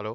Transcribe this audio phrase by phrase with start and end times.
[0.00, 0.14] Hallo?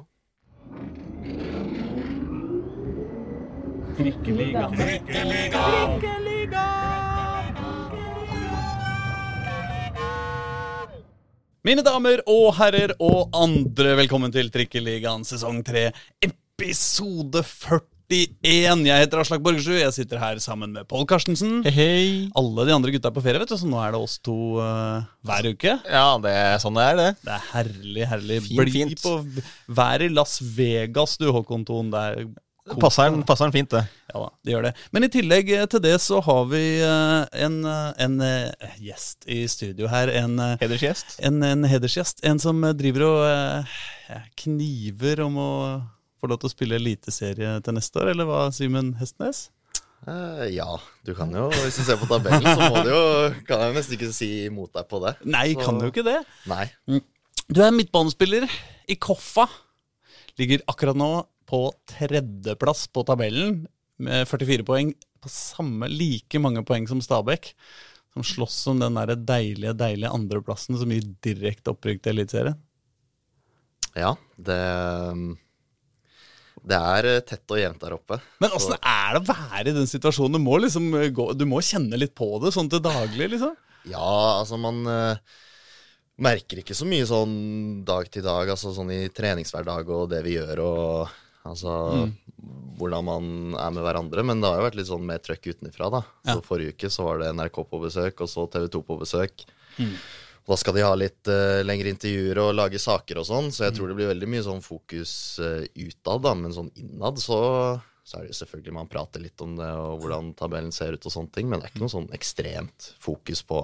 [11.62, 15.92] Mine damer og herrer og andre, velkommen til Trikkeligaen sesong 3,
[16.32, 17.46] episode
[18.06, 18.84] 41.
[18.86, 21.58] Jeg heter Aslak Borgersrud, jeg sitter her sammen med Pål Karstensen.
[21.66, 21.72] Hei.
[21.74, 22.06] hei.
[22.38, 24.36] Alle de andre gutta er på ferie, vet du, så nå er det oss to
[24.62, 25.74] uh, hver uke.
[25.90, 27.08] Ja, det er sånn det er, det.
[27.26, 28.40] Det er herlig, herlig.
[28.46, 29.02] Fint, Bli fint.
[29.02, 29.16] på
[29.80, 31.90] Vær i Las Vegas, du, Håkon Thon.
[31.94, 32.28] Det er
[32.82, 33.84] Passer den, passer den fint, det.
[34.10, 34.72] Ja da, det gjør det.
[34.90, 38.16] Men i tillegg eh, til det så har vi eh, en, en
[38.82, 40.10] gjest i studio her.
[40.18, 41.20] En, Hedersgjest.
[41.26, 42.24] en, en hedersgjest.
[42.26, 43.76] En som driver og
[44.42, 45.52] kniver om å
[46.20, 49.46] få lov til å spille eliteserie til neste år, eller hva, Simen Hestnes?
[50.06, 50.68] Uh, ja,
[51.08, 52.98] du kan jo Hvis du ser på tabellen, så må du jo
[53.48, 55.14] Kan jeg nesten ikke si imot deg på det.
[55.24, 56.18] Nei, Så- kan jo ikke det.
[56.46, 56.66] Nei.
[57.48, 58.46] Du er midtbanespiller
[58.86, 59.48] i Koffa.
[60.38, 61.10] Ligger akkurat nå
[61.48, 63.66] på tredjeplass på tabellen
[63.98, 64.92] med 44 poeng.
[65.22, 67.54] På samme like mange poeng som Stabæk.
[68.14, 72.60] Som slåss om den der deilige deilige andreplassen som gir direkte opprykk til Eliteserien.
[73.96, 74.60] Ja, det
[76.66, 78.18] Det er eh, tett og jevnt der oppe.
[78.42, 80.38] Men åssen er det å være i den situasjonen?
[80.38, 83.54] Du må liksom eh, gå, du må kjenne litt på det sånn til daglig, liksom.
[83.86, 85.36] Ja, altså man uh,
[86.18, 87.36] merker ikke så mye sånn
[87.86, 91.14] dag til dag, altså sånn i treningshverdag og det vi gjør og
[91.46, 91.72] altså
[92.76, 94.24] hvordan man er med hverandre.
[94.26, 96.02] Men det har jo vært litt sånn mer trøkk utenfra, da.
[96.26, 99.46] Så forrige uke så var det NRK på besøk, og så TV 2 på besøk.
[100.46, 103.66] Og da skal de ha litt uh, lengre intervjuer og lage saker og sånn, så
[103.66, 106.34] jeg tror det blir veldig mye sånn fokus uh, utad, da.
[106.38, 107.38] Men sånn innad så,
[108.06, 111.08] så er det jo selvfølgelig man prater litt om det og hvordan tabellen ser ut
[111.10, 113.58] og sånne ting, men det er ikke noe sånn ekstremt fokus på,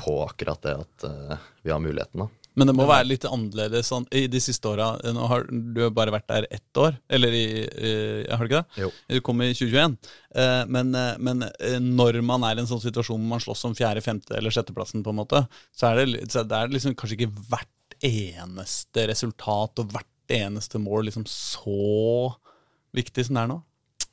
[0.00, 2.41] på akkurat det at uh, vi har muligheten, da.
[2.58, 4.90] Men det må være litt annerledes sånn, i de siste åra.
[5.14, 7.92] Nå har du har bare vært der ett år, eller i, i
[8.28, 8.82] Har du ikke det?
[8.82, 8.90] Jo.
[9.08, 9.96] Du kom i 2021.
[10.36, 13.64] Eh, men, eh, men eh, når man er i en sånn situasjon hvor man slåss
[13.68, 15.44] om fjerde, femte eller sjetteplassen, på en måte,
[15.76, 20.80] så er det, så det er liksom kanskje ikke hvert eneste resultat og hvert eneste
[20.80, 22.32] mål liksom så
[22.96, 23.60] viktig som det er nå.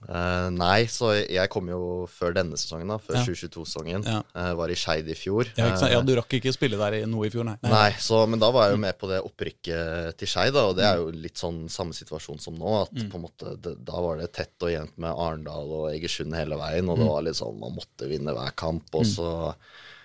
[0.07, 2.95] Eh, nei, så jeg kom jo før denne sesongen, da.
[3.03, 3.23] Før Ja.
[3.27, 4.05] 2022-sesongen.
[4.07, 4.21] Ja.
[4.31, 5.49] Uh, var i Skeid i fjor.
[5.57, 7.57] Ja, ja, Eh, Du rakk ikke spille der i noe i fjor, nei.
[7.63, 10.85] Nei, så, men da var jeg jo med på det opprykket til Skeid, og det
[10.87, 12.81] er jo litt sånn samme situasjon som nå.
[12.85, 16.33] At på en måte, det, Da var det tett og jevnt med Arendal og Egersund
[16.33, 19.29] hele veien, og det var litt sånn man måtte vinne hver kamp, og så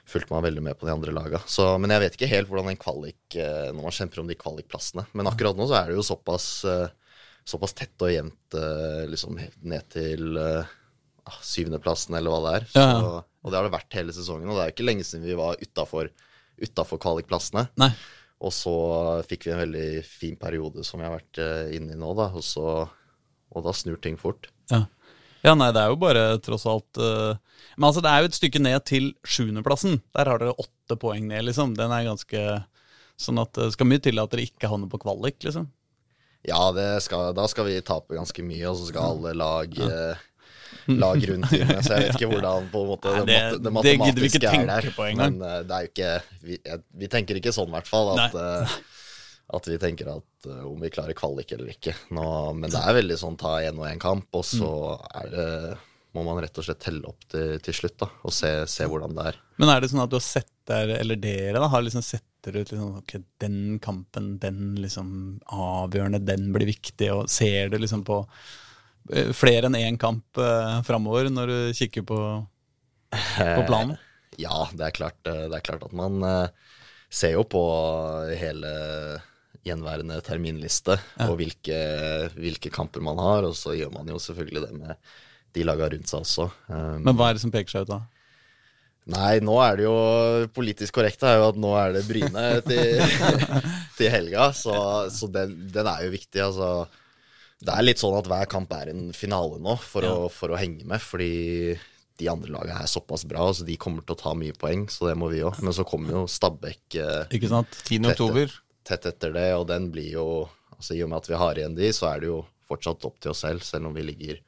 [0.04, 1.38] fulgte man veldig med på de andre laga.
[1.48, 5.06] Så, men jeg vet ikke helt hvordan en kvalik Når man kjemper om de kvalikplassene.
[5.16, 6.88] Men akkurat nå så er det jo såpass, eh,
[7.48, 12.68] såpass tett og jevnt eh, liksom ned til ah, syvendeplassen, eller hva det er.
[12.72, 13.22] Så, Ja.
[13.44, 15.58] Og det har det vært hele sesongen, og det er ikke lenge siden vi var
[15.60, 16.08] utafor
[16.62, 17.66] utafor kvalikplassene.
[17.80, 17.90] Nei.
[18.44, 18.74] Og så
[19.28, 22.28] fikk vi en veldig fin periode som vi har vært eh, inne i nå, da.
[22.34, 22.84] Og, så,
[23.54, 24.50] og da snur ting fort.
[24.72, 24.84] Ja.
[25.46, 27.36] ja, nei, det er jo bare tross alt uh,
[27.76, 30.00] Men altså, det er jo et stykke ned til sjuendeplassen.
[30.16, 31.76] Der har dere åtte poeng ned, liksom.
[31.78, 32.44] Den er ganske
[33.14, 35.68] Sånn at det skal mye til at dere ikke havner på kvalik, liksom.
[36.48, 40.22] Ja, det skal, da skal vi tape ganske mye, og så skal alle lag eh,
[40.90, 41.78] Lag rundt vinne.
[41.80, 44.88] Så jeg vet ikke hvordan på en måte Nei, det, det- matematiske det er der.
[45.16, 46.10] Men uh, det er jo ikke
[46.44, 46.58] vi,
[47.00, 48.10] vi tenker ikke sånn, i hvert fall.
[48.20, 48.74] At, eh,
[49.56, 51.94] at vi tenker at uh, om vi klarer kvalik eller ikke.
[52.12, 52.26] Nå,
[52.58, 54.68] men det er veldig sånn ta én og én kamp, og så
[54.98, 55.08] Mm.
[55.22, 55.48] er det
[56.14, 59.16] må man rett og slett telle opp til, til slutt da, og se, se hvordan
[59.16, 59.38] det er.
[59.58, 62.04] Men er det sånn at du har sett der, eller dere da, har liksom
[62.44, 67.78] setter ut liksom, ok, den kampen, den liksom avgjørende, den blir viktig, og ser du
[67.78, 68.24] liksom på
[69.12, 72.18] eh, flere enn én kamp eh, framover når du kikker på,
[73.10, 73.96] på planen?
[74.36, 76.48] Ja, det er klart, eh, det er klart at man eh,
[77.08, 77.64] ser jo på
[78.36, 78.74] hele
[79.64, 81.78] gjenværende terminliste og hvilke,
[82.36, 85.14] hvilke kamper man har, og så gjør man jo selvfølgelig det med
[85.54, 86.48] de laga rundt seg også.
[87.00, 88.00] Men hva er det som peker seg ut da?
[89.12, 89.96] Nei, nå er det jo
[90.56, 93.02] politisk korrekt er jo at nå er det Bryne til,
[93.98, 94.76] til helga, så,
[95.12, 96.40] så den, den er jo viktig.
[96.40, 96.70] Altså,
[97.64, 100.60] det er litt sånn at hver kamp er en finale nå for, å, for å
[100.60, 101.76] henge med, fordi
[102.20, 105.10] de andre lagene er såpass bra, så de kommer til å ta mye poeng, så
[105.10, 105.58] det må vi òg.
[105.66, 107.76] Men så kommer jo Stabæk eh, Ikke sant?
[107.84, 108.08] 10.
[108.12, 108.54] oktober.
[108.86, 110.26] tett etter det, og den blir jo
[110.76, 113.18] altså I og med at vi har igjen de, så er det jo fortsatt opp
[113.20, 114.40] til oss selv, selv om vi ligger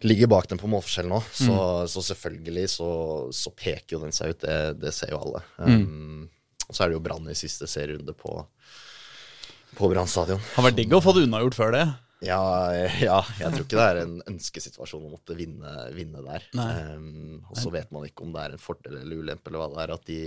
[0.00, 1.20] ligger bak den på målforskjell nå.
[1.32, 1.56] Så,
[1.90, 2.88] så selvfølgelig så,
[3.34, 5.44] så peker jo den seg ut, det, det ser jo alle.
[5.58, 6.24] Um,
[6.68, 8.38] og så er det jo Brann i siste serierunde på,
[9.78, 10.42] på Brann stadion.
[10.56, 11.84] Har vært digg å få det unnagjort før det.
[12.24, 12.40] Ja,
[13.04, 16.46] ja, jeg tror ikke det er en ønskesituasjon å måtte vinne, vinne der.
[16.56, 19.72] Um, og så vet man ikke om det er en fordel eller ulempe eller hva
[19.74, 20.20] det er, at de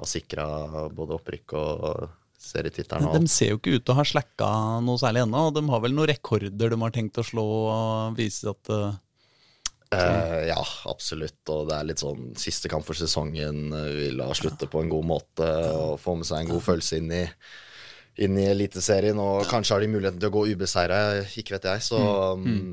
[0.00, 0.46] har sikra
[0.92, 3.12] både opprykk og serietittelen.
[3.14, 4.50] De ser jo ikke ut til å ha slacka
[4.84, 5.46] noe særlig ennå.
[5.54, 8.92] De har vel noen rekorder de har tenkt å slå og vise at uh,
[9.92, 11.42] Eh, ja, absolutt.
[11.52, 13.66] Og det er litt sånn siste kamp for sesongen.
[13.96, 17.10] Vil ha slutte på en god måte og få med seg en god følelse inn
[17.16, 17.24] i,
[18.24, 19.20] inn i Eliteserien.
[19.20, 21.84] Og kanskje har de muligheten til å gå ubeseira, ikke vet jeg.
[21.90, 22.00] Så,
[22.40, 22.72] mm,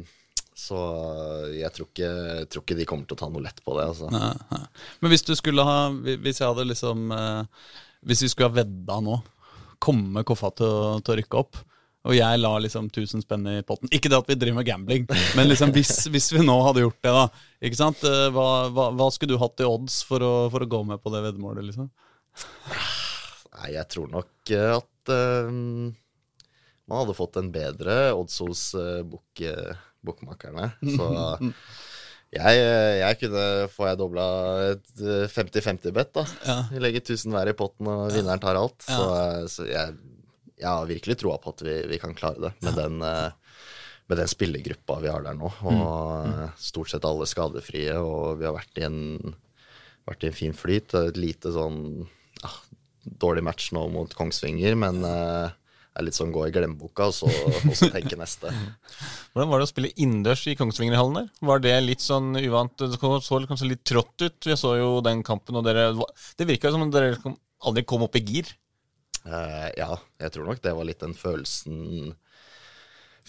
[0.59, 2.13] så eh, jeg tror ikke,
[2.53, 3.89] tror ikke de kommer til å ta noe lett på det.
[3.91, 4.13] Altså.
[4.15, 4.63] Nei, nei.
[5.03, 7.67] Men hvis du skulle ha Hvis jeg hadde liksom eh,
[8.07, 9.19] Hvis vi skulle ha vedda nå,
[9.81, 11.59] komme Koffa til til å rykke opp,
[12.07, 15.07] og jeg la liksom 1000 spenn i potten Ikke det at vi driver med gambling,
[15.37, 17.25] men liksom hvis, hvis vi nå hadde gjort det, da.
[17.67, 18.03] Ikke sant?
[18.07, 21.03] Eh, Hva, hva, hva skulle du hatt i odds for å, for å gå med
[21.03, 21.89] på det veddemålet, liksom?
[23.59, 25.51] Nei, jeg tror nok eh, at uh,
[26.89, 30.71] man hadde fått en bedre odds hos uh, bookmakerne.
[30.95, 31.09] Så
[32.35, 33.43] jeg, eh, jeg kunne
[33.73, 34.27] Får jeg dobla
[34.75, 36.25] et eh, 50-50-bet, da.
[36.45, 36.57] Ja.
[36.69, 38.85] Vi legger 1000 hver i potten, og vinneren tar alt.
[38.85, 39.97] Så, eh, så jeg,
[40.59, 43.29] jeg har virkelig troa på at vi, vi kan klare det med den eh,
[44.09, 45.51] med den spillergruppa vi har der nå.
[45.69, 46.45] Og mm.
[46.57, 49.35] stort sett alle skadefrie, og vi har vært i en,
[50.09, 50.95] vært i en fin flyt.
[50.97, 52.07] Et lite sånn
[52.41, 52.49] ja,
[53.21, 55.19] dårlig match nå mot Kongsvinger, men det
[55.99, 57.29] er litt sånn gå i glemmeboka, og så,
[57.59, 58.51] og så tenke neste.
[59.33, 61.27] Hvordan var det å spille innendørs i Kongsvingerhallen der?
[61.51, 62.75] Var det litt sånn uvant?
[62.79, 64.39] Det så kanskje litt trått ut.
[64.47, 65.91] Vi så jo den kampen, og dere
[66.39, 67.17] Det virka som om dere
[67.67, 68.49] aldri kom opp i gir.
[69.25, 69.91] Uh, ja,
[70.23, 72.13] jeg tror nok det var litt den følelsen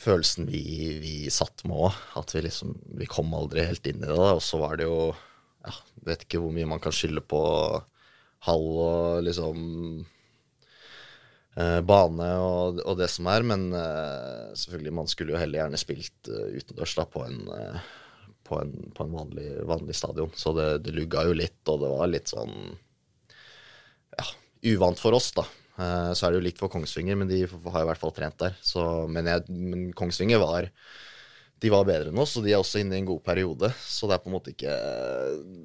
[0.01, 0.63] Følelsen vi,
[1.03, 1.97] vi satt med òg.
[2.17, 4.17] At vi liksom Vi kom aldri helt inn i det.
[4.17, 5.75] Og så var det jo ja,
[6.07, 7.43] Vet ikke hvor mye man kan skylde på
[8.47, 9.59] hall og liksom
[11.57, 16.31] bane og, og det som er, men uh, selvfølgelig, man skulle jo heller gjerne spilt
[16.31, 17.81] uh, utendørs da, på en, uh,
[18.47, 20.31] på en, på en vanlig, vanlig stadion.
[20.39, 22.55] Så det, det lugga jo litt, og det var litt sånn
[24.19, 24.27] ja,
[24.75, 25.47] uvant for oss, da.
[25.81, 28.39] Eh, Så er det jo likt for Kongsvinger, men de har i hvert fall trent
[28.43, 28.57] der.
[28.65, 28.83] Så,
[29.13, 30.69] men, jeg, men Kongsvinger var
[31.61, 33.69] de var bedre enn oss, og de er også inne i en god periode.
[33.85, 34.77] Så det er på en måte ikke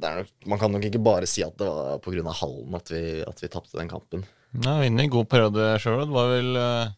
[0.04, 2.34] nok, Man kan nok ikke bare si at det var pga.
[2.42, 4.26] hallen at vi, at vi tapte den kampen.
[4.63, 6.06] Ja, Inne i god periode sjøl.
[6.06, 6.94] Det var vel eh,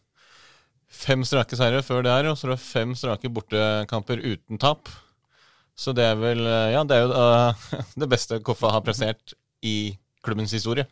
[0.94, 4.90] fem strake seire før det her, og så er det fem strake bortekamper uten tap.
[5.78, 7.68] Så det er vel eh, Ja, det er jo uh,
[8.02, 10.86] det beste Koffa har prestert i klubbens historie.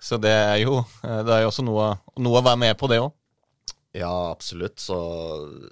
[0.00, 3.00] Så det er jo Det er jo også noe, noe å være med på, det
[3.02, 3.10] òg.
[3.96, 4.78] Ja, absolutt.
[4.78, 4.96] Så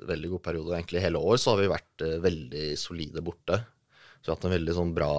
[0.09, 0.75] veldig god periode.
[0.75, 3.63] Egentlig hele år så har vi vært uh, veldig solide borte.
[4.19, 5.13] Så vi har hatt en veldig sånn bra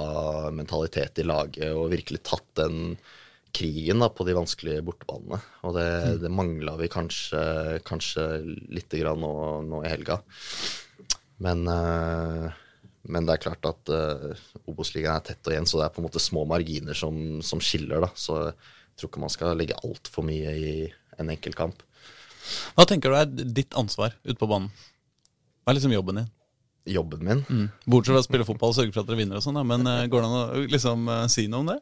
[0.51, 2.97] mentalitet i laget og virkelig tatt den
[3.55, 5.39] krigen da, på de vanskelige bortebanene.
[5.67, 5.89] Og det,
[6.23, 7.41] det mangla vi kanskje,
[7.87, 8.27] kanskje
[8.69, 9.33] lite grann nå,
[9.65, 10.19] nå i helga.
[11.43, 12.57] Men, eh,
[13.09, 16.01] men det er klart at uh, Obos-ligaen er tett og igjen, så det er på
[16.01, 18.03] en måte små marginer som, som skiller.
[18.03, 18.11] da.
[18.13, 20.73] Så jeg tror ikke man skal legge altfor mye i
[21.19, 21.85] en enkelt kamp.
[22.75, 24.69] Hva tenker du er ditt ansvar ute på banen?
[25.63, 26.29] Hva er liksom jobben din?
[26.89, 27.41] Jobben min
[27.85, 30.07] Bortsett fra å spille fotball og sørge for at dere vinner og sånn, men uh,
[30.09, 31.79] går det an å liksom uh, si noe om det?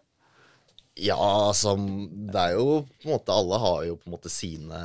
[0.98, 1.18] Ja,
[1.50, 4.82] altså Det er jo på en måte Alle har jo på en måte sine,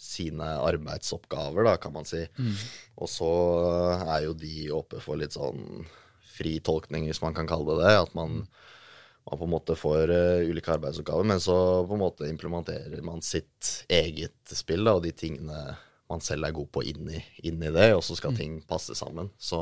[0.00, 2.22] sine arbeidsoppgaver, da, kan man si.
[2.96, 3.30] Og så
[4.06, 5.84] er jo de åpne for litt sånn
[6.30, 7.96] fri tolkning, hvis man kan kalle det det.
[8.06, 8.46] At man,
[9.28, 13.20] man på en måte får uh, ulike arbeidsoppgaver, men så på en måte implementerer man
[13.24, 15.76] sitt eget spill da, og de tingene
[16.10, 18.96] man selv er god på inn i, inn i det, og så skal ting passe
[18.98, 19.30] sammen.
[19.38, 19.60] Så,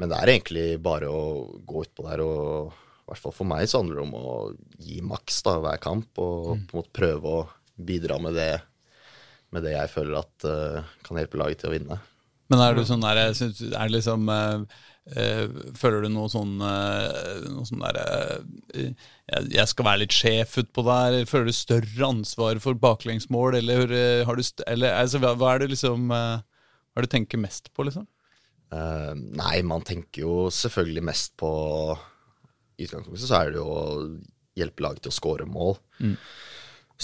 [0.00, 3.66] men det er egentlig bare å gå utpå der og i hvert fall for meg
[3.68, 4.36] så handler det om å
[4.80, 7.42] gi maks da, hver kamp, og på en måte prøve å
[7.76, 8.54] bidra med det,
[9.52, 11.98] med det jeg føler at uh, kan hjelpe laget til å vinne.
[12.48, 14.64] Men er du sånn der, er det liksom uh,
[15.16, 17.96] uh, Føler du noe sånn Noe sånn der
[19.48, 21.16] jeg, skal være litt sjef utpå der?
[21.28, 23.94] Føler du større ansvar for baklengsmål, eller
[24.28, 27.72] har du eller, altså, hva, hva er det liksom Hva er det du tenker mest
[27.72, 28.08] på, liksom?
[28.74, 31.52] Nei, man tenker jo selvfølgelig mest på
[32.78, 33.84] I utgangspunktet så er det jo å
[34.58, 35.76] hjelpe laget til å skåre mål.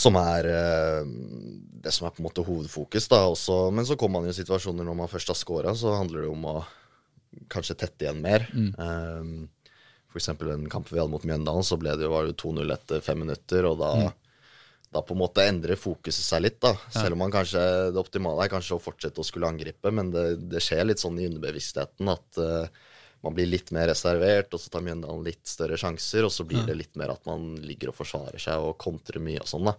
[0.00, 1.06] Som er eh,
[1.82, 3.08] det som er på en måte hovedfokus.
[3.10, 5.96] da også, Men så kommer man jo i situasjoner når man først har scora, så
[5.98, 6.58] handler det om å
[7.50, 8.46] kanskje tette igjen mer.
[8.54, 9.74] Eh,
[10.10, 12.50] for eksempel den kampen vi hadde mot Mjøndalen, så ble det jo, var det jo
[12.50, 13.92] 2-0 etter fem minutter, og da
[14.90, 16.56] da på en måte endrer fokuset seg litt.
[16.62, 16.72] da.
[16.90, 17.60] Selv om man kanskje,
[17.94, 21.18] det optimale er kanskje å fortsette å skulle angripe, men det, det skjer litt sånn
[21.20, 22.80] i underbevisstheten at eh,
[23.24, 26.62] man blir litt mer reservert, og så tar Mjøndalen litt større sjanser, og så blir
[26.68, 29.68] det litt mer at man ligger og forsvarer seg og kontrer mye og sånn.
[29.68, 29.74] da.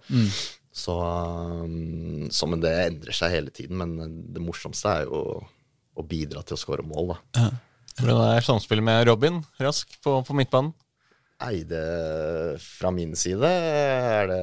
[0.71, 5.41] Så, um, så men det endrer seg hele tiden, men det morsomste er jo
[5.91, 7.49] å bidra til å skåre mål, da.
[7.99, 10.71] Hvordan er samspillet med Robin Rask på, på midtbanen?
[11.41, 14.41] Nei, det Fra min side er det,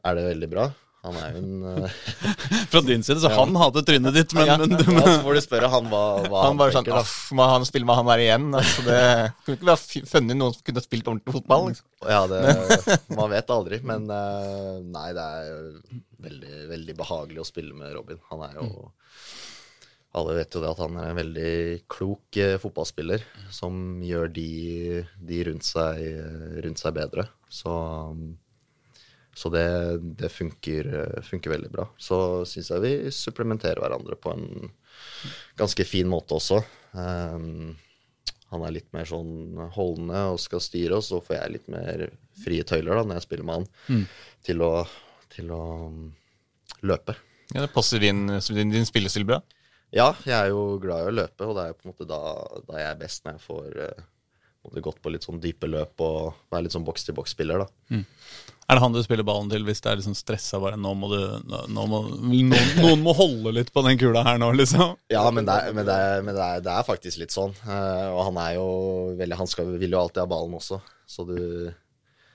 [0.00, 0.66] er det veldig bra.
[1.08, 1.98] Han er jo en eh,
[2.72, 4.56] Fra din side, så han hater trynet ditt, men, Ja.
[4.60, 7.04] men, ja, Så får du spørre han hva, hva Han bare sånn tenker, da.
[7.06, 8.48] Aff, må han spille med han der igjen?
[8.58, 9.00] Altså, det
[9.46, 11.68] kunne ikke vi ha funnet noen som kunne spilt ordentlig fotball.
[11.72, 11.88] Liksom.
[12.12, 15.58] Ja, det, man vet aldri, men eh, nei, det er
[16.28, 18.20] veldig, veldig behagelig å spille med Robin.
[18.32, 18.68] Han er jo
[20.18, 21.50] Alle vet jo det at han er en veldig
[21.92, 23.22] klok eh, fotballspiller
[23.54, 24.46] som gjør de,
[25.30, 26.00] de rundt, seg,
[26.64, 27.26] rundt seg bedre.
[27.52, 27.74] Så,
[29.38, 29.68] så det,
[30.18, 30.88] det funker,
[31.22, 31.84] funker veldig bra.
[32.00, 32.16] Så
[32.48, 34.72] syns jeg vi supplementerer hverandre på en
[35.58, 36.58] ganske fin måte også.
[36.90, 37.76] Um,
[38.48, 42.08] han er litt mer sånn holdende og skal styre, og så får jeg litt mer
[42.42, 44.04] frie tøyler da, når jeg spiller med han,
[44.48, 44.72] til å,
[45.36, 46.04] til å um,
[46.88, 47.14] løpe.
[47.52, 49.38] Ja, det passer din, din, din spillestil bra.
[49.94, 52.10] Ja, jeg er jo glad i å løpe, og det er jo på en måte
[52.10, 52.22] da,
[52.66, 53.82] da jeg er best når jeg får
[54.68, 57.68] måte gått på litt sånn dype løp og være litt sånn boks-til-boks-spiller, da.
[58.68, 61.08] Er det han du spiller ballen til hvis det er liksom stressa bare nå må
[61.08, 61.20] du,
[61.72, 64.92] nå, må, noen, noen må holde litt på den kula her nå, liksom?
[65.08, 67.54] Ja, men, det er, men, det er, men det, er, det er faktisk litt sånn.
[67.64, 68.66] Eh, og han er jo
[69.16, 71.38] veldig Han skal, vil jo alltid ha ballen også, så du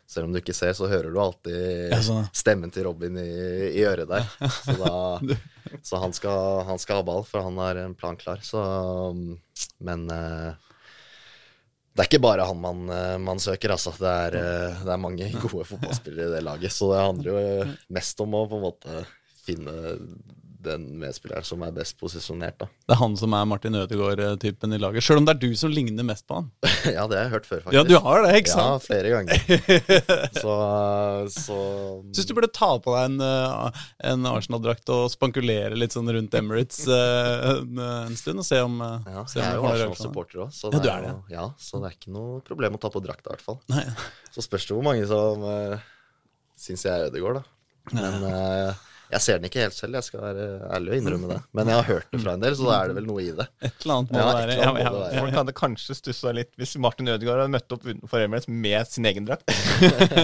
[0.10, 2.26] Selv om du ikke ser, så hører du alltid Ja, sånn.
[2.34, 3.30] stemmen til Robin i,
[3.78, 4.26] i øret der.
[4.58, 5.38] Så, da,
[5.88, 8.42] så han, skal, han skal ha ball, for han har en plan klar.
[8.42, 8.62] Så
[9.86, 10.73] Men eh,
[11.94, 13.94] det er ikke bare han man, eh, man søker, altså.
[14.00, 16.74] Det er, eh, det er mange gode fotballspillere i det laget.
[16.74, 19.04] Så det handler jo mest om å på en måte
[19.44, 19.76] finne
[20.66, 22.68] den medspilleren som er best posisjonert, da.
[22.88, 25.04] Det er han som er Martin Ødegaard-typen i laget.
[25.06, 26.50] Sjøl om det er du som ligner mest på han.
[26.94, 27.78] Ja, det har jeg hørt før, faktisk.
[27.78, 28.68] Ja, du har det, ikke sant?
[28.68, 29.38] Ja, flere ganger.
[30.44, 30.56] Så,
[31.32, 31.58] så
[32.12, 36.36] Syns du burde ta på deg en, eh, en Arsenal-drakt og spankulere litt sånn rundt
[36.38, 37.80] Emirates eh, en,
[38.10, 39.66] en stund, og se om, ja, se om Jeg er jo.
[39.72, 41.14] Arsenal-supporter òg, så, Ja, det du er det.
[41.38, 43.60] ja, så det er ikke noe problem å ta på drakta, i hvert fall.
[43.72, 43.86] Nei.
[44.36, 45.78] Så spørs det hvor mange som uh,
[46.60, 47.50] syns jeg er Ødegaard, da.
[47.96, 51.38] Men eh, jeg ser den ikke helt selv, jeg skal være ærlig og innrømme det.
[51.58, 53.30] Men jeg har hørt det fra en del, så da er det vel noe i
[53.38, 53.46] det.
[53.62, 54.58] Et eller annet må Ja, det være.
[54.58, 55.22] Ja, det ja.
[55.22, 59.08] Folk hadde kanskje stussa litt hvis Martin Ødegaard hadde møtt opp utenfor Emirates med sin
[59.10, 59.54] egen drakt.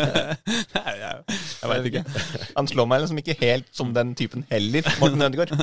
[0.76, 2.04] Nei, jeg, jeg veit ikke.
[2.58, 5.56] Han slår meg liksom ikke helt som den typen heller, Martin Ødegaard,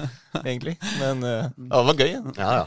[0.44, 0.78] egentlig.
[1.02, 2.12] Men uh, ja, det var gøy.
[2.16, 2.34] Ja.
[2.40, 2.66] Ja, ja.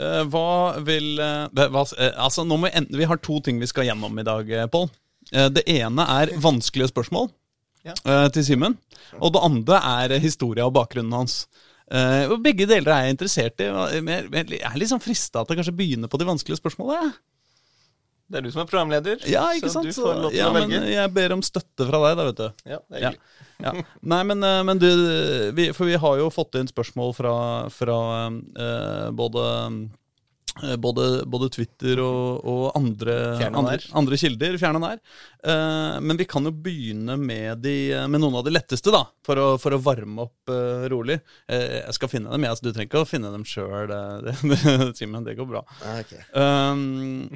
[0.00, 1.82] Eh, hva vil uh, hva,
[2.14, 4.68] Altså, nå må vi, enten, vi har to ting vi skal gjennom i dag, eh,
[4.70, 4.90] Pål.
[5.30, 7.28] Det ene er vanskelige spørsmål
[7.86, 7.94] Ja.
[8.04, 8.78] eh, til Simen.
[9.20, 11.42] Og det andre er historia og bakgrunnen hans.
[11.90, 13.66] Uh, begge deler er jeg interessert i.
[13.66, 17.16] Jeg er liksom sånn frista til å kanskje begynne på de vanskelige spørsmålene.
[18.30, 19.88] Det er du som er programleder, Ja, ikke sant?
[19.90, 22.26] så du får lov til ja, å men jeg ber om støtte fra deg, da,
[22.28, 22.68] vet du.
[22.70, 23.10] Ja, det er Ja.
[23.10, 23.48] hyggelig.
[23.60, 23.72] Ja.
[24.12, 24.86] Nei, men, eh, men du,
[25.58, 27.34] vi, for vi har jo fått inn spørsmål fra,
[27.74, 27.96] fra
[28.30, 29.42] uh, både
[30.78, 33.16] både, både Twitter og, og andre,
[33.48, 34.58] andre, andre kilder.
[34.60, 35.00] Fjern og nær.
[35.40, 37.74] Uh, men vi kan jo begynne med, de,
[38.12, 41.18] med noen av de letteste, da, for å, for å varme opp uh, rolig.
[41.48, 43.94] Uh, jeg skal finne dem, jeg, Altså, du trenger ikke å finne dem sjøl,
[44.98, 45.24] Simen.
[45.24, 45.64] Det går bra.
[45.80, 46.12] Ja, ok.
[46.36, 47.28] Um,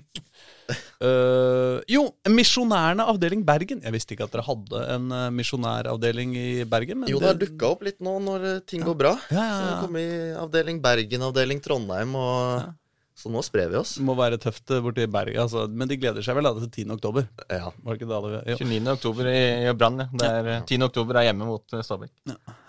[1.90, 3.82] jo, Misjonærene avdeling Bergen.
[3.84, 7.02] Jeg visste ikke at dere hadde en misjonæravdeling i Bergen.
[7.02, 9.14] Men Jo, det har dukka opp litt nå når ting ting går bra.
[9.30, 9.58] Ja, ja, ja.
[9.58, 12.72] Så det kom i avdeling Bergen, avdeling Trondheim, og
[13.14, 13.92] så nå sprer vi oss.
[13.94, 15.38] det må være tøft uh, borti Bergen.
[15.44, 16.96] Altså, men de gleder seg vel da til 10.
[16.96, 17.28] oktober?
[17.46, 17.70] Ja.
[17.70, 18.56] Var det ikke det jo.
[18.66, 18.90] 29.
[18.96, 20.08] oktober i, i Brann, ja.
[20.10, 20.80] Det er, eh, 10.
[20.88, 22.12] oktober er hjemme mot eh, Stabæk.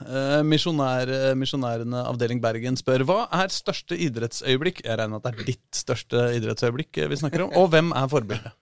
[0.06, 4.86] Eh, misjonær, eh, misjonærene avdeling Bergen spør hva er største idrettsøyeblikk?
[4.86, 7.58] Jeg regner med at det er ditt største idrettsøyeblikk eh, vi snakker om.
[7.58, 8.54] Og hvem er forbildet?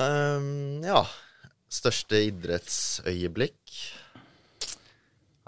[0.00, 1.04] Um, ja.
[1.70, 3.99] Største idrettsøyeblikk ja,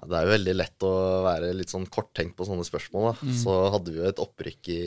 [0.03, 0.95] Det er jo veldig lett å
[1.27, 3.13] være litt sånn korttenkt på sånne spørsmål.
[3.13, 3.35] Da.
[3.39, 4.87] Så hadde vi jo et opprykk i,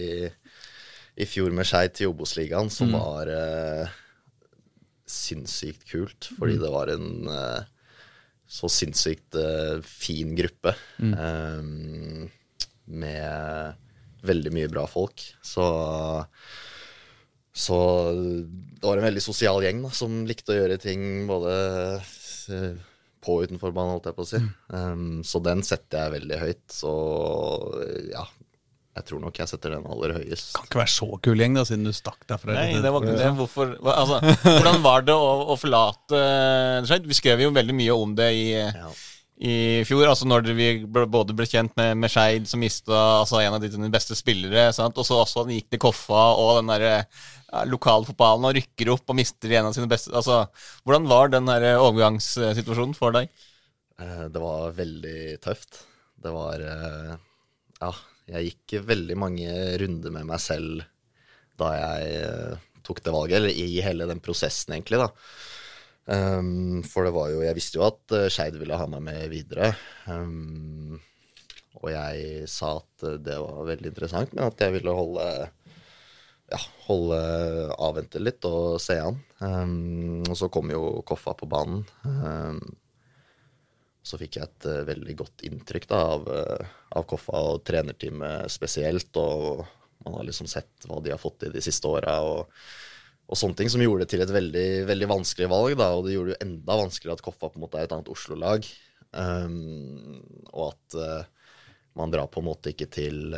[1.24, 3.95] i fjor med Skeid til Obos-ligaen som var eh,
[5.07, 7.63] sinnssykt kult, fordi det var en eh,
[8.45, 10.75] så sinnssykt eh, fin gruppe.
[11.15, 12.27] ehm,
[12.86, 13.81] med
[14.25, 15.24] veldig mye bra folk.
[15.41, 15.65] Så
[17.55, 17.77] så
[18.12, 21.53] det var en veldig sosial gjeng da, som likte å gjøre ting både
[22.51, 22.74] eh,
[23.25, 24.41] på utenfor banen, holdt jeg på å si.
[24.70, 26.63] Um, så den setter jeg veldig høyt.
[26.72, 26.91] Så
[28.12, 28.24] ja,
[28.96, 30.53] jeg tror nok jeg setter den aller høyest.
[30.55, 32.55] Kan ikke være så kul gjeng, da, siden du stakk derfra.
[32.55, 33.32] Nei, det var ikke det.
[33.41, 36.22] Hvorfor hva, altså, Hvordan var det å, å forlate
[36.88, 37.10] Skeid?
[37.10, 38.94] Vi skrev jo veldig mye om det i, Ja.
[39.36, 39.55] i
[39.89, 40.05] fjor.
[40.13, 43.65] Altså når vi ble, både ble kjent med, med Skeid, som mista altså, en av
[43.65, 44.96] de beste spillere, sant?
[44.96, 46.96] og så også gikk til Koffa og den derre
[47.69, 50.43] lokalfotballen og rykker opp og mister en av sine beste Altså,
[50.83, 53.31] Hvordan var den her overgangssituasjonen for deg?
[54.01, 55.83] Eh, Det var veldig tøft.
[56.21, 57.15] Det var eh,
[57.81, 57.91] Ja,
[58.35, 60.85] jeg gikk veldig mange runder med meg selv
[61.55, 65.07] da jeg eh, tok det valget, eller i hele den prosessen, egentlig, da.
[66.05, 69.24] Um, for det var jo Jeg visste jo at uh, Skeid ville ha meg med
[69.31, 69.71] videre.
[70.05, 71.00] Um,
[71.81, 75.25] og jeg sa at uh, det var veldig interessant, men at jeg ville holde
[76.52, 77.20] ja, holde
[77.82, 79.18] avvente litt og se an.
[79.42, 81.84] Um, og så kom jo Koffa på banen.
[82.06, 82.60] Um,
[84.06, 88.52] så fikk jeg et uh, veldig godt inntrykk da, av, uh, av Koffa og trenerteamet
[88.54, 89.10] spesielt.
[89.18, 89.66] Og
[90.06, 92.20] man har liksom sett hva de har fått til de siste åra.
[92.22, 92.54] Og,
[93.25, 95.80] og, sånne ting som gjorde det til et veldig, veldig vanskelig valg.
[95.82, 97.98] Da, og det gjorde det jo enda vanskeligere at Koffa på en måte er et
[97.98, 98.70] annet Oslo-lag.
[99.16, 100.22] Um,
[100.52, 101.52] og at uh,
[101.98, 103.34] man drar på en måte ikke til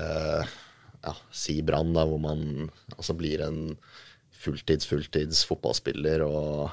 [1.07, 3.61] ja, si Brann, hvor man altså blir en
[4.37, 6.23] fulltids, fulltids fotballspiller.
[6.25, 6.67] Og,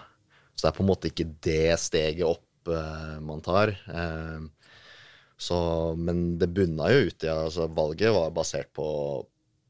[0.55, 3.75] så det er på en måte ikke det steget opp uh, man tar.
[3.89, 4.47] Uh,
[5.37, 5.59] så,
[5.99, 8.87] men det bunna jo ut i altså, Valget var basert på,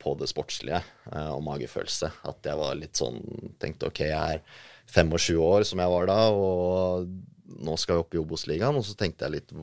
[0.01, 2.13] på det sportslige uh, og magefølelse.
[2.31, 3.21] At jeg var litt sånn
[3.61, 4.45] Tenkte OK, jeg er
[4.93, 7.09] 25 år, som jeg var da, og
[7.65, 8.77] nå skal jeg opp i Obos-ligaen.
[8.77, 9.55] Og så tenkte jeg litt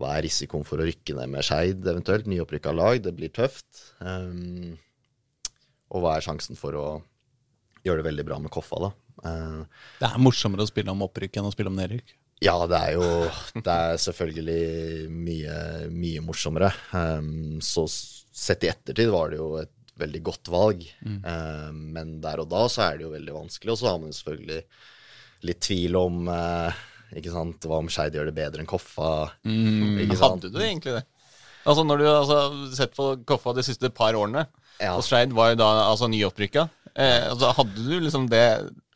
[0.00, 2.28] hva er risikoen for å rykke ned med Skeid, eventuelt?
[2.30, 3.68] Nyopprykka lag, det blir tøft.
[4.00, 4.72] Um,
[5.92, 6.86] og hva er sjansen for å
[7.84, 8.90] gjøre det veldig bra med Koffa, da?
[9.22, 12.16] Uh, det er morsommere å spille om opprykk enn å spille om nedrykk?
[12.42, 13.08] Ja, det er jo
[13.54, 15.58] Det er selvfølgelig mye,
[15.92, 16.72] mye morsommere.
[16.96, 20.86] Um, så sett i ettertid var det jo et veldig godt valg.
[21.04, 21.20] Mm.
[21.20, 23.74] Um, men der og da så er det jo veldig vanskelig.
[23.74, 24.62] Og så har man selvfølgelig
[25.46, 26.82] litt tvil om uh,
[27.18, 27.66] ikke sant?
[27.68, 29.32] Hva om Skeid gjør det bedre enn Koffa?
[29.44, 31.04] Mm, hadde du egentlig det?
[31.62, 32.38] Altså Når du har altså,
[32.74, 34.46] sett på Koffa de siste par årene,
[34.80, 34.94] ja.
[34.96, 38.46] og Skeid var jo da altså nyopprykka, eh, altså, hadde du liksom det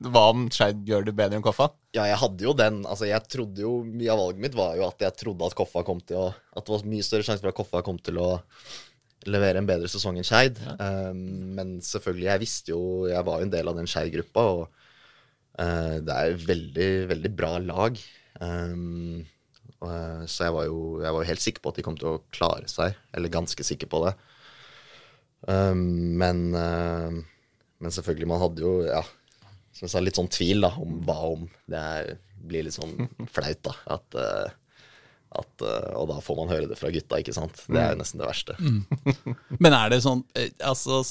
[0.03, 1.71] Hva om Skeid gjør det bedre enn Koffa?
[1.97, 2.83] Ja, jeg hadde jo den.
[2.85, 5.85] Altså jeg trodde jo Mye av valget mitt var jo at jeg trodde at Koffa
[5.87, 8.31] kom til å At det var mye større sjanse for at Koffa kom til å
[9.27, 10.59] levere en bedre sesong enn Skeid.
[10.63, 10.75] Ja.
[11.11, 14.45] Um, men selvfølgelig, jeg visste jo Jeg var jo en del av den Skeid-gruppa.
[14.55, 14.85] og
[15.57, 17.99] det er veldig, veldig bra lag.
[18.41, 19.25] Um,
[19.81, 22.11] uh, så jeg var, jo, jeg var, jo, helt sikker på at de kom til
[22.15, 22.97] å klare seg.
[23.17, 24.15] Eller ganske sikker på det.
[25.47, 27.11] Um, men, uh,
[27.81, 29.03] men, selvfølgelig, man hadde jo ja,
[29.77, 31.49] som jeg sa, litt sånn tvil da, om hva om.
[31.69, 32.15] Det er,
[32.47, 32.97] blir litt sånn
[33.35, 33.77] flaut, da.
[33.99, 34.21] At,
[35.37, 35.65] at,
[35.99, 37.65] og da får man høre det fra gutta, ikke sant.
[37.69, 38.57] Det er jo nesten det verste.
[38.61, 38.85] Mm.
[39.63, 40.23] Men er det sånn
[40.65, 41.03] Altså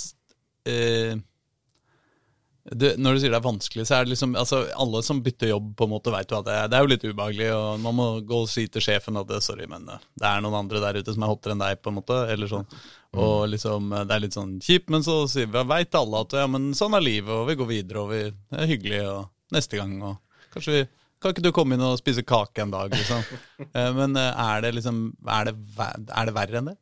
[2.72, 5.52] du, når du sier det er vanskelig, så er det liksom altså, Alle som bytter
[5.52, 7.50] jobb, på en måte vet jo at det, det er jo litt ubehagelig.
[7.54, 10.42] Og man må gå og si til sjefen at det, sorry, men eh, det er
[10.42, 11.82] noen andre der ute som er hottere enn deg.
[11.84, 12.66] på en måte, eller sånn.
[12.66, 13.20] Mm.
[13.22, 16.38] Og liksom, eh, Det er litt sånn kjipt, men så sier vi, veit alle at
[16.42, 19.54] ja, men sånn er livet, og vi går videre, og vi, det er hyggelig, og
[19.54, 20.86] neste gang og kanskje vi
[21.22, 23.22] kan ikke du komme inn og spise kake en dag, liksom?
[23.76, 24.98] Eh, men er det liksom
[25.32, 26.76] er det, er det verre enn det?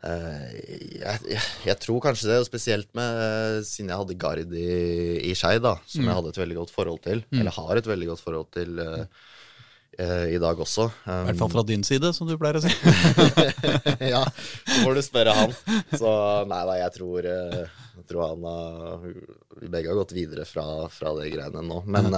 [0.00, 0.48] Uh,
[0.96, 4.70] jeg, jeg, jeg, tror kanskje det, og spesielt med uh, siden jeg hadde Gard i,
[5.28, 6.06] i da som mm.
[6.06, 7.20] jeg hadde et veldig godt forhold til.
[7.28, 7.42] Mm.
[7.42, 9.04] Eller har et veldig godt forhold til uh,
[10.30, 10.86] i dag også.
[11.04, 12.72] Um, I hvert fall fra din side, som du pleier å si.
[14.14, 15.52] ja, så får du spørre han.
[15.92, 16.14] Så
[16.48, 19.04] nei da, jeg tror, jeg tror han har
[19.60, 21.82] Vi begge har gått videre fra, fra det greiene nå.
[21.92, 22.08] Men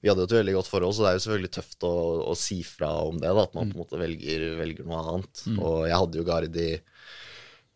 [0.00, 1.94] vi hadde jo et veldig godt forhold, så det er jo selvfølgelig tøft å,
[2.30, 3.34] å si fra om det.
[3.34, 5.42] da, At man på en måte velger, velger noe annet.
[5.50, 5.58] Mm.
[5.58, 6.70] Og jeg hadde jo Gard i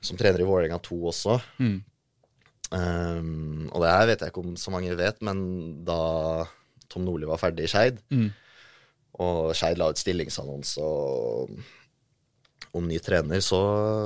[0.05, 1.39] som trener i Vålerenga 2 også.
[1.63, 1.77] Mm.
[2.75, 5.39] Um, og det her vet jeg ikke om så mange vet, men
[5.87, 6.01] da
[6.91, 8.29] Tom Nordli var ferdig i Skeid, mm.
[9.23, 10.85] og Skeid la ut stillingsannonse
[12.75, 13.61] om ny trener, så,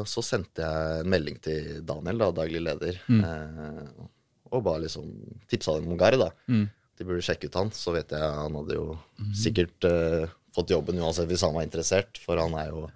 [0.08, 3.22] så, sendte jeg en melding til Daniel, da, daglig leder, mm.
[3.24, 4.08] eh,
[4.52, 5.08] og bare liksom
[5.48, 6.20] tipsa dem om Gard.
[6.48, 6.66] Mm.
[6.98, 7.70] De burde sjekke ut han.
[7.76, 9.32] Så vet jeg han hadde jo mm.
[9.36, 12.86] sikkert eh, fått jobben uansett hvis han var interessert, for han er jo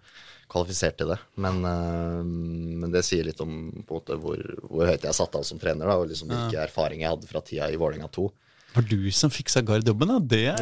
[0.53, 1.19] kvalifisert til det.
[1.41, 3.57] Men, uh, men, det sier litt om
[3.89, 6.67] måte hvor, hvor høyt jeg satte av som trener, da, og liksom hvilke ja.
[6.69, 8.27] erfaringer jeg hadde fra tida i Vålerenga 2.
[8.73, 10.19] Var du som fiksa Gard-jobben, da?
[10.33, 10.61] Det er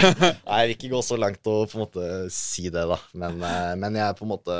[0.46, 2.98] Nei, jeg vil ikke gå så langt og på en måte si det, da.
[3.18, 4.58] Men, uh, men jeg på en måte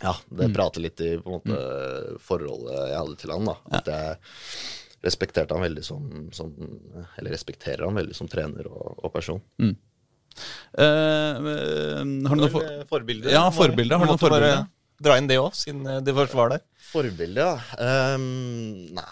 [0.00, 0.56] Ja, det mm.
[0.56, 2.20] prater litt i på en måte mm.
[2.24, 3.56] forholdet jeg hadde til han, da.
[3.80, 4.20] At jeg
[5.00, 6.52] respekterte han veldig som, som
[7.16, 9.40] Eller respekterer han veldig som trener og, og person.
[9.60, 9.76] Mm.
[10.76, 13.32] Uh, har du noen for forbilder?
[13.34, 13.98] Ja, forbilder.
[13.98, 14.64] Har du noen forbilder?
[15.00, 16.64] Dra inn det òg, siden det først var der.
[16.90, 17.54] Forbilde, ja.
[18.16, 19.04] Um, nei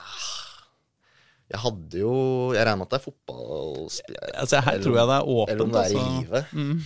[1.49, 2.15] Jeg hadde jo
[2.57, 4.35] Jeg regner med at det er fotballspiller.
[4.43, 5.55] altså, Her eller, tror jeg det er åpent.
[5.55, 6.03] Eller om det er altså.
[6.03, 6.53] i livet.
[6.53, 6.77] Mm.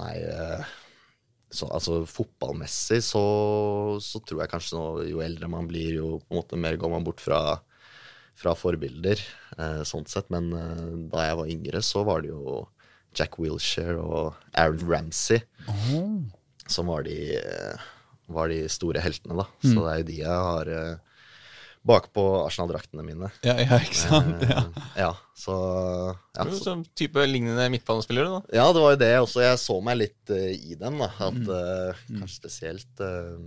[0.00, 0.14] Nei
[1.50, 3.24] så, altså Fotballmessig så,
[4.02, 6.92] så, tror jeg kanskje nå, jo eldre man blir, jo på en måte mer går
[6.92, 7.40] man bort fra,
[8.38, 9.22] fra forbilder.
[9.58, 10.30] Eh, sånn sett.
[10.30, 12.60] Men eh, da jeg var yngre, så var det jo
[13.16, 16.20] Jack Wilshere og Aaron Ramsey oh.
[16.70, 17.16] som var de,
[18.30, 19.46] var de, store heltene, da.
[19.62, 19.70] Mm.
[19.72, 21.24] Så det er jo de jeg har eh,
[21.86, 23.30] bakpå Arsenal-draktene mine.
[23.46, 24.42] Ja, ja, ikke sant?
[24.44, 24.62] Ja.
[24.62, 25.56] Eh, ja, så
[26.36, 28.58] ja, så Som type lignende midtbanespillere, da.
[28.60, 29.44] ja, det var jo det også.
[29.44, 31.10] Jeg så meg litt uh, i dem, da.
[31.30, 31.48] At Mm.
[31.48, 33.38] uh, kanskje spesielt uh,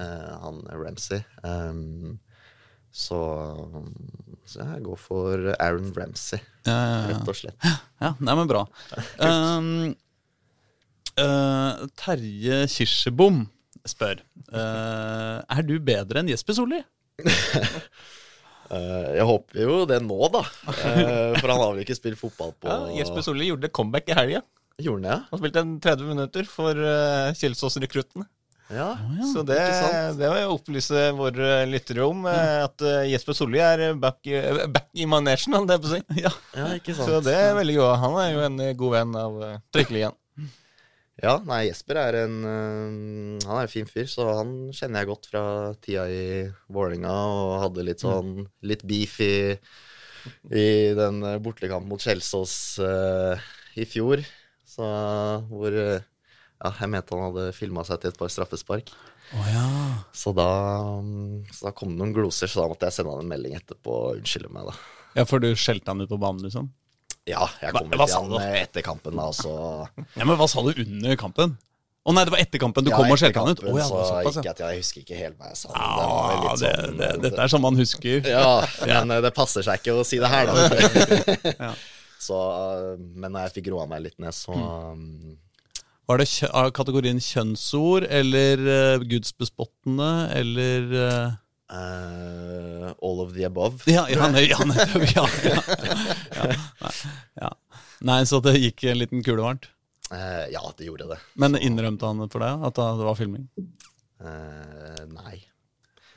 [0.00, 1.20] eh, han Ramsey.
[1.44, 2.18] Um,
[2.94, 3.18] så,
[4.46, 7.06] så jeg går for Aaron Ramsey, Ja, ja, ja.
[7.10, 7.68] rett og slett.
[7.98, 8.62] Ja, nei, men bra.
[9.18, 9.70] Um,
[11.18, 13.44] uh, Terje Kirsebom
[13.84, 14.22] spør
[14.54, 16.80] uh, Er du bedre enn Jesper Solli?
[17.18, 20.44] Eh, jeg håper jo det nå, da.
[20.70, 24.16] Eh, for han har vel ikke spilt fotball på Ja, Jesper Solli gjorde comeback i
[24.18, 24.44] helga.
[24.82, 25.18] Gjorde han det?
[25.30, 28.26] Han spilte en 30 minutter for uh, Kjelsås-rekruttene.
[28.72, 28.94] Ja.
[29.28, 29.58] Så det,
[30.16, 32.24] det vil jeg opplyse våre lyttere om.
[32.30, 35.94] eh, At eh, Jesper Solli er back, eh, back i manesjen, holdt jeg på å
[35.94, 36.02] si.
[36.24, 36.32] Ja.
[36.56, 37.10] ja, ikke sant.
[37.10, 38.00] Så det er veldig godt.
[38.04, 39.56] Han er jo en god venn av uh,
[41.22, 45.28] Ja, nei, Jesper er en Han er en fin fyr, så han kjenner jeg godt
[45.30, 45.44] fra
[45.84, 46.24] tida i
[46.72, 48.32] Vålerenga, og hadde litt sånn
[48.66, 49.34] litt beef i,
[50.50, 50.66] i
[50.98, 53.38] den bortekampen mot Kjelsås uh,
[53.78, 54.24] i fjor.
[54.66, 54.88] Så
[55.52, 55.78] hvor
[56.64, 58.92] Ja, jeg mente han hadde filma seg til et par straffespark.
[59.34, 59.64] Oh, ja.
[60.16, 60.46] Så da,
[61.02, 63.56] mm, så da kom det noen gloser, så da måtte jeg sende han en melding
[63.58, 64.74] etterpå og unnskylde meg, da.
[65.18, 66.70] ja, for du skjelte han ut på banen, liksom?
[67.28, 68.36] Ja, jeg kom Hva- hva til han du?
[68.36, 69.52] øh, etter kampen, da, så
[70.18, 71.54] Ja, Men hva sa du under kampen?
[72.04, 73.62] Å nei, det var etter kampen du Ja, kom og skjelte han ut?
[73.64, 74.52] Oh, ja, så såpass, ja.
[74.60, 75.70] jeg husker ikke helt hva jeg sa.
[75.72, 75.94] Ja,
[76.36, 78.20] det sånn, det, dette er sånn man husker.
[78.34, 78.44] Ja,
[78.84, 81.48] men eh, det passer seg ikke å si det her, da.
[81.68, 81.70] Ja.
[82.20, 85.32] Så, eh, men når jeg fikk roa meg litt ned, så um,
[86.04, 91.38] Var det kjø kategorien kjønnsord eller uh, gudsbespottende eller uh...
[91.74, 93.86] Uh, All of the above.
[93.88, 94.84] Ja, ja, nei, ja, nei,
[95.16, 95.24] Ja,
[96.36, 96.90] ja,
[97.40, 97.50] ja,
[98.04, 99.70] nei, så det gikk en liten kule varmt.
[100.12, 101.18] Ja, det gjorde det.
[101.40, 103.48] Men innrømte han for deg at det var filming?
[104.20, 105.40] Nei.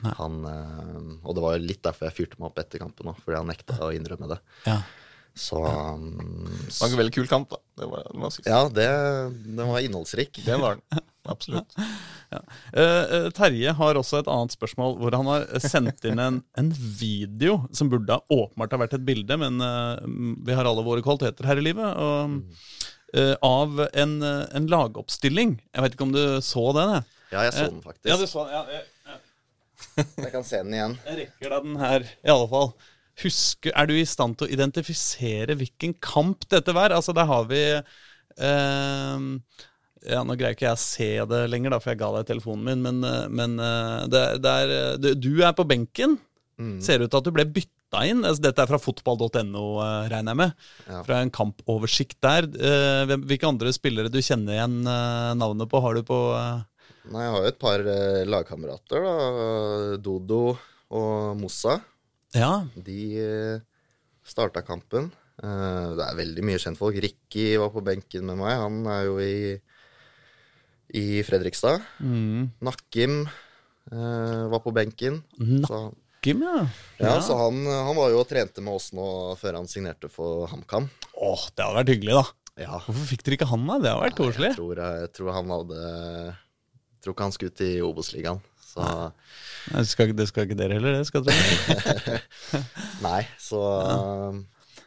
[0.04, 0.12] Nei.
[0.20, 0.36] Han,
[1.24, 3.80] og det var litt derfor jeg fyrte meg opp etter kampen òg, fordi han nekta
[3.88, 4.38] å innrømme det.
[4.68, 4.76] Ja.
[5.38, 7.60] Så, um, Det var en veldig kul kamp, da.
[7.78, 8.88] Det var, det var ja, det,
[9.46, 10.40] den var innholdsrik.
[10.44, 11.04] Det var den.
[11.28, 11.76] Absolutt.
[12.28, 12.42] Ja.
[12.76, 17.54] Uh, Terje har også et annet spørsmål, hvor han har sendt inn en, en video
[17.72, 19.96] som burde ha åpenbart ha vært et bilde, men uh,
[20.44, 21.88] vi har alle våre kvaliteter her i livet.
[21.88, 22.34] Og,
[23.16, 25.56] uh, av en, en lagoppstilling.
[25.72, 26.98] Jeg vet ikke om du så den?
[26.98, 27.08] jeg?
[27.32, 28.10] Ja, jeg så den faktisk.
[28.12, 28.52] Ja, du så den.
[28.58, 28.84] Ja, jeg,
[30.26, 31.00] Jeg kan se den igjen.
[31.08, 32.74] jeg rekker deg den her, i alle fall.
[33.18, 36.94] Husker, er du i stand til å identifisere hvilken kamp dette var?
[36.94, 39.24] Altså, der har vi eh,
[40.06, 42.68] ja, Nå greier ikke jeg å se det lenger, da, for jeg ga deg telefonen
[42.68, 46.14] min, men, eh, men eh, det, det er, det, du er på benken.
[46.58, 46.78] Mm.
[46.82, 48.22] Ser ut til at du ble bytta inn.
[48.22, 50.64] Altså, dette er fra fotball.no, eh, regner jeg med.
[50.86, 51.02] Ja.
[51.06, 52.48] Fra en kampoversikt der.
[52.54, 56.66] Eh, Hvilke andre spillere du kjenner igjen eh, navnet på, har du på eh,
[57.08, 59.94] Nei, jeg har jo et par eh, lagkamerater, da.
[60.04, 60.42] Dodo
[60.92, 61.78] og Mossa.
[62.36, 62.66] Ja.
[62.76, 63.60] De eh,
[64.28, 65.10] starta kampen.
[65.42, 66.98] Eh, Det er veldig mye kjentfolk.
[67.00, 68.56] Ricky var på benken med meg.
[68.60, 69.54] Han er jo i,
[70.98, 71.80] i Fredrikstad.
[72.00, 72.50] Mm.
[72.64, 75.22] Nakkim eh, var på benken.
[75.38, 76.64] Nakkim, Kim, ja.
[76.98, 79.04] ja, så han, han var jo og trente med oss nå
[79.38, 80.88] før han signerte for HamKam.
[81.14, 82.24] Åh, det hadde vært hyggelig, da.
[82.58, 83.76] Ja, Hvorfor fikk dere ikke han, da?
[83.78, 84.48] Det hadde vært koselig.
[84.50, 88.40] jeg tror, jeg tror han hadde Jeg tror ikke han skulle til Obos-ligaen.
[88.78, 89.08] Så
[89.68, 92.20] Nei, det, skal, det skal ikke dere heller, det skal dere.
[93.06, 93.60] nei, så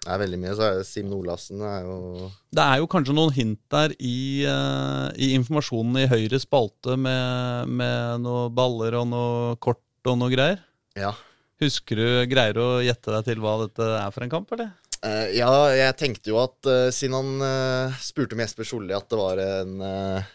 [0.01, 0.55] Det er veldig mye.
[0.57, 4.41] Så er det Simen Olassen er jo Det er jo kanskje noen hint der i,
[4.49, 10.33] eh, i informasjonen i høyre spalte med, med noen baller og noe kort og noe
[10.33, 10.63] greier.
[10.97, 11.13] Ja.
[11.61, 14.73] Husker du, Greier å gjette deg til hva dette er for en kamp, eller?
[15.01, 19.07] Uh, ja, jeg tenkte jo at uh, siden han uh, spurte med Jesper Solli at
[19.09, 20.33] det var en, uh,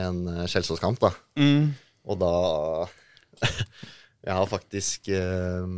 [0.00, 1.12] en Kjelsås-kamp, da.
[2.08, 2.34] Og da
[4.22, 5.72] Jeg har faktisk eh,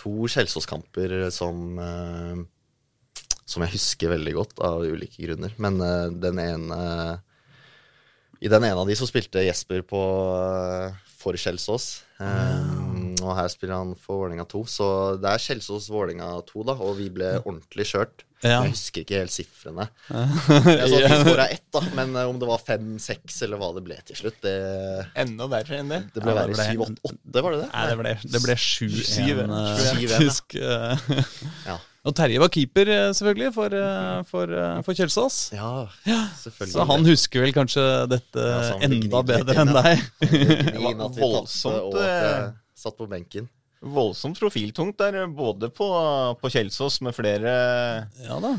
[0.00, 2.42] to Kjelsås-kamper som eh,
[3.48, 5.54] Som jeg husker veldig godt, av ulike grunner.
[5.60, 6.80] Men eh, den ene
[8.42, 10.02] I den ene av de så spilte Jesper på
[10.36, 12.02] eh, for Kjelsås.
[12.22, 14.60] Eh, og her spiller han for Vålerenga 2.
[14.70, 14.88] Så
[15.22, 18.24] det er Kjelsås-Vålerenga 2, da, og vi ble ordentlig kjørt.
[18.42, 18.56] Ja.
[18.64, 19.84] Jeg husker ikke helt sifrene.
[20.10, 23.68] Jeg så at vi skåra ett, da, men eh, om det var fem-seks eller hva
[23.76, 24.56] det ble til slutt, det,
[25.22, 26.00] Enda verre enn det.
[26.16, 27.70] det ble Ja, det verre syv-åtte, var det det?
[27.70, 30.12] Nei, det ble, det ble 7-1, Syv-en, eh, ja.
[30.16, 30.58] faktisk.
[31.70, 31.78] Ja.
[32.02, 35.36] Og Terje var keeper, eh, selvfølgelig, for, eh, for, eh, for Kjelsås.
[35.54, 35.86] Ja,
[36.40, 36.72] selvfølgelig.
[36.74, 40.02] Så han husker vel kanskje dette Ja, enda bedre enn deg.
[40.26, 43.46] det var Voldsomt, eh, satt på benken.
[43.82, 45.86] Voldsomt profiltungt der, både på,
[46.42, 47.54] på Kjelsås med flere
[48.26, 48.56] Ja da.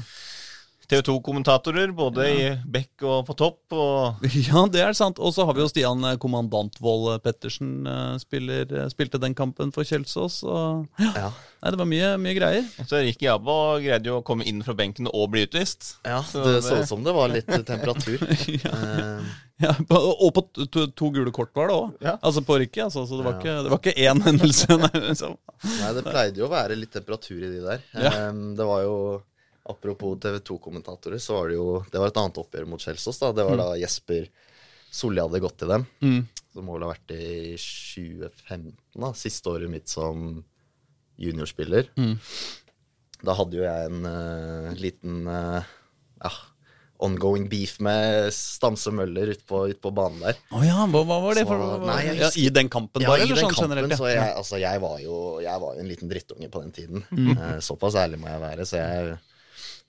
[0.94, 3.62] TV 2-kommentatorer, både i bekk og på topp.
[3.74, 5.18] Og Ja, det er sant.
[5.20, 9.74] Og så har vi jo Stian eh, Kommandantvold Pettersen eh, spiller, eh, spilte den kampen
[9.74, 10.42] for Kjelsås.
[10.46, 11.14] Og, ja.
[11.18, 11.32] Ja.
[11.64, 12.68] Nei, det var mye, mye greier.
[12.86, 15.96] så Ricky Jabba greide jo å komme inn fra benken og bli utvist.
[16.04, 18.20] ja, det så ut som det var litt temperatur.
[18.66, 18.78] ja.
[19.64, 21.92] Ja, og på to, to, gule kort var det òg.
[22.04, 22.18] Ja.
[22.26, 22.82] Altså på Ricky.
[22.84, 23.40] Altså, så det var, Ja.
[23.40, 24.78] ikke, det var ikke én hendelse.
[24.82, 25.38] Nei, liksom.
[25.64, 27.86] Nei, det pleide jo å være litt temperatur i de der.
[28.58, 28.98] Det var jo
[29.70, 33.20] Apropos TV 2-kommentatorer, så var det jo Det var et annet oppgjør mot Kjelsås.
[33.22, 34.28] da Det var da Jesper
[34.94, 35.86] Solli hadde gått til dem.
[36.04, 36.20] Mm.
[36.54, 39.14] Som målet vel ha vært i 2015, da.
[39.18, 40.44] Siste året mitt som
[41.18, 41.88] juniorspiller.
[41.98, 42.18] Mm.
[43.24, 45.64] Da hadde jo jeg en uh, liten uh,
[46.22, 46.32] ja,
[47.04, 50.40] ongoing beef med Stamse Møller ute på, ut på banen der.
[50.54, 53.14] Å ja, hva, hva var det Så- for nei, jeg ja, I den kampen, Ja,
[53.16, 53.24] bare?
[53.24, 53.98] i eller den sånn kampen, generelt?
[53.98, 54.16] så ja.
[54.20, 57.06] jeg, altså, jeg, var jo, jeg var jo en liten drittunge på den tiden.
[57.12, 57.38] Mm.
[57.38, 58.68] Uh, såpass ærlig må jeg være.
[58.68, 59.16] Så jeg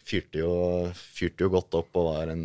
[0.05, 0.55] fyrte jo,
[0.95, 2.45] fyrte jo godt opp og var en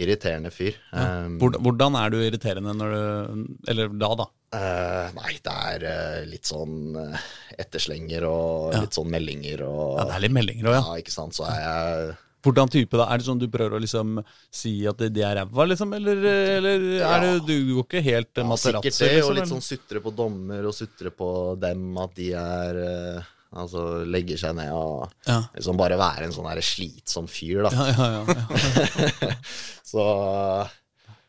[0.00, 0.76] irriterende fyr.
[0.94, 1.06] Ja.
[1.40, 4.26] Hvordan, hvordan er du irriterende når du Eller da, da?
[4.50, 7.28] Uh, nei, det er uh, litt sånn uh,
[7.60, 8.80] etterslenger og Ja.
[8.82, 10.82] litt sånn meldinger og Ja, det er litt meldinger òg, ja.
[10.88, 11.36] ja, ikke sant.
[11.36, 13.04] Så er jeg Hvordan type da?
[13.12, 15.90] Er det sånn du prøver å liksom si at de de er ræva, liksom?
[15.98, 16.22] Eller,
[16.56, 18.90] eller er det du går ikke helt ja, Materazzi?
[18.96, 21.28] sikkert det, og liksom, litt sånn sutre på dommer og sutre på
[21.60, 25.40] dem, at de er eh, Altså legger seg ned og Ja.
[25.56, 27.72] liksom bare være en sånn her slitsom fyr, da.
[27.74, 29.34] Ja, ja,
[29.90, 30.04] så,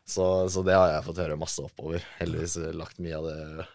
[0.06, 2.04] så, så det har jeg fått høre masse oppover.
[2.20, 3.66] Heldigvis lagt mye av det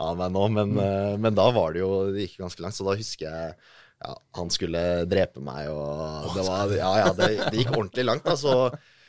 [0.00, 2.86] av meg nå, men, eh, men da var det jo Det gikk ganske langt, så
[2.86, 3.50] da husker jeg
[3.98, 8.24] ja, han skulle drepe meg, og det var Ja, ja, det, det gikk ordentlig langt,
[8.24, 8.54] da, så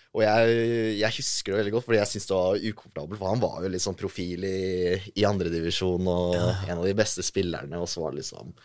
[0.10, 0.54] og jeg,
[0.98, 3.20] jeg husker det veldig godt, fordi jeg syntes det var ukomfortabelt.
[3.20, 4.62] For han var jo litt sånn profil i,
[5.22, 8.56] i andredivisjon og en av de beste spillerne, og så var det liksom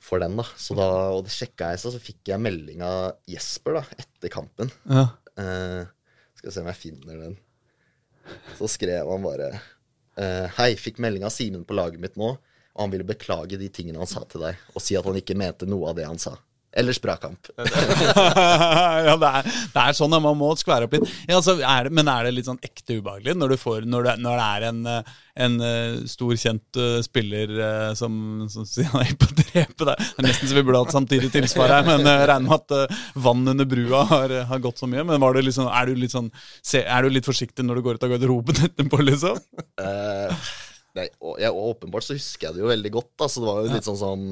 [0.00, 0.46] for den, da.
[0.58, 4.32] Så da og det sjekka jeg, så, så fikk jeg melding av Jesper da, etter
[4.32, 4.72] kampen.
[4.90, 5.08] ja.
[5.40, 5.86] Uh,
[6.36, 7.36] skal se om jeg finner den.
[8.58, 12.82] Så skrev han bare uh, Hei, fikk melding av Simen på laget mitt nå, og
[12.82, 15.68] han ville beklage de tingene han sa til deg, og si at han ikke mente
[15.68, 16.34] noe av det han sa.
[16.72, 17.48] Ellers bra kamp.
[17.58, 21.08] ja, det er, det er sånn at man må skvære opp litt.
[21.26, 24.06] Ja, altså, er det, men er det litt sånn ekte ubehagelig når, du får, når,
[24.06, 24.78] det, når det er en,
[25.46, 28.14] en eh, stor, kjent uh, spiller uh, som,
[28.52, 29.98] som sier er på å drepe deg?
[29.98, 32.76] Det er nesten så vi burde hatt samtidig tilsvar her, men uh, regner med at
[32.76, 35.02] uh, vann under brua har, har gått så mye.
[35.10, 36.30] Men var det liksom, er, du sånn,
[36.62, 39.42] se, er du litt forsiktig når du går ut av garderoben etterpå, liksom?
[40.94, 41.10] Nei,
[41.42, 43.98] ja, åpenbart så husker jeg det jo veldig godt, så det var jo litt sånn
[43.98, 44.24] som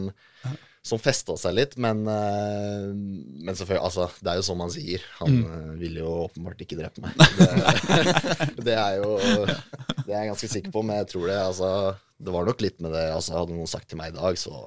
[0.85, 5.05] som festa seg litt, men, eh, men selvfølgelig, altså, det er jo som han sier.
[5.19, 7.17] Han eh, vil jo åpenbart ikke drepe meg.
[7.19, 11.71] Det, det er jo Det er jeg ganske sikker på, men jeg tror det altså,
[12.17, 14.63] Det var nok litt med det altså, Hadde noen sagt til meg i dag, så,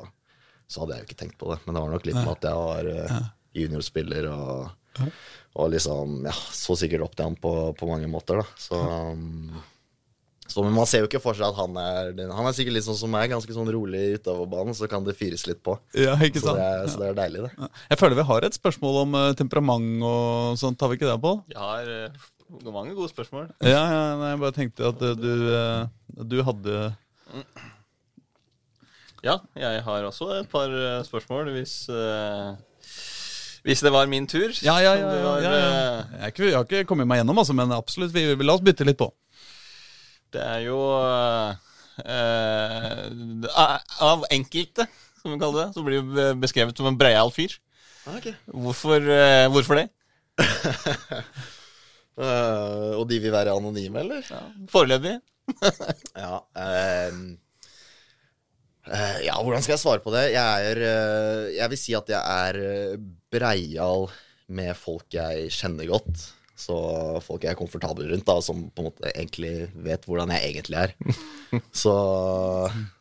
[0.70, 1.62] så hadde jeg jo ikke tenkt på det.
[1.66, 3.18] Men det var nok litt med at jeg var eh,
[3.62, 5.10] juniorspiller og,
[5.58, 8.62] og liksom Ja, så sikkert opp til han på, på mange måter, da.
[8.62, 9.62] Så um,
[10.52, 12.86] så, men man ser jo ikke for seg at han er Han er sikkert litt
[12.88, 15.78] sånn som meg, ganske sånn rolig utover banen, så kan det fyres litt på.
[15.96, 17.70] Ja, ikke Så det er, så det er deilig, det.
[17.94, 21.16] Jeg føler vi har et spørsmål om eh, temperament og sånt, har vi ikke det,
[21.24, 21.40] Pål?
[21.54, 22.28] Jeg har eh,
[22.68, 23.48] mange gode spørsmål.
[23.64, 26.82] Ja, ja, nei, jeg bare tenkte at eh, du, du hadde
[29.24, 30.74] Ja, jeg har også et par
[31.08, 31.86] spørsmål, hvis
[33.62, 34.50] Hvis det var min tur.
[34.66, 35.16] Ja, ja, ja.
[35.16, 35.98] Ja, ja, ja.
[36.26, 38.12] Jeg, ikke, jeg har ikke kommet meg gjennom, altså, men absolutt.
[38.12, 39.12] Vi, vi, la oss bytte litt på.
[40.32, 41.50] Det er jo eh,
[42.06, 43.48] eh,
[44.08, 44.88] Av enkelte,
[45.22, 47.58] som vi kaller det, så blir det beskrevet som en breial fyr.
[48.48, 49.88] Hvorfor, eh, hvorfor det?
[52.18, 54.26] uh, og de vil være anonyme, eller?
[54.26, 54.42] Ja,
[54.72, 55.20] Foreløpig.
[56.24, 56.40] Ja.
[56.56, 57.14] eh,
[59.28, 60.32] ja, hvordan skal jeg svare på det?
[60.34, 60.80] Jeg er
[61.58, 62.98] Jeg vil si at jeg er
[63.34, 64.08] breial
[64.52, 66.32] med folk jeg kjenner godt.
[66.62, 66.76] Så
[67.26, 70.84] folk jeg er komfortabel rundt, da, som på en måte egentlig vet hvordan jeg egentlig
[70.84, 70.96] er.
[71.82, 71.94] Så,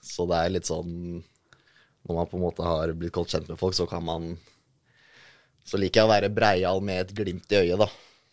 [0.03, 3.61] så det er litt sånn Når man på en måte har blitt godt kjent med
[3.61, 4.33] folk, så kan man
[5.63, 7.87] Så liker jeg å være breial med et glimt i øyet, da.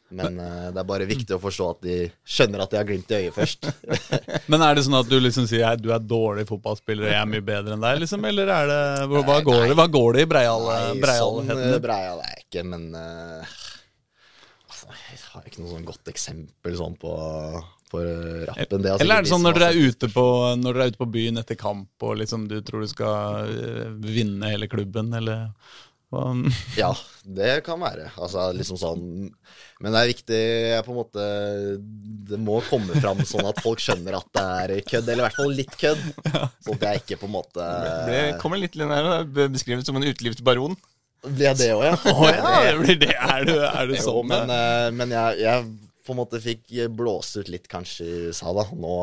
[0.09, 3.09] Men uh, det er bare viktig å forstå at de skjønner at de har glimt
[3.11, 3.67] i øyet først.
[4.51, 7.19] Men er det sånn at du liksom sier at du er dårlig fotballspiller og jeg
[7.19, 8.23] er mye bedre enn deg, liksom?
[8.29, 11.63] Eller er det Hva, nei, går, det, hva går det i breial, Nei, sånn breialheten
[11.65, 11.83] eh, din?
[11.83, 13.57] breial er jeg ikke, men eh,
[15.37, 17.15] altså, Jeg har ikke noe sånn godt eksempel sånn på,
[17.91, 18.03] på
[18.49, 18.83] rappen.
[18.83, 20.27] Det har Eller er det sånn når dere er ute på,
[20.61, 23.91] når dere er ute på byen etter kamp og liksom du tror du skal eh,
[24.03, 25.49] vinne hele klubben, eller
[26.13, 26.31] hva?
[26.81, 28.09] Ja, det kan være.
[28.15, 29.01] Altså liksom sånn
[29.83, 31.25] Men det er viktig jeg på en måte
[32.29, 35.39] Det må komme fram sånn at folk skjønner at det er kødd, eller i hvert
[35.41, 36.05] fall litt kødd.
[36.63, 37.71] Sånn at jeg ikke på en måte
[38.07, 40.77] Det kommer litt er beskrevet som en utelivsbaron.
[41.33, 41.97] Blir jeg det òg, ja?
[42.13, 43.11] Oh, ja, det blir det.
[43.15, 44.31] Er du, er du Jo, sånn?
[44.31, 44.71] men, eh?
[44.87, 45.67] eh, men jeg, jeg
[46.07, 48.63] på en måte fikk blåst ut litt kanskje i USA, da.
[48.79, 48.93] Nå,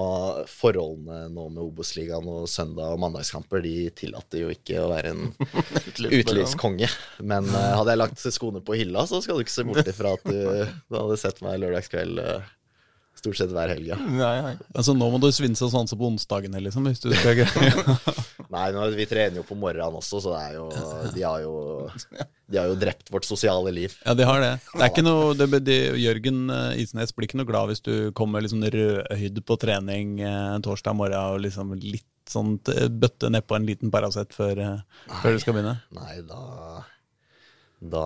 [0.48, 5.26] forholdene nå med Obos-ligaen og søndag- og mandagskamper, de tillater jo ikke å være en
[6.22, 6.88] utelivskonge.
[7.20, 10.14] Men uh, hadde jeg lagt skoene på hylla, så skal du ikke se bort ifra
[10.16, 12.52] at du, du hadde sett meg lørdagskveld Uh,
[13.24, 13.86] stort sett hver helg.
[13.92, 13.96] Ja.
[13.96, 14.54] Nei, nei.
[14.74, 17.84] Altså, nå må du svinse og sanse på onsdagene, liksom, hvis du skal greie
[18.54, 20.68] Nei, vi trener jo på morgenen også, så det jo,
[21.16, 21.54] de, har jo,
[22.50, 23.96] de har jo drept vårt sosiale liv.
[24.04, 24.52] Ja, de har det.
[24.70, 27.94] Det er ikke noe det, det, Jørgen eh, Isnes blir ikke noe glad hvis du
[28.16, 33.58] kommer liksom rødhyd på trening eh, torsdag morgen og liksom litt sånn eh, bøtte nedpå
[33.58, 34.62] en liten Paracet før,
[35.20, 35.78] før du skal begynne.
[35.98, 36.84] Nei, da
[37.84, 38.04] Da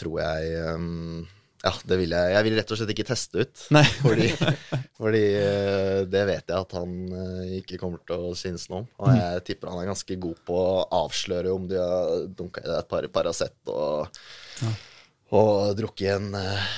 [0.00, 1.26] tror jeg um,
[1.64, 2.32] Ja, det vil jeg.
[2.34, 3.60] Jeg vil rett og slett ikke teste ut.
[3.72, 3.84] Nei.
[4.02, 4.26] Fordi,
[5.00, 8.88] fordi eh, det vet jeg at han eh, ikke kommer til å synes noe om.
[9.00, 12.68] Og jeg tipper han er ganske god på å avsløre om de har dunka i
[12.68, 14.20] deg et par Paracet og,
[15.32, 16.68] og drukket en eh,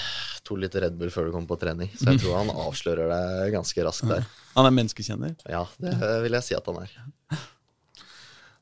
[0.47, 1.91] to liter Red Bull før du kommer på trening.
[1.99, 4.31] Så jeg tror han avslører deg ganske raskt der.
[4.55, 5.35] Han er menneskekjenner.
[5.51, 6.97] Ja, det vil jeg si at han er.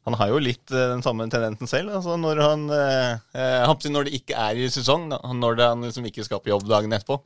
[0.05, 1.95] Han har jo litt eh, den samme tendensen selv.
[1.97, 5.09] Altså når han eh, eh, Når det ikke er i sesong,
[5.41, 7.21] når det, han liksom ikke skal på jobb dagen etterpå,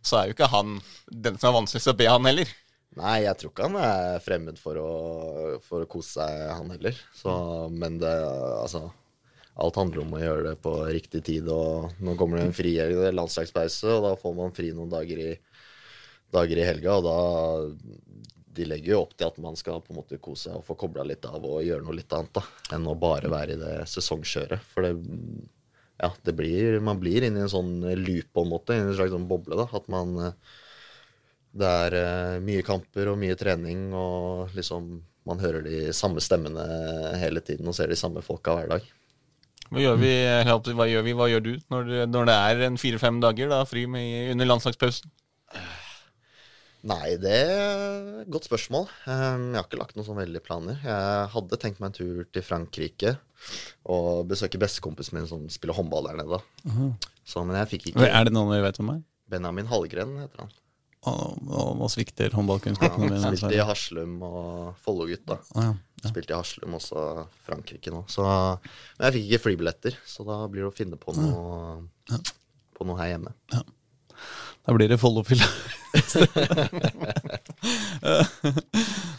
[0.00, 0.78] så er jo ikke han
[1.12, 2.48] den som er vanskeligst å be han heller.
[3.00, 4.88] Nei, jeg tror ikke han er fremmed for å,
[5.64, 6.98] for å kose seg, han heller.
[7.16, 7.32] Så,
[7.72, 8.16] men det,
[8.60, 8.90] altså
[9.62, 11.48] Alt handler om å gjøre det på riktig tid.
[11.52, 12.72] Og nå kommer det en fri
[13.12, 15.32] landslagspause, og da får man fri noen dager i,
[16.34, 16.98] dager i helga.
[16.98, 17.18] Og da
[18.52, 20.76] De legger jo opp til at man skal på en måte kose seg og få
[20.76, 22.42] kobla litt av og gjøre noe litt annet da,
[22.76, 24.66] enn å bare være i det sesongkjøret.
[24.74, 24.92] For det
[26.02, 28.94] ja, det blir, man blir inne i en sånn loop på en måte, i en
[28.96, 29.54] slags sånn boble.
[29.60, 30.58] da, At man eh,
[31.52, 34.96] Det er eh, mye kamper og mye trening, og liksom
[35.28, 36.64] man hører de samme stemmene
[37.20, 38.88] hele tiden og ser de samme folka hver dag.
[39.70, 40.10] Hva gjør vi,
[40.74, 43.86] hva gjør, vi, hva gjør du når, når det er en fire-fem dager da, fri
[43.86, 45.12] med, under landslagspausen?
[46.82, 48.88] Nei, det er et godt spørsmål.
[49.06, 50.80] Um, Jeg har ikke lagt noen sånn veldige planer.
[50.82, 53.12] Jeg hadde tenkt meg en tur til Frankrike
[53.86, 56.40] og besøke bestekompisen min som spiller håndball der nede.
[57.22, 59.00] Så, men jeg fikk ikke Er det noen vi vet om her?
[59.30, 60.50] Benjamin Hallgren, heter han.
[61.02, 61.12] Å,
[61.78, 63.18] nå svikter håndballkunnskapene mine.
[63.18, 63.62] Ja, spilte i.
[63.66, 65.38] Haslum og Follo-gutt, da.
[65.54, 65.72] Å, ja.
[66.02, 66.10] Ja.
[66.10, 67.02] Spilte i Haslum, også
[67.46, 68.02] Frankrike nå.
[68.10, 71.78] Så, men jeg fikk ikke flybilletter, så da blir det å finne på noe,
[72.74, 73.34] på noe her hjemme.
[74.62, 75.48] Da blir det Follo-fylla.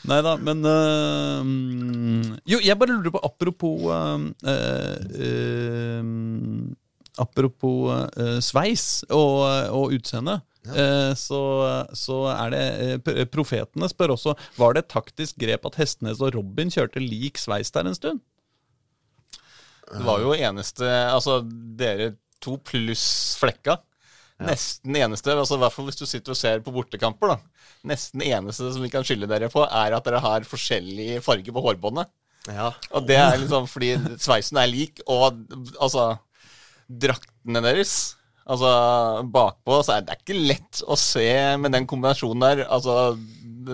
[0.10, 6.02] Nei da, men mm, Jo, jeg bare lurer på, apropos uh, uh,
[7.22, 7.94] Apropos
[8.42, 10.42] sveis og, og utseende.
[10.64, 11.12] Ja.
[11.20, 11.36] Så,
[11.94, 13.04] så er det
[13.34, 17.68] Profetene spør også Var det et taktisk grep at Hestenes og Robin kjørte lik sveis
[17.76, 18.20] der en stund.
[19.92, 21.42] Det var jo eneste Altså,
[21.78, 23.78] dere to pluss Flekka.
[24.48, 27.70] Nesten eneste, altså i hvert fall hvis du sitter og ser på bortekamper, da.
[27.92, 31.64] Nesten eneste som vi kan skylde dere på, er at dere har forskjellig farge på
[31.68, 32.12] hårbåndet.
[32.52, 32.74] Ja.
[32.92, 35.40] Og det er liksom fordi sveisen er lik, og
[35.80, 36.14] altså
[36.84, 37.94] Draktene deres
[38.44, 38.70] Altså
[39.32, 41.30] bakpå så er det ikke lett å se
[41.64, 43.14] med den kombinasjonen der, altså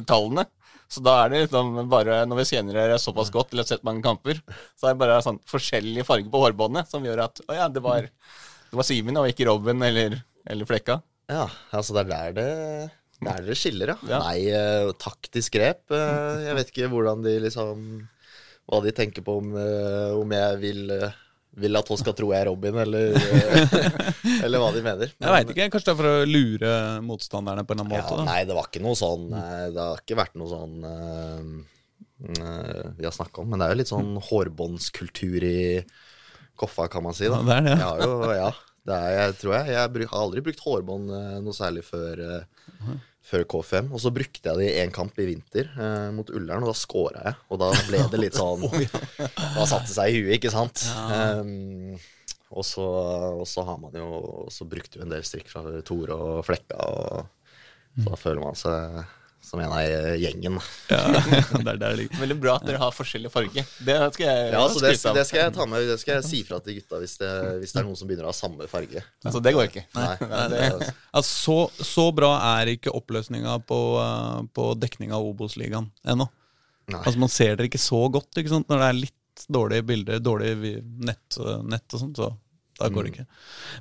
[0.06, 0.46] tallene.
[0.90, 3.86] Så da er det liksom bare, når vi kjenner dere såpass godt eller har sett
[3.86, 4.38] mange kamper,
[4.78, 7.82] så er det bare sånn forskjellig farge på hårbåndet som gjør at å ja, det
[7.86, 11.02] var, det var Simen og ikke Robin eller, eller Flekka.
[11.30, 13.98] Ja, altså det er der det, der det skiller, ja.
[14.10, 14.20] Ja.
[14.24, 15.84] Nei, eh, taktisk grep.
[15.92, 17.84] eh, jeg vet ikke hvordan de liksom
[18.70, 20.92] Hva de tenker på om, eh, om jeg vil,
[21.58, 23.18] vil at folk skal tro jeg er Robin, eller,
[24.46, 25.10] eller hva de mener.
[25.18, 26.74] Jeg veit ikke, Kanskje det er for å lure
[27.06, 28.22] motstanderne på en eller annen Ja, måte?
[28.22, 28.28] da.
[28.30, 31.44] nei, det var ikke noe sånn Det har ikke vært noe sånn eh,
[32.30, 35.60] eh, vi har snakka om, men det er jo litt sånn hårbåndskultur i
[36.60, 37.30] Koffa, kan man si.
[37.32, 37.38] da.
[37.40, 37.78] Ja, det er det, ja.
[37.78, 38.50] Jeg har jo, ja.
[38.96, 42.92] Er, jeg tror jeg, jeg har aldri brukt hårbånd eh, noe særlig før, eh,
[43.30, 43.92] før K5.
[43.94, 46.78] Og så brukte jeg det i én kamp i vinter eh, mot Ullern, og da
[46.78, 47.40] scora jeg.
[47.50, 48.66] Og da ble det litt sånn
[49.58, 50.86] Da satte det seg i huet, ikke sant.
[51.10, 51.98] Um,
[52.50, 52.86] og, så,
[53.42, 56.80] og så har man jo Så brukte vi en del strikk fra Tore og Flekka,
[56.80, 57.28] og
[58.00, 59.00] så da føler man seg
[59.50, 60.60] som en av gjengen.
[60.92, 61.02] Ja,
[61.66, 62.02] det er der.
[62.20, 63.66] Veldig bra at dere har forskjellig farge.
[63.86, 66.42] Det skal jeg Ja, altså, det, det skal jeg ta med Det skal jeg si
[66.48, 67.32] fra til gutta hvis det,
[67.64, 69.04] hvis det er noen som begynner å ha samme farge.
[69.26, 69.86] Altså, det går ikke.
[69.98, 70.10] Nei,
[70.54, 70.66] det,
[71.10, 76.30] Altså, så, så bra er ikke oppløsninga på, eh, på dekninga av Obos-ligaen ennå.
[76.90, 78.70] Altså, man ser dere ikke så godt ikke sant?
[78.70, 80.54] når det er litt dårlige bilder, dårlig
[81.06, 82.20] nett, nett og sånt.
[82.20, 82.32] Så
[82.80, 83.26] da går det ikke.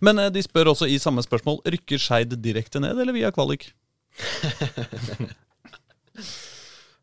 [0.05, 3.71] Men eh, de spør også i samme spørsmål rykker Skeid direkte ned, eller via kvalik?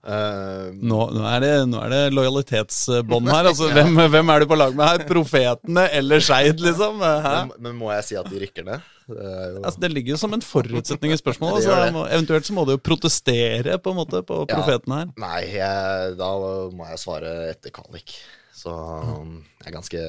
[0.05, 3.47] Eh, Nå, nå, er det, nå er det lojalitetsbånd her.
[3.49, 5.05] Altså, hvem, hvem er du på lag med her?
[5.09, 6.99] Profetene eller Skeid, liksom?
[7.01, 8.85] Men, men må jeg si at de rykker ned?
[9.09, 11.57] Det jo Altså, det ligger jo som en forutsetning i spørsmålet.
[11.57, 11.97] Det Så gjør jeg det.
[11.97, 14.53] må, eventuelt så må du jo protestere på en måte på Ja.
[14.53, 15.11] profetene her.
[15.25, 16.31] Nei, jeg, da
[16.77, 18.15] må jeg svare etter Kalik.
[18.55, 20.01] Så um, jeg er ganske,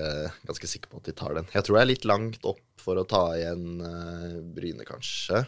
[0.48, 1.48] ganske sikker på at de tar den.
[1.56, 5.42] Jeg tror jeg er litt langt opp for å ta igjen uh, Bryne, kanskje.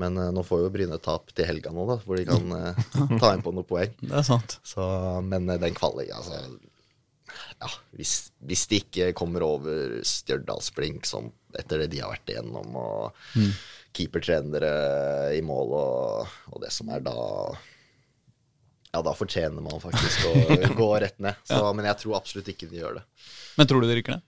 [0.00, 2.80] Men eh, nå får jo Bryne tap til helga nå, da, hvor de kan eh,
[3.20, 3.94] ta inn på noen poeng.
[4.04, 4.58] Det er sant.
[4.66, 4.84] Så,
[5.24, 6.42] men eh, den kvalik, altså
[7.60, 12.74] Ja, hvis, hvis de ikke kommer over Stjørdalsblink som etter det de har vært igjennom,
[12.76, 13.40] og
[13.96, 17.16] keepertrenere i mål og, og det som er da
[18.92, 20.34] Ja, da fortjener man faktisk å
[20.80, 21.40] gå rett ned.
[21.48, 23.06] Så, Men jeg tror absolutt ikke de gjør det.
[23.56, 24.24] Men tror du de rykker ned?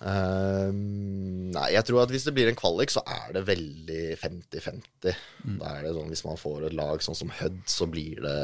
[0.00, 5.16] Ehm, nei, jeg tror at hvis det blir en kvalik, så er det veldig 50-50.
[5.60, 8.38] Da er det sånn, Hvis man får et lag sånn som Hødd, så blir det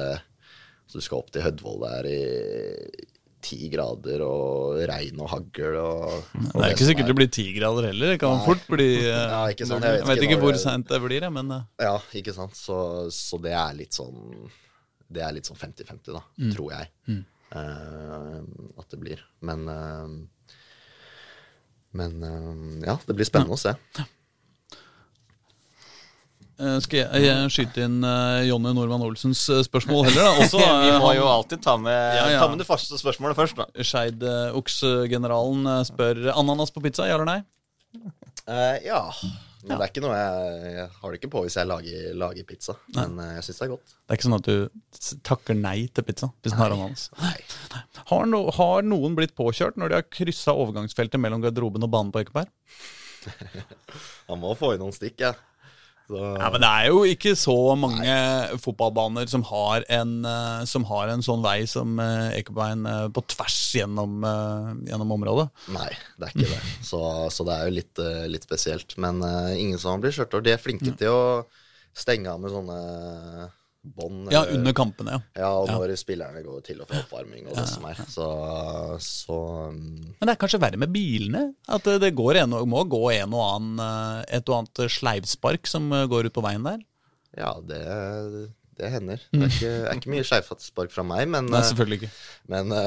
[0.88, 2.20] Så du skal opp til Hødvoll der i
[3.48, 6.06] ti grader og regn og hagl og,
[6.54, 8.14] og Det er ikke sikkert det blir ti grader heller.
[8.14, 8.46] Det kan Nei.
[8.48, 11.02] fort bli eh, Ja, ikke sant, Jeg jeg vet vet ikke ikke hvor seint det
[11.04, 12.56] blir, men eh, Ja, ikke sant.
[12.58, 12.78] Så,
[13.14, 14.18] så det er litt sånn
[15.08, 16.24] Det er litt sånn 50-50, da,
[16.56, 16.90] tror jeg.
[17.54, 18.40] eh,
[18.82, 19.22] at det blir.
[19.46, 20.18] Men eh,
[21.96, 23.72] Men eh, ja, det blir spennende å se.
[26.58, 30.32] eh, skal jeg, jeg skyte inn eh, Jonny Normann Olsens spørsmål heller, da?
[30.44, 32.40] Også, Vi må jo alltid ta med, Ja, ja.
[32.42, 33.68] ta med det første spørsmålet først, da.
[33.92, 37.40] Skeid-oks-generalen spør ananas på pizza, ja eller nei?
[38.48, 39.02] Uh, ja.
[39.68, 42.46] Men det er ikke noe jeg, jeg har det ikke på hvis jeg lager, lager
[42.48, 42.74] pizza.
[42.96, 43.92] Men eh, jeg syns det er godt.
[43.94, 47.08] Det er ikke sånn at du takker nei til pizza hvis den har ananas.
[48.08, 52.14] Har, no, har noen blitt påkjørt når de har kryssa overgangsfeltet mellom garderoben og banen
[52.14, 52.50] på Ekeberg?
[54.30, 55.36] Han må få i noen stikk, jeg.
[56.08, 58.12] Så, Ja, men det er jo ikke så mange
[58.64, 63.58] fotballbaner som har en, eh, som har en sånn vei som uh, eh, på tvers
[63.76, 65.48] gjennom, eh, gjennom området.
[65.74, 66.62] Nei, det er ikke det.
[66.88, 67.02] Så,
[67.34, 68.96] så det er jo litt, eh, litt spesielt.
[68.96, 70.46] Men uh, ingen som blir kjørt over.
[70.48, 71.22] De er flinke til å
[71.92, 72.78] stenge av med sånne
[73.82, 74.28] bånd.
[74.32, 75.20] Ja, under kampene, ja.
[75.42, 78.00] Ja, og når spillerne går til og fra oppvarming og det som er.
[78.10, 78.26] Så,
[79.02, 79.38] så
[79.70, 79.78] um,
[80.18, 81.44] Men det er kanskje verre med bilene?
[81.70, 85.88] At det går en, må gå en og annen, eh, et og annet sleivspark som
[85.94, 86.82] eh, går ut på veien der?
[87.38, 87.78] ja, det,
[88.80, 89.20] det hender.
[89.30, 92.12] Det er ikke, er ikke mye sleivspark fra meg, men, Nei, eh, selvfølgelig ikke.
[92.54, 92.72] men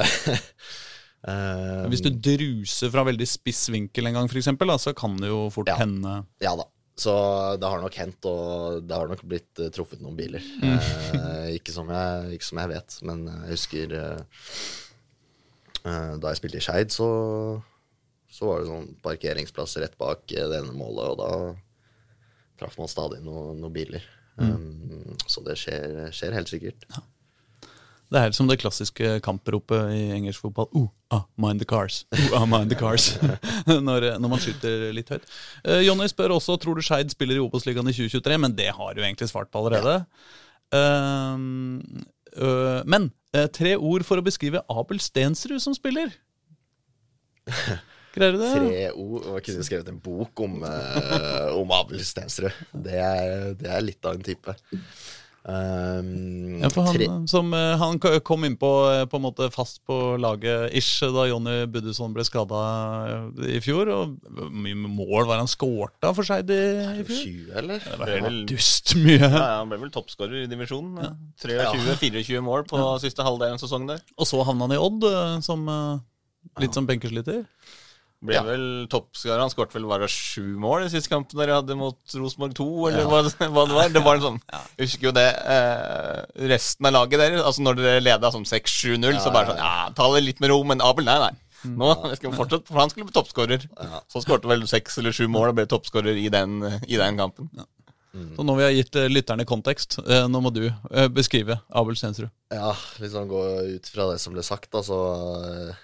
[1.94, 5.70] Hvis du druser fra veldig spiss vinkel en gang, eksempel, så kan det jo fort
[5.70, 5.78] Ja.
[5.80, 6.66] hende Ja da.
[7.02, 7.14] Så
[7.58, 10.44] det har nok hendt, og det har nok blitt eh, truffet noen biler.
[10.62, 10.78] Mm.
[11.18, 14.42] Eh, ikke, som jeg, ikke som jeg vet, men jeg husker eh,
[15.82, 17.10] eh, Da jeg spilte i Skeid, så,
[18.30, 21.32] så var det sånn parkeringsplass rett bak eh, det ene målet, og da
[22.62, 24.06] traff man stadig noen noen biler.
[24.38, 24.52] Mm.
[24.54, 26.86] Um, så det skjer, skjer helt sikkert.
[28.12, 30.68] Det er som det klassiske kampropet i engelsk fotball.
[30.76, 32.02] Oh, ah, mind the cars.
[32.12, 33.14] Oh, ah, mind the cars.
[33.88, 35.30] når, når man skyter litt høyt.
[35.64, 38.98] Uh, Jonny spør også tror du Skeid spiller i Obos-ligaen i 2023, men det har
[38.98, 40.02] du egentlig svart på allerede.
[40.72, 42.04] Um,
[42.38, 46.14] øh, men øh, tre ord for å beskrive Abel Stensrud som spiller.
[48.16, 48.52] Greier du det?
[48.52, 52.56] Tre ord, og jeg kunne skrevet en bok om, uh, om Abel Stensrud.
[52.72, 54.56] Det er, det er litt av en type.
[55.42, 59.96] Um, Ja, for han, som, øh, han kom innpå på på en måte fast på
[60.22, 62.60] laget ish da Jonny Buddusson ble skada
[63.50, 63.90] i fjor.
[63.90, 64.14] Og
[64.54, 66.62] mye mål var han skårta for Skeid i,
[67.02, 67.24] i fjor?
[67.26, 67.82] 20, eller?
[67.82, 69.18] Det var helt dust mye.
[69.18, 71.18] Ja, ja, Han ble vel toppskårer i divisjonen.
[71.42, 74.06] 23-24 mål på siste halvdel av en sesong der.
[74.18, 75.10] Og så havna han i Odd
[75.46, 75.66] som
[76.62, 77.44] litt som benkesliter.
[78.22, 78.44] Ble Ja.
[78.46, 79.40] vel toppskårer.
[79.42, 83.08] Han skåret vel bare sju mål i siste kampen dere hadde mot Rosenborg 2, eller
[83.10, 83.90] hva, hva det var.
[83.90, 84.42] Det var en sånn,
[84.78, 85.26] Jeg husker jo det.
[85.56, 89.90] Eh, resten av laget deres, altså når dere leda som 6-7-0, så bare sånn Ja,
[89.98, 91.32] ta det litt med ro, men Abel, nei, nei.
[91.66, 93.66] Nå skal vi fortsette, for han skulle bli toppskårer.
[94.10, 97.50] Så skårte vel seks eller sju mål og ble toppskårer i, den- i den kampen.
[98.36, 101.96] Så nå vi har gitt øh, lytterne kontekst, øh, nå må du øh, beskrive Abel
[101.96, 102.30] Stensrud.
[102.52, 103.40] Ja, liksom gå
[103.78, 104.98] ut fra det som ble sagt, da, så
[105.48, 105.78] eh,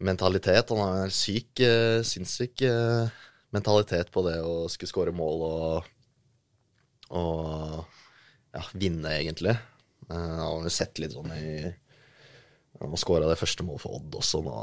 [0.00, 0.70] Mentalitet.
[0.72, 3.08] Han har en syk, eh, sinnssyk eh,
[3.52, 5.90] mentalitet på det å skulle skåre mål og,
[7.20, 7.84] og
[8.56, 9.52] ja, vinne, egentlig.
[10.08, 11.70] Eh, han har jo sett litt sånn i
[12.80, 14.54] Han skåra det første målet for Odd også nå,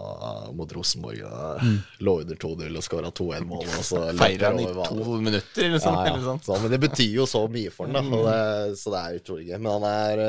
[0.58, 1.20] mot Rosenborg.
[1.62, 1.76] Mm.
[2.02, 3.68] Lå under 2-0 og skåra 2-1-mål.
[3.68, 6.00] og så Feirer han i to minutter, eller sånt.
[6.02, 6.48] Ja, Eller sånt.
[6.48, 8.18] Så, men det betyr jo så mye for han, da.
[8.18, 9.60] Og det, så det er utrolig gøy.
[9.60, 10.24] Men han er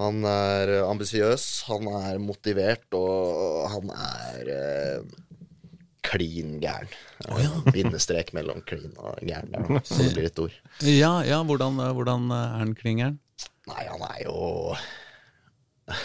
[0.00, 5.02] Han er ambisiøs, han er motivert, og han er eh,
[6.06, 6.88] klin gæren.
[7.74, 10.54] Bindestrek mellom klin og gæren der, så det blir et ord.
[10.88, 13.18] Ja, ja hvordan, øh, hvordan er han klingeren?
[13.68, 14.40] Nei, han er jo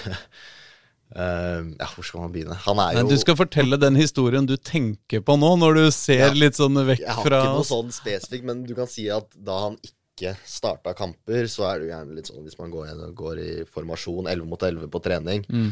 [1.15, 2.55] Eh, Ja, hvor skal man begynne?
[2.65, 6.25] Han er Nei, du skal fortelle den historien du tenker på nå, når du ser
[6.25, 6.31] Ja.
[6.33, 9.29] litt sånn vekk fra Jeg har ikke noe sånn spesifikt, men du kan si at
[9.37, 9.95] da han ikke
[10.45, 13.51] starta kamper, så er det jo gjerne litt sånn hvis man går, inn- går i
[13.67, 15.71] formasjon 11 mot 11 på trening, Mm.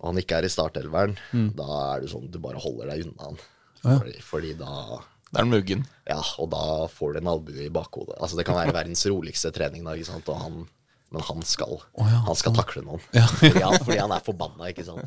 [0.00, 1.16] og han ikke er i startelveren,
[1.56, 3.38] da er det sånn du bare holder deg unna han.
[3.84, 3.98] Ja.
[3.98, 5.00] Fordi, fordi da
[5.32, 5.86] Det er muggen.
[6.08, 8.16] Ja, og da får du en albue i bakhodet.
[8.20, 10.28] Altså Det kan være verdens roligste trening, da, ikke sant?
[10.28, 10.68] Og han,
[11.12, 13.00] men han skal ja, Han skal takle noen.
[13.14, 13.26] Ja.
[13.40, 15.06] Fordi, han, fordi han er forbanna, ikke sant.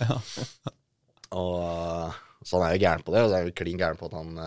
[1.34, 2.14] Og,
[2.46, 4.06] så han er jo gæren på det, og så er han jo klin gæren på
[4.10, 4.38] at han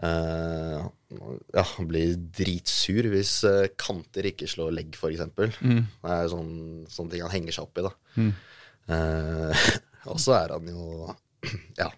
[0.00, 0.82] eh,
[1.52, 5.18] ja, blir dritsur hvis uh, kanter ikke slår legg, f.eks.
[5.18, 5.82] eksempel Mm.
[5.84, 6.52] Det er sånn,
[6.90, 7.84] sånne ting han henger seg opp i.
[7.86, 7.92] da.
[8.92, 9.66] Uh,
[10.12, 11.10] og så er han jo
[11.82, 11.90] Ja.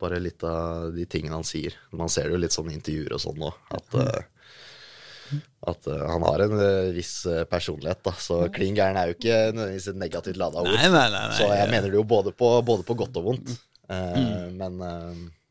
[0.00, 1.74] Bare litt av de tingene han sier.
[1.92, 3.58] Man ser det jo litt sånn i intervjuer og sånn òg.
[3.76, 6.54] at, eh, at han har en
[6.96, 8.00] viss personlighet.
[8.08, 8.14] da.
[8.16, 10.72] Så klin gæren er jo ikke nødvendigvis et negativt lada ord.
[10.72, 11.26] Nei, nei, nei.
[11.36, 13.52] Så jeg mener det jo både på, både på godt og vondt.
[13.92, 14.56] Mm.
[14.56, 14.80] Men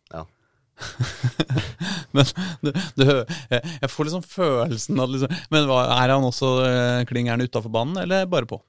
[0.10, 0.26] ja.
[2.15, 2.25] Men
[2.63, 3.05] du, du,
[3.51, 8.25] jeg, får liksom følelsen av liksom, Men er han også eh, klingeren utafor banen, eller
[8.30, 8.61] bare på?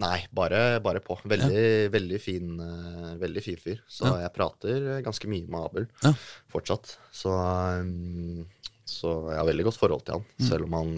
[0.00, 1.18] Nei, bare, bare på.
[1.28, 3.82] Veldig, veldig, fin, eh, veldig fin fyr.
[3.90, 4.14] Så Ja.
[4.22, 6.14] jeg prater ganske mye med Abel Ja.
[6.48, 6.94] fortsatt.
[7.12, 7.28] Så,
[7.82, 8.46] um,
[8.88, 10.48] så jeg har veldig godt forhold til han, Mm.
[10.48, 10.94] selv om han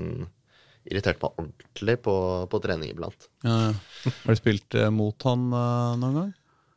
[0.87, 2.15] irriterte meg ordentlig på,
[2.51, 3.27] på trening iblant.
[3.43, 3.73] Ja.
[4.07, 6.33] Har du spilt eh, mot han eh, noen gang?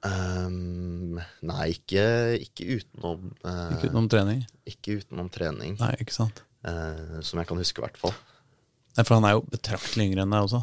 [0.05, 2.03] Um, nei, ikke,
[2.43, 4.43] ikke utenom uh, Ikke utenom trening?
[4.69, 6.43] ikke utenom trening, Nei, ikke sant.
[6.65, 8.13] Uh, som jeg kan huske, i hvert fall.
[8.95, 10.61] Nei, For han er jo betraktelig yngre enn deg også,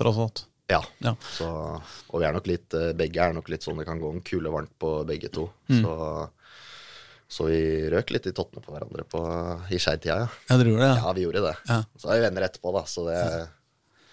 [0.00, 0.44] tross alt.
[0.68, 0.82] Ja.
[1.04, 1.14] Ja.
[1.32, 4.10] Så, og vi er nok litt, eh, begge er nok litt sånn det kan gå
[4.12, 5.46] en kule varmt på begge to.
[5.72, 5.78] Mm.
[5.80, 5.94] Så,
[7.38, 9.22] så vi røk litt i tottene på hverandre på,
[9.72, 10.28] i skeitida, ja.
[10.50, 10.58] ja.
[10.60, 10.90] Det, ja.
[11.00, 11.54] Ja, vi gjorde det.
[11.70, 11.78] Ja.
[11.96, 12.84] Så er vi venner etterpå, da.
[12.88, 13.22] Så det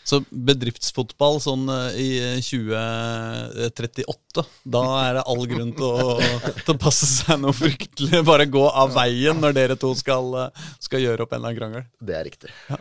[0.05, 2.09] Så bedriftsfotball sånn eh, i
[2.45, 6.17] 2038, da er det all grunn til å,
[6.61, 8.21] til å passe seg noe fryktelig.
[8.27, 11.61] Bare gå av veien når dere to skal, eh, skal gjøre opp en eller annen
[11.61, 11.87] krangel.
[12.05, 12.51] det er riktig.
[12.69, 12.77] Ja,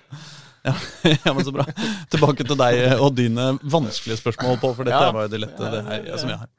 [0.65, 1.65] ja, men så bra.
[2.13, 5.13] Tilbake til deg og dine vanskelige spørsmål, Pål, for dette Ja.
[5.17, 6.53] var jo det lette det her, ja, som jeg har.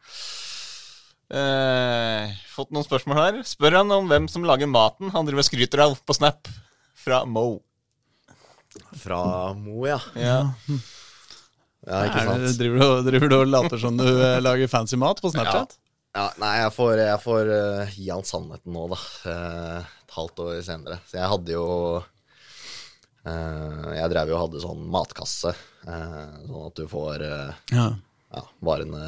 [1.36, 3.40] Eh, fått noen spørsmål her.
[3.48, 6.50] Spør han om hvem som lager maten han driver og skryter av på Snap.
[7.06, 7.60] Fra Mo.
[9.02, 9.20] Fra
[9.58, 10.00] Mo, ja.
[10.20, 10.40] Ja.
[11.86, 12.60] Ja, ikke Er det- sant.
[12.60, 15.76] Driver du, driver du og later som du eh, lager fancy mat på Snapchat?
[16.16, 19.00] Ja, nei, jeg får, jeg får uh, gi han sannheten nå, da.
[19.28, 21.00] Uh, et halvt år senere.
[21.10, 21.66] Så jeg hadde jo
[23.26, 25.50] Uh, Jeg drev jo og hadde sånn matkasse,
[25.88, 27.86] uh, sånn at du får uh, Ja.
[28.36, 29.00] ja, varene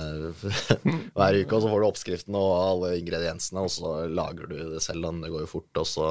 [1.14, 4.82] hver uke, og så får du oppskriften og alle ingrediensene, og så lager du det
[4.82, 5.06] selv.
[5.22, 6.08] Det går jo fort, og så,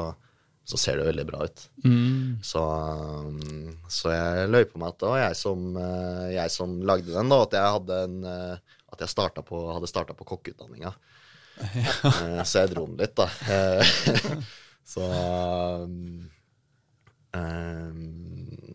[0.67, 1.65] så ser det veldig bra ut.
[1.85, 2.39] Mm.
[2.43, 6.73] Så, um, så jeg løy på meg at det var jeg som, eh, jeg som
[6.91, 7.39] lagde den, da.
[7.45, 10.95] At jeg hadde en eh, At jeg på, hadde starta på kokkeutdanninga.
[11.57, 12.45] Ja.
[12.45, 13.31] Så jeg dro den litt, da.
[13.49, 14.43] Eh,
[14.87, 16.29] Så um,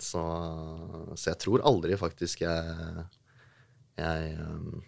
[0.02, 0.22] så,
[1.16, 3.06] så jeg tror aldri faktisk jeg
[4.02, 4.82] jeg um,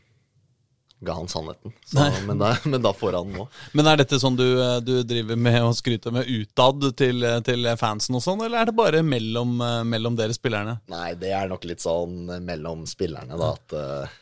[1.06, 1.74] ga han sannheten.
[1.86, 3.48] Så, men, da, men da får han nå.
[3.78, 4.48] Men er dette sånn du,
[4.86, 8.78] du driver med å skryte med utad til, til fansen og sånn, eller er det
[8.78, 9.58] bare mellom,
[9.90, 10.80] mellom dere spillerne?
[10.92, 14.20] Nei, det er nok litt sånn mellom spillerne, da, at, eh,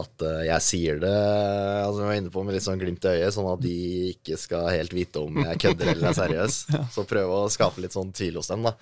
[0.00, 3.12] at eh, jeg sier det altså jeg var inne på med litt sånn glimt i
[3.18, 3.76] øyet, sånn at de
[4.14, 6.58] ikke skal helt vite om jeg kødder eller er seriøs.
[6.94, 8.74] Så prøve å skape litt sånn tvil hos dem, da.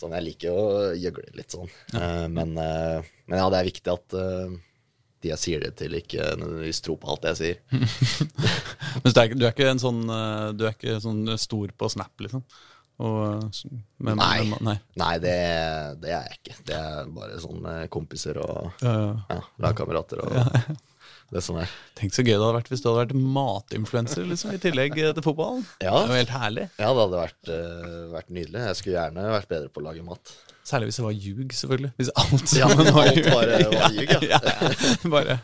[0.00, 0.66] Sånn, jeg liker å
[0.98, 1.70] gjøgle litt sånn.
[1.94, 4.20] Eh, men, men ja, det er viktig at
[5.22, 7.56] de jeg sier det til, ikke nødvendigvis tror på alt jeg sier.
[9.02, 11.72] Men du er, ikke- du er ikke en sånn eh, Du er ikke sånn stor
[11.78, 12.44] på Snap, liksom?
[13.02, 14.44] Og, eh, med- Nei.
[14.50, 14.76] med- nei.
[15.00, 15.36] Nei, det,
[16.02, 16.56] det er jeg ikke.
[16.68, 18.96] Det er bare sånn kompiser og Ja,
[19.30, 20.78] ja, lagkamerater og
[21.32, 21.70] det som er.
[21.96, 25.12] Tenk så gøy det hadde vært hvis du hadde vært matinfluenser liksom, i tillegg eh,
[25.16, 25.64] til fotballen.
[25.80, 25.94] Ja.
[26.02, 26.66] Det var helt herlig.
[26.78, 27.52] Ja, det hadde vært,
[28.12, 28.66] vært nydelig.
[28.68, 30.34] Jeg skulle gjerne vært bedre på å lage mat.
[30.72, 31.90] Særlig hvis det var ljug, selvfølgelig.
[32.00, 33.26] Hvis alt Ja, men var alt ljug.
[33.28, 34.38] bare var ljug, ja.
[35.12, 35.34] Bare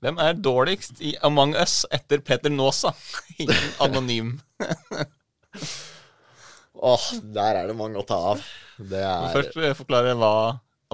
[0.00, 2.94] Hvem er dårligst i Among Us etter Peter Nåsa?
[3.42, 4.30] Ingen anonym.
[6.80, 7.04] Åh,
[7.36, 8.40] der er det mange å ta av.
[8.80, 10.32] Det er Først vil jeg forklare hva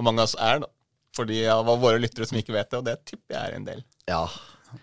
[0.01, 0.69] Among Us er, da.
[1.15, 3.69] Fordi det var våre lyttere som ikke vet det, og det tipper jeg er en
[3.69, 3.79] del.
[4.11, 4.25] Ja.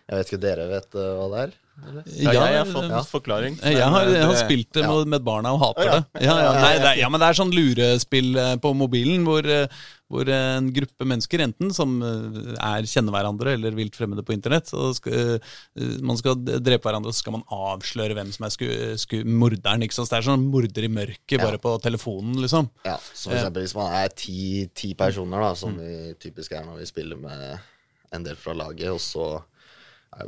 [0.09, 1.53] Jeg vet ikke dere vet uh, hva det er?
[1.75, 3.01] Ja, jeg har fått ja.
[3.09, 3.57] forklaring.
[3.59, 6.23] Jeg har, jeg har spilt det med, med barna og hater det.
[6.23, 9.47] Ja, ja, nei, det er, ja, men det er sånn lurespill eh, på mobilen hvor,
[9.51, 9.67] eh,
[10.13, 14.71] hvor en gruppe mennesker, enten som eh, er kjenner hverandre eller vilt fremmede på internett,
[14.71, 15.41] så skal,
[15.75, 18.67] eh, man skal drepe hverandre, og så skal man avsløre hvem som er sku,
[19.03, 19.83] sku, morderen.
[19.83, 20.09] ikke sant?
[20.09, 22.71] Så det er sånn morder i mørket, bare på telefonen, liksom.
[22.87, 26.69] Ja, så for eksempel hvis man er ti, ti personer, da, som vi typisk er
[26.69, 29.27] når vi spiller med en del fra laget, og så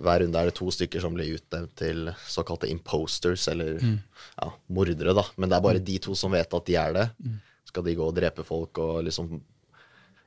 [0.03, 5.15] hver runde er det to stykker som blir utnevnt til såkalte imposters, eller ja, mordere,
[5.17, 5.25] da.
[5.37, 7.07] Men det er bare de to som vet at de er det.
[7.71, 9.37] Skal de gå og drepe folk og liksom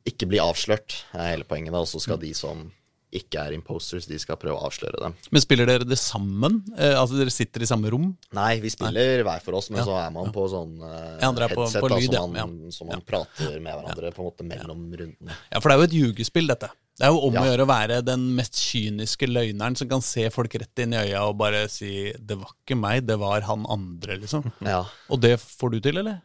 [0.09, 1.81] ikke bli avslørt, er hele poenget, da.
[1.83, 2.69] Og så skal de som
[3.09, 5.15] ikke er imposters, de skal prøve å avsløre dem.
[5.33, 6.59] Men spiller dere det sammen?
[6.77, 8.11] Eh, altså dere sitter i samme rom?
[8.37, 11.31] Nei, vi spiller hver for oss, men Ja, så er man på sånn eh, Ja,
[11.31, 12.71] er på- headset på lyd, da, som man, ja.
[12.75, 15.39] som man prater med hverandre på en måte mellom rundene.
[15.49, 16.69] Ja, for det er jo et ljugespill, dette.
[16.99, 17.41] Det er jo om Ja.
[17.41, 20.99] å gjøre å være den mest kyniske løgneren som kan se folk rett inn i
[21.05, 24.51] øya og bare si 'det var ikke meg, det var han andre', liksom.
[24.67, 24.83] Ja.
[25.09, 26.19] Og det får du til, eller?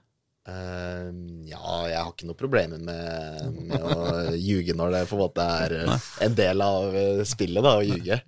[0.47, 1.09] Uh,
[1.49, 5.41] ja, jeg har ikke noe problemer med, med å ljuge når det på en måte
[5.41, 5.99] er Nei.
[6.27, 8.19] en del av eh, spillet, da, å ljuge.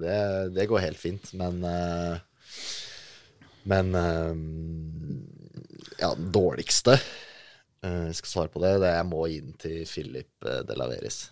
[0.00, 0.16] Det,
[0.56, 2.18] det går helt fint, men uh,
[3.70, 4.34] Men uh,
[6.00, 8.72] ja, dårligste eh, Jeg skal svare på det.
[8.80, 11.28] det er Jeg må inn til Philip eh, de Laveris.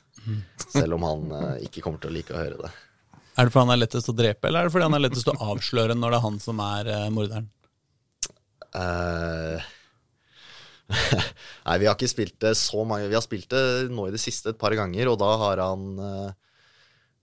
[0.68, 2.70] Selv om han eh, ikke kommer til å like å høre det.
[3.38, 5.30] Er det fordi han er lettest å drepe, eller er det fordi han er lettest
[5.30, 7.50] å avsløre når det er han som er eh, morderen?
[8.68, 9.62] Uh,
[11.68, 14.20] Nei, vi har ikke spilt det så mange Vi har spilt det nå i det
[14.20, 15.86] siste et par ganger, og da har han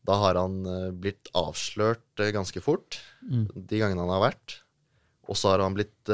[0.05, 0.57] Da har han
[1.01, 4.57] blitt avslørt ganske fort de gangene han har vært.
[5.29, 6.11] Og så har han blitt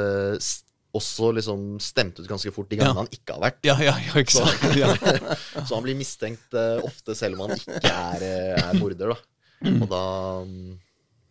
[0.98, 3.04] også liksom stemt ut ganske fort de gangene Ja.
[3.06, 3.60] han ikke har vært.
[3.68, 4.76] Ja, ja, ja, ikke sant?
[4.76, 4.90] Ja.
[5.68, 9.72] Så han blir mistenkt uh, ofte selv om han ikke er, eh, er morder, da.
[9.78, 10.04] Og da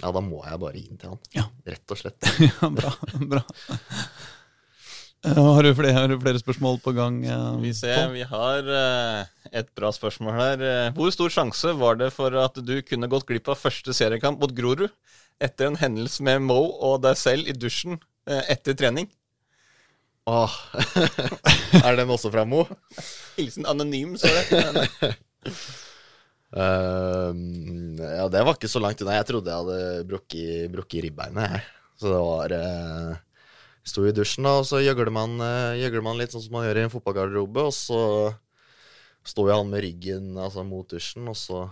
[0.00, 1.18] Ja, da må jeg bare gi den til han.
[1.36, 1.44] Ja.
[1.68, 2.30] Rett og slett.
[2.48, 2.92] ja bra.
[3.34, 3.42] bra.
[5.28, 7.18] Eh, Har du, flere, har du flere spørsmål på gang?
[7.28, 9.26] eh, Vi ser, vi har eh,
[9.61, 10.64] et bra spørsmål her.
[10.96, 14.54] Hvor stor sjanse var det for at du kunne gått glipp av første seriekamp mot
[14.56, 14.88] Grorud
[15.40, 17.98] etter en hendelse med Mo og deg selv i dusjen
[18.28, 19.11] eh, etter trening?
[20.31, 20.57] Åh.
[21.85, 22.62] er den også fra Mo?
[23.35, 25.11] Hilsen anonym, står det.
[26.61, 27.33] uh,
[27.99, 29.16] ja, det var ikke så langt unna.
[29.18, 31.66] Jeg trodde jeg hadde brukket, brukket ribbeinet.
[31.99, 33.18] Så det var uh,
[33.91, 36.78] Sto i dusjen, da, og så gjøgler man, uh, man litt sånn som man gjør
[36.78, 37.64] i en fotballgarderobe.
[37.66, 38.03] Og så
[39.26, 41.64] sto jeg han med ryggen altså, mot dusjen, og så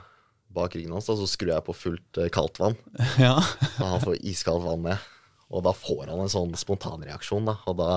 [0.57, 2.75] bak ryggen hans, da, så skrur jeg på fullt uh, kaldt vann.
[3.21, 3.37] Ja.
[3.77, 5.07] Og han får iskaldt vann med.
[5.49, 7.55] Og da får han en sånn spontanreaksjon, da.
[7.71, 7.93] Og da,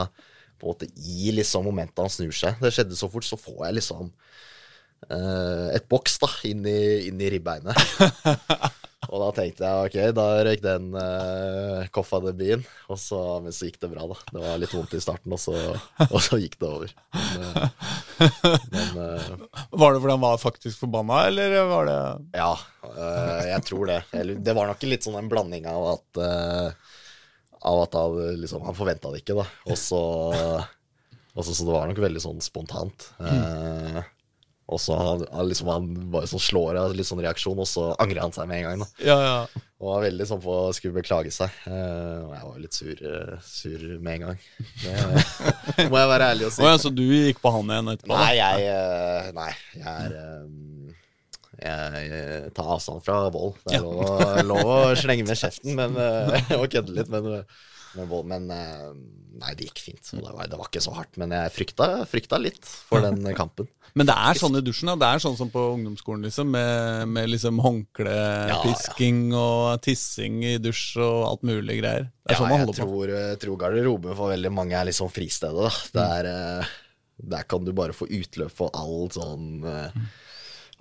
[0.62, 3.66] på en måte, i liksom momentet han snur seg Det skjedde så fort, så får
[3.66, 4.12] jeg liksom
[5.10, 7.78] uh, et boks da, inn i, inn i ribbeinet.
[9.12, 12.66] og da tenkte jeg ok, da røyk den uh, koffa-debuten.
[12.94, 14.20] Og så, men så gikk det bra, da.
[14.30, 15.58] Det var litt vondt i starten, og så,
[16.08, 16.96] og så gikk det over.
[17.18, 22.00] Men, uh, men uh, Var det fordi han var faktisk forbanna, eller var det
[22.38, 22.54] Ja,
[23.50, 24.02] jeg tror det.
[24.14, 26.26] Eller, det var nok litt sånn en blanding av at
[27.68, 29.46] Av at han liksom Han forventa det ikke, da.
[29.70, 30.02] Og så
[31.36, 33.06] så, så det var nok veldig sånn spontant.
[33.24, 34.02] Eh,
[34.72, 37.90] og så han, han liksom han bare sånn slår av litt sånn reaksjon, og så
[38.00, 38.84] angrer han seg med en gang.
[38.84, 39.64] da Ja, ja.
[39.82, 41.56] Og var veldig sånn på å skulle beklage seg.
[41.68, 44.44] Eh, og jeg var litt sur, eh, sur med en gang.
[45.80, 46.64] Det må jeg være ærlig og si.
[46.64, 48.12] Oh, ja, så du gikk på han igjen etterpå?
[48.14, 49.50] Nei, jeg, eh, nei,
[49.80, 51.00] jeg er eh,
[51.62, 53.60] Jeg eh, tar avstand fra vold.
[53.68, 57.28] Det er å- lov å slenge med kjeften men, eh, og kødde litt, men,
[57.96, 58.88] men, vold, men eh,
[59.42, 60.10] Nei, det gikk fint.
[60.12, 61.16] Det, var, det var ikke så hardt.
[61.18, 63.70] Men jeg frykta, frykta litt for den kampen.
[63.98, 64.98] Men det er sånn i dusjen, ja.
[65.00, 66.52] Det er sånn som på ungdomsskolen, liksom.
[66.54, 72.10] Med, med liksom håndklepisking og tissing i dusj og alt mulig greier.
[72.22, 73.18] Det er sånn man jeg tror, på.
[73.18, 75.72] eh, tror garderoben for veldig mange er liksom fristedet.
[75.72, 75.72] Da.
[75.72, 75.96] Mm.
[75.98, 77.26] Der, mm.
[77.36, 80.04] der kan du bare få utløp for alt sånn eh,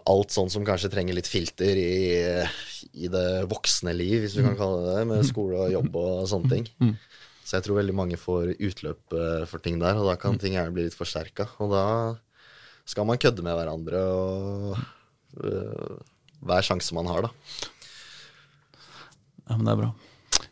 [0.09, 2.47] Alt sånn som kanskje trenger litt filter i,
[2.95, 4.49] i det voksne liv, hvis du Mm.
[4.51, 6.97] kan kalle det det, med skole og jobb og sånne ting.
[7.45, 10.21] Så jeg tror veldig mange får utløp eh, for ting der, og da Mm.
[10.23, 11.49] kan ting gjerne bli litt forsterka.
[11.61, 11.85] Og da
[12.87, 14.79] skal man kødde med hverandre og
[15.45, 15.97] uh,
[16.43, 17.31] hver sjanse man har, da.
[19.51, 19.91] Ja, men det er bra.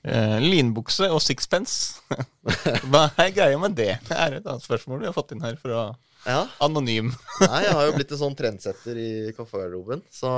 [0.08, 2.00] Eh, linbukse og sixpence.
[2.90, 3.98] Hva er greia med det?
[4.08, 5.88] Det er et annet spørsmål vi har fått inn her fra
[6.26, 6.44] Ja.
[6.64, 7.12] Anonym.
[7.44, 10.02] Nei, jeg har jo blitt en sånn trendsetter i kaffegarderoben.
[10.12, 10.30] Så,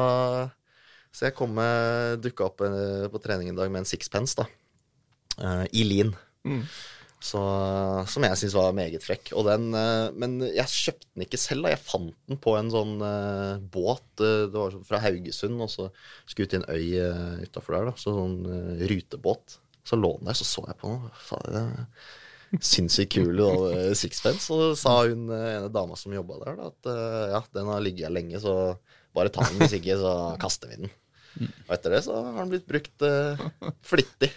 [1.10, 4.48] så jeg kom med, dukka opp eh, på trening en dag med en sixpence, da.
[5.40, 6.10] Uh, I lin.
[6.44, 6.64] Mm.
[7.20, 7.40] Så,
[8.08, 9.32] som jeg syns var meget frekk.
[9.46, 11.66] Den, uh, men jeg kjøpte den ikke selv.
[11.66, 14.06] da, Jeg fant den på en sånn uh, båt.
[14.20, 15.90] det var fra Haugesund, og så
[16.24, 17.90] skulle ut til en øy uh, utafor der.
[17.90, 18.40] da, så Sånn
[18.90, 19.60] rutebåt.
[19.84, 20.96] Så lå den der, så så jeg på
[21.48, 21.86] den.
[22.58, 24.48] Sinnssykt kul eh, sixpence.
[24.50, 27.70] Og så sa hun eh, ene dama som jobba der, da, at eh, ja, den
[27.70, 28.56] har ligget her lenge, så
[29.14, 29.60] bare ta den.
[29.62, 30.92] Hvis ikke, så kaster vi den.
[31.68, 33.38] Og etter det så har den blitt brukt uh,
[33.86, 34.32] flittig.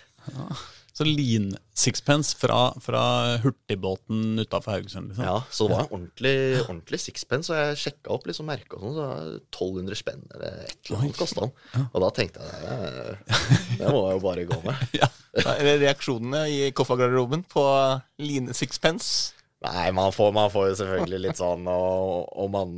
[0.94, 3.02] Så lean sixpence fra, fra
[3.42, 5.26] hurtigbåten utafor Haugesund, liksom.
[5.26, 6.34] Ja, så det var en ordentlig,
[6.68, 10.22] ordentlig sixpence, og jeg sjekka opp liksom merket og sånn, så var det 1200 spenn
[10.36, 11.88] eller et eller annet kosta den.
[11.88, 13.18] Og da tenkte jeg det,
[13.80, 14.84] det må jeg jo bare gå med.
[15.02, 15.10] Ja.
[15.82, 17.64] Reaksjonene i Koffa-garderoben på
[18.22, 19.34] line sixpence?
[19.66, 22.78] Nei, man får, man får jo selvfølgelig litt sånn, og, og man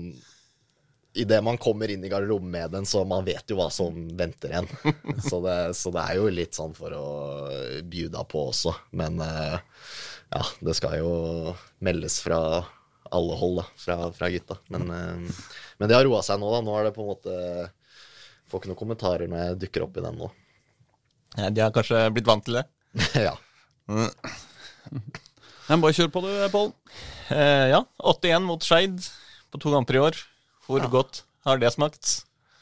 [1.16, 4.52] Idet man kommer inn i garderoben med den, så man vet jo hva som venter
[4.60, 4.68] en.
[5.30, 7.06] Så det, så det er jo litt sånn for å
[7.88, 8.74] bjuda på også.
[9.00, 9.56] Men eh,
[10.36, 11.14] ja, det skal jo
[11.80, 12.40] meldes fra
[13.16, 14.60] alle hold, da, fra, fra gutta.
[14.74, 15.40] Men, eh,
[15.80, 16.60] men det har roa seg nå, da.
[16.66, 17.40] Nå er det på en måte
[18.46, 20.28] Får ikke noen kommentarer når jeg dukker opp i den nå.
[21.34, 22.68] Ja, de har kanskje blitt vant til det.
[23.28, 23.34] ja.
[25.66, 26.70] Men bare kjør på du, Pål.
[27.34, 29.02] Eh, ja, 81 mot Skeid
[29.50, 30.20] på to kamper i år.
[30.68, 32.14] Hvor godt har det smakt?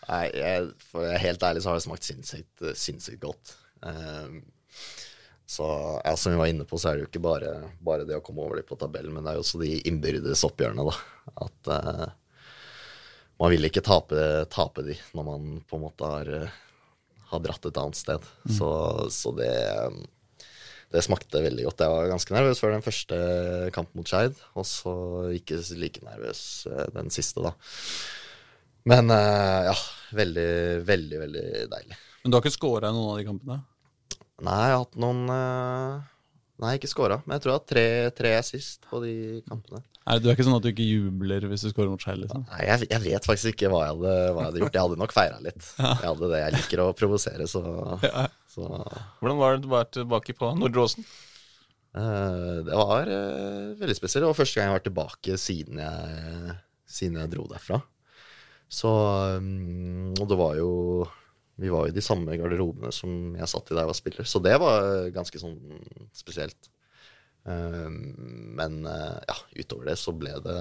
[0.09, 3.53] Nei, jeg, for jeg være helt ærlig så har det smakt sinnssykt, sinnssykt godt.
[3.83, 4.41] Um,
[5.47, 5.67] så
[6.03, 8.23] ja, som vi var inne på, så er det jo ikke bare, bare det å
[8.25, 11.31] komme over de på tabellen, men det er jo også de innbyrdes oppgjørene, da.
[11.45, 12.05] At uh,
[13.41, 14.19] man vil ikke tape,
[14.51, 16.57] tape de når man på en måte har, eh,
[17.31, 18.27] har dratt et annet sted.
[18.57, 18.69] Så,
[19.11, 19.97] så det eh,
[20.93, 21.81] det smakte veldig godt.
[21.81, 23.17] Jeg var ganske nervøs før den første
[23.73, 24.93] kampen mot Skeid, og så
[25.33, 27.53] ikke like nervøs eh, den siste, da.
[28.89, 29.75] Men eh, ja,
[30.13, 30.49] veldig,
[30.85, 31.97] veldig, veldig deilig.
[32.23, 33.61] Men du har ikke scora i noen av de kampene?
[34.43, 36.09] Nei, jeg har hatt noen eh,
[36.63, 37.85] Nei, ikke scora, men jeg tror jeg har tre,
[38.15, 39.13] tre assist på de
[39.49, 39.81] kampene.
[40.03, 42.21] Nei, Du er ikke sånn at du ikke jubler hvis du scorer mot Skeid?
[42.21, 42.45] Liksom.
[42.51, 44.77] Nei, jeg, jeg vet faktisk ikke hva jeg, hadde, hva jeg hadde gjort.
[44.77, 45.65] Jeg hadde nok feira litt.
[45.81, 46.39] Jeg hadde det.
[46.43, 47.63] Jeg liker å provosere, så,
[48.05, 48.27] Ja.
[48.53, 48.67] Så
[49.19, 51.07] Hvordan var det å være tilbake på Nordre Åsen?
[51.93, 54.23] Eh, det var eh, veldig spesielt.
[54.23, 56.55] Det var første gang jeg var tilbake siden jeg,
[56.89, 57.81] siden jeg dro derfra.
[58.73, 58.89] Så
[59.37, 60.69] um, Og det var jo
[61.61, 64.25] Vi var jo i de samme garderobene som jeg satt i da jeg var spiller,
[64.25, 65.59] så det var ganske sånn
[66.15, 66.71] spesielt.
[67.45, 67.99] Um,
[68.57, 70.59] men eh, ja, utover det så ble det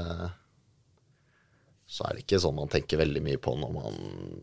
[1.87, 3.97] Så er det ikke sånn man tenker veldig mye på når man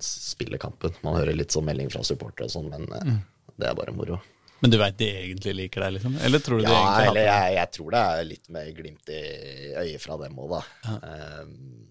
[0.03, 0.95] spiller kampen.
[1.05, 3.19] Man hører litt sånn melding fra supportere og sånn, men eh,
[3.59, 4.19] det er bare moro.
[4.59, 6.17] Men du veit de egentlig liker deg, liksom?
[6.27, 7.27] Eller tror du de egentlig eller hater deg?
[7.29, 9.21] jeg, jeg tror det er litt mer glimt i
[9.85, 10.97] øyet fra dem òg, da.
[11.07, 11.85] Ehm,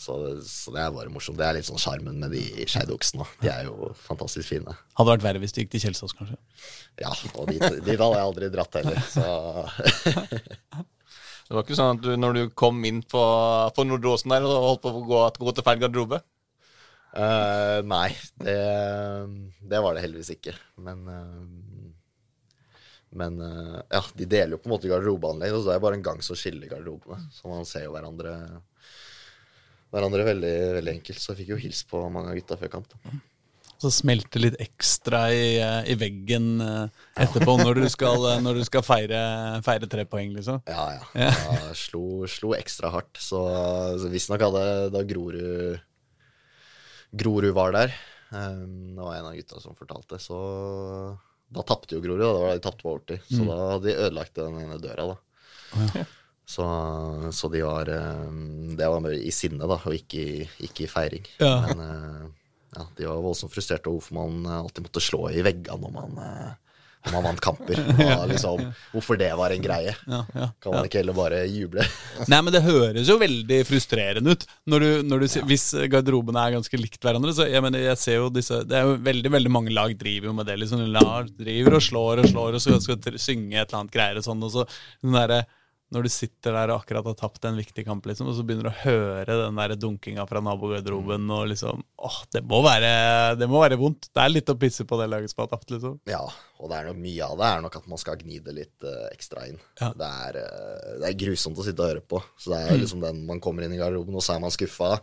[0.00, 0.14] så,
[0.48, 1.36] så det er bare morsomt.
[1.36, 3.26] Det er litt sånn sjarmen med de skeidoksene.
[3.42, 4.72] De er jo fantastisk fine.
[4.96, 6.38] Hadde vært verre hvis du gikk til Kjelsås, kanskje?
[7.02, 9.26] Ja, og dit, dit hadde jeg aldri dratt heller, så
[11.50, 13.20] Det var ikke sånn at du, når du kom inn på,
[13.74, 16.20] på Nordre Åsen der og holdt på å gå, gå til feil garderobe?
[17.16, 18.08] Eh, Nei,
[18.40, 18.58] det,
[19.72, 20.54] det var det heldigvis ikke.
[20.84, 21.70] Men uh,
[23.10, 25.98] men uh, ja, de deler jo på en måte garderobeanlegg, og så er det bare
[25.98, 27.24] en gang som skiller garderobene.
[27.34, 28.36] Så man ser jo hverandre
[29.90, 31.18] hverandre veldig, veldig enkelt.
[31.18, 32.92] Så jeg fikk jo hilst på mange av gutta før kamp.
[32.92, 33.18] Da.
[33.80, 35.56] Så smelte litt ekstra i,
[35.90, 39.20] i veggen etterpå når du skal, når du skal feire,
[39.66, 40.60] feire tre poeng, liksom.
[40.70, 41.30] Ja, ja.
[41.32, 43.18] ja slo, slo ekstra hardt.
[43.18, 43.40] Så,
[43.98, 45.80] så visstnok hadde da Grorud
[47.12, 47.92] Grorud var der,
[48.30, 50.38] um, det var en av gutta som fortalte, så
[51.50, 52.20] da tapte jo Grorud.
[52.22, 52.30] Da.
[52.32, 53.24] Det var da de tapte på overtid.
[53.26, 56.04] Så da hadde de ødelagt den ene døra, da.
[56.50, 56.64] Så,
[57.32, 57.86] så de var
[58.26, 61.26] um, Det var i sinne, da, og ikke, i- ikke i feiring.
[61.38, 61.52] Ja.
[61.66, 62.24] Men uh,
[62.76, 65.94] ja, de var voldsomt frustrerte over hvorfor man uh, alltid måtte slå i veggene når
[65.94, 66.18] man,
[67.06, 67.80] uh, han vant kamper.
[68.20, 69.94] Og liksom, hvorfor det var en greie.
[70.06, 70.48] Ja, ja.
[70.62, 71.86] Kan man ikke heller bare juble?
[72.30, 76.56] Nei, men det høres jo veldig frustrerende ut når du, når du, hvis garderobene er
[76.58, 77.34] ganske likt hverandre.
[77.36, 80.30] Så jeg mener, jeg ser jo disse Det er jo veldig veldig mange lag driver
[80.30, 80.58] jo med det.
[80.62, 84.20] liksom Lag driver og slår og slår, og så skal synge et eller annet greier
[84.20, 84.44] og sånn.
[84.46, 84.66] Og så
[85.00, 85.44] den derre
[85.90, 88.68] når du sitter der og akkurat har tapt en viktig kamp, liksom, og så begynner
[88.68, 92.92] du å høre den der dunkinga fra nabogarderoben, og liksom Åh, det må, være,
[93.36, 94.08] det må være vondt.
[94.14, 95.98] Det er litt å pisse på det laget som har tapt, liksom.
[96.08, 96.22] Ja,
[96.60, 98.86] og det er nok mye av det er nok at man skal gni det litt
[98.86, 99.60] uh, ekstra inn.
[99.82, 99.90] Ja.
[99.98, 102.22] Det, er, uh, det er grusomt å sitte og høre på.
[102.40, 104.96] Så det er liksom den man kommer inn i garderoben, og så er man skuffa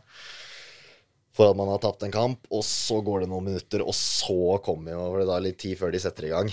[1.38, 4.58] for at man har tapt en kamp, og så går det noen minutter, og så
[4.66, 6.50] kommer jo for det er litt tid før de setter i gang.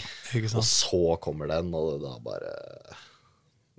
[0.51, 2.53] Og så kommer den, og da bare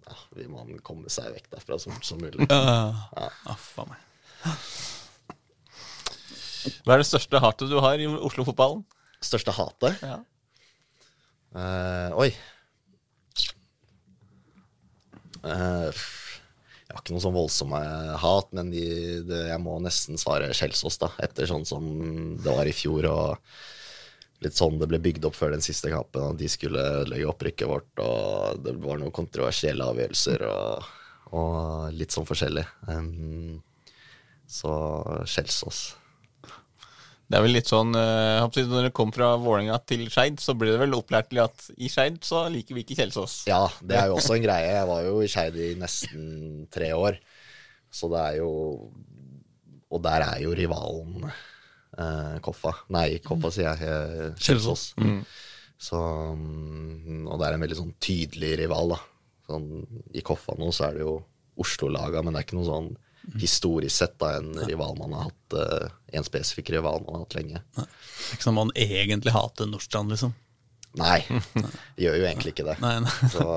[0.06, 2.46] Ja, vil man komme seg vekk derfra så fort som mulig.
[2.50, 2.94] Ja.
[3.16, 3.56] Ja.
[3.90, 4.02] meg.
[6.86, 8.84] Hva er det største hatet du har i Oslo-fotballen?
[9.26, 10.02] Største hatet?
[10.06, 10.20] Ja.
[11.56, 12.30] Uh, oi.
[15.46, 15.90] Uh,
[16.86, 17.80] jeg har ikke noe sånn voldsomme
[18.22, 18.86] hat, men de,
[19.26, 21.10] de, jeg må nesten svare Kjelsås, da.
[21.26, 21.86] Etter sånn som
[22.42, 23.56] det var i fjor, og
[24.46, 26.32] litt sånn det ble bygd opp før den siste kampen.
[26.32, 30.90] At de skulle ødelegge opprykket vårt, og det var noen kontroversielle avgjørelser og,
[31.36, 32.66] og litt sånn forskjellig.
[32.90, 33.62] Um,
[34.46, 34.74] så
[35.26, 35.86] Kjelsås.
[37.26, 40.76] Det er vel litt sånn uh, Når det kom fra Vålerenga til Skeid, så ble
[40.76, 43.40] det vel opplært til at i Skeid så liker vi ikke Kjelsås.
[43.50, 44.76] Ja, det er jo også en greie.
[44.76, 47.18] Jeg var jo i Skeid i nesten tre år.
[47.90, 48.52] Så det er jo
[49.90, 51.26] Og der er jo rivalen
[52.00, 52.74] uh, Koffa.
[52.96, 53.90] Nei, Koffa sier jeg.
[53.90, 54.88] Uh, Kjelsås.
[55.02, 55.22] Mm.
[55.86, 59.02] Så um, Og det er en veldig sånn tydelig rival, da.
[59.50, 59.68] Sånn,
[60.16, 61.18] I Koffa nå så er det jo
[61.62, 62.94] Oslo-laga, men det er ikke noe sånn
[63.42, 67.38] historisk sett da, en rival man har hatt, uh, en spesifikk rival man har hatt
[67.38, 67.62] lenge.
[67.78, 67.86] Nei.
[68.36, 70.36] Ikke som man egentlig hater Nordstrand, liksom.
[70.96, 71.20] Nei,
[71.98, 72.78] vi gjør jo egentlig ikke det.
[72.84, 73.32] Nei, nei.
[73.34, 73.48] Så,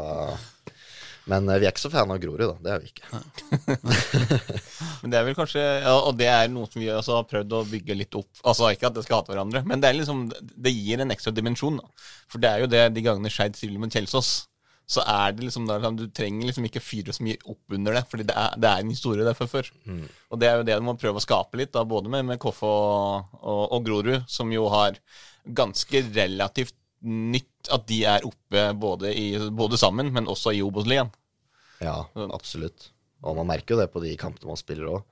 [1.30, 2.56] men uh, vi er ikke så fan av Grorud, da.
[2.64, 3.22] Det er vi ikke.
[5.02, 7.56] men det er vel kanskje ja, Og det er noe som vi også har prøvd
[7.58, 8.30] å bygge litt opp.
[8.44, 11.80] Altså Ikke at det skal hate hverandre, men det, liksom, det gir en ekstra dimensjon.
[11.82, 12.06] da.
[12.32, 14.36] For det er jo det de gangene Skeid stiller mot Kjelsås
[14.88, 18.04] så er det liksom der, Du trenger liksom ikke fyre så mye opp under det,
[18.08, 19.68] fordi det er, det er en historie der fra før.
[19.84, 20.06] Mm.
[20.32, 22.40] Og det er jo det du må prøve å skape litt, da, både med, med
[22.40, 24.96] Koffe og, og, og, Grorud, som jo har
[25.44, 31.10] ganske relativt nytt at de er oppe både, i, både sammen, men også i Obos-ligaen.
[31.84, 32.02] Ja,
[32.34, 32.90] absolutt.
[33.26, 35.02] Og man merker jo det på de kampene man spiller òg.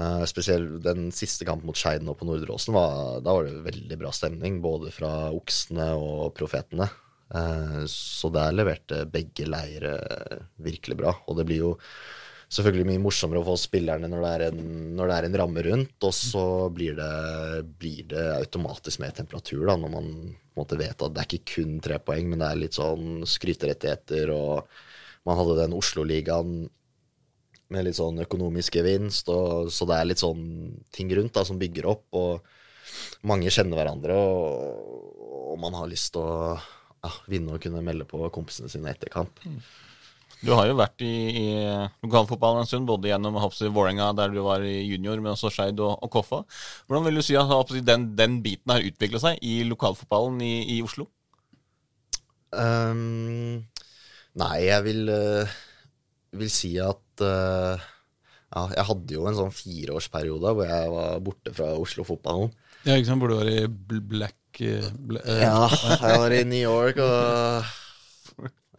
[0.00, 4.00] Eh, spesielt den siste kampen mot Skeid nå på Nordre Åsen, da var det veldig
[4.00, 4.60] bra stemning.
[4.64, 6.88] Både fra oksene og profetene.
[7.34, 9.94] Eh, så der leverte begge leire
[10.62, 11.14] virkelig bra.
[11.28, 11.76] Og det blir jo
[12.50, 14.62] selvfølgelig mye morsommere å få spillerne når det er en,
[14.98, 16.44] det er en ramme rundt, og så
[16.74, 17.10] blir det,
[17.78, 20.08] blir det, automatisk mer temperatur da, når man
[20.60, 24.32] måte vet at det er ikke kun tre poeng, men det er litt sånn skryterettigheter,
[24.34, 24.68] og
[25.28, 26.54] man hadde den Oslo-ligaen
[27.70, 30.42] med litt sånn økonomisk gevinst, og, så det er litt sånn
[30.94, 36.14] ting rundt da, som bygger opp, og mange kjenner hverandre, og, og man har lyst
[36.16, 39.38] til å ja, vinne og kunne melde på kompisene sine etter kamp.
[40.40, 41.46] Du har jo vært i, i
[42.04, 45.98] lokalfotballen en stund, både gjennom Vålerenga, der du var i junior, men også Skeid og,
[46.00, 46.40] og, Koffa.
[46.88, 50.80] Hvordan vil du si at den, den biten har utvikla seg i lokalfotballen i, i
[50.84, 51.10] Oslo?
[52.56, 53.60] Um,
[54.40, 55.58] nei, jeg vil, uh,
[56.40, 57.84] vil si at uh,
[58.50, 62.50] ja, jeg hadde jo en sånn fireårsperiode hvor jeg var borte fra Oslo-fotballen.
[62.88, 65.68] Ja, ikke sant, Hvor du var i Black Bla uh, Ja,
[66.00, 67.68] jeg var i New York, og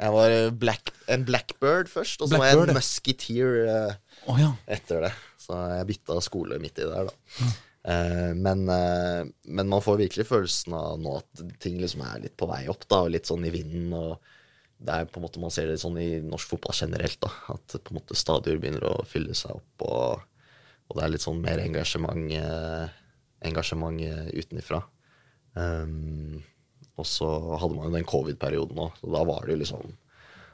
[0.01, 3.91] jeg var black, en blackbird først, og så var jeg en musketeer uh,
[4.31, 4.53] oh, ja.
[4.71, 5.11] etter det.
[5.41, 7.41] Så jeg bytta skole midt i der, da.
[7.41, 7.51] Ja.
[7.81, 12.49] Uh, men, men, man får virkelig følelsen av nå at ting liksom er litt på
[12.49, 13.93] vei opp, da, og litt sånn i vinden.
[13.97, 14.17] og
[14.81, 17.77] det er på en måte Man ser det sånn i norsk fotball generelt, da, at
[17.77, 20.47] på en måte stadier begynner å fylle seg opp, og,
[20.89, 22.33] og det er litt sånn mer engasjement,
[23.45, 24.01] engasjement
[24.33, 24.81] utenifra.
[25.53, 26.41] Um,
[27.01, 27.27] og så
[27.57, 29.91] hadde man jo den covid-perioden òg, så da var det jo liksom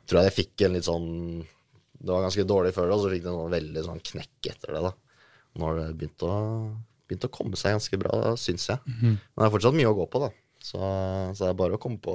[0.08, 1.08] Tror jeg jeg fikk en litt sånn
[1.44, 4.50] Det var ganske dårlig før det, og så fikk det en sånn veldig sånn knekk
[4.54, 4.84] etter det.
[4.86, 4.94] da
[5.58, 6.34] Nå har det begynt å,
[7.10, 8.80] begynt å komme seg ganske bra, syns jeg.
[8.86, 9.16] Mm -hmm.
[9.18, 10.30] Men det er fortsatt mye å gå på, da.
[10.62, 10.78] Så,
[11.34, 12.14] så det er bare å komme på,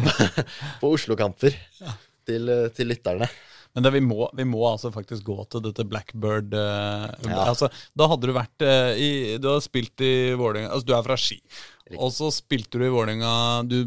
[0.80, 1.92] på Oslo-kamper ja.
[2.24, 3.28] til, til lytterne.
[3.74, 7.40] Men det, vi, må, vi, må, altså faktisk gå til dette Blackbird uh, ja.
[7.48, 7.66] altså,
[7.98, 11.18] Da hadde du vært uh, i Du har spilt i Vålerenga Altså, du er fra
[11.18, 11.40] Ski.
[11.98, 13.34] Og så spilte du i Vålerenga
[13.66, 13.80] Du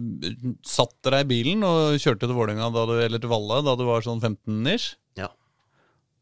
[0.67, 4.03] satte deg i bilen og kjørte til Vålinga, du, eller til Valle da du var
[4.05, 4.97] sånn 15 ish.
[5.17, 5.31] Ja.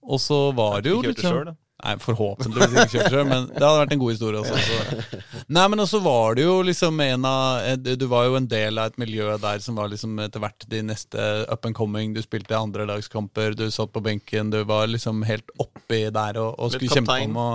[0.05, 1.55] Og så var det jo litt sånn
[1.85, 4.57] Nei, forhåpentligvis ikke kjørt sjøl, men det hadde vært en god historie også.
[4.57, 5.19] Så.
[5.53, 8.81] Nei, men også var det jo liksom en av eh, Du var jo en del
[8.81, 12.15] av et miljø der som var liksom etter hvert de neste up and coming.
[12.15, 16.73] Du spilte andrelagskamper, du satt på benken, du var liksom helt oppi der og, og
[16.73, 17.49] skulle kjempe om å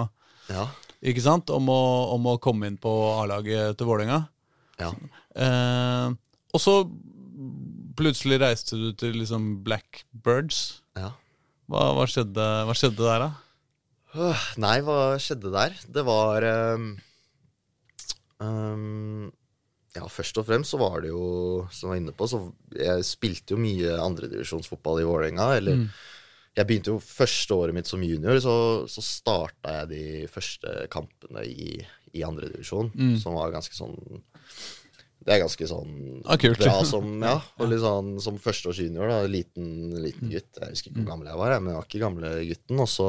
[0.50, 0.66] ja.
[1.10, 1.50] Ikke sant?
[1.54, 1.82] Om å,
[2.16, 4.24] om å komme inn på A-laget til Vålerenga.
[4.80, 4.90] Ja.
[5.38, 6.08] Eh,
[6.50, 6.82] og så
[8.00, 10.80] plutselig reiste du til liksom Blackbirds.
[10.98, 11.14] Ja.
[11.70, 13.30] Hva, hva, skjedde, hva skjedde der, da?
[14.58, 15.74] Nei, hva skjedde der?
[15.86, 16.86] Det var um,
[18.42, 19.28] um,
[19.94, 22.42] Ja, først og fremst så var det jo, som jeg var inne på, så
[22.74, 25.46] jeg spilte jo mye andredivisjonsfotball i Vålerenga.
[25.60, 25.86] Eller mm.
[26.58, 28.56] jeg begynte jo første året mitt som junior, så,
[28.90, 31.78] så starta jeg de første kampene i,
[32.14, 33.16] i andredivisjon, mm.
[33.22, 33.96] som var ganske sånn
[35.20, 39.10] det er ganske sånn ah, bra som, ja, og litt sånn, som førsteårs junior.
[39.12, 40.48] da, Liten, liten gutt.
[40.56, 42.80] Jeg husker ikke hvor gammel jeg var, men jeg var ikke gamle gutten.
[42.80, 43.08] Og så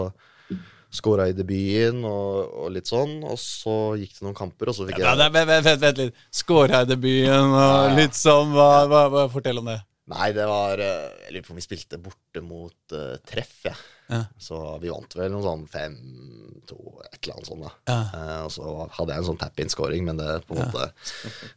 [0.91, 3.21] Skåra i debuten og, og, litt sånn.
[3.23, 6.25] Og så gikk det noen kamper, og så fikk jeg ja, Vent, vent, vent, litt.
[6.35, 8.51] Skåra i debuten og ja, litt sånn.
[8.55, 9.79] Hva, hva, hva, fortell om det.
[10.11, 13.75] Nei, det var eh, Jeg lurer på om vi spilte borte mot uh, Treff, ja.
[14.11, 14.25] Ja.
[14.41, 16.75] Så vi vant vel noe sånn 5-2,
[17.07, 17.71] et eller annet sånt, da.
[17.87, 17.99] Ja.
[18.17, 20.89] Eh, og så hadde jeg en sånn tap-in-scoring, men det på en måte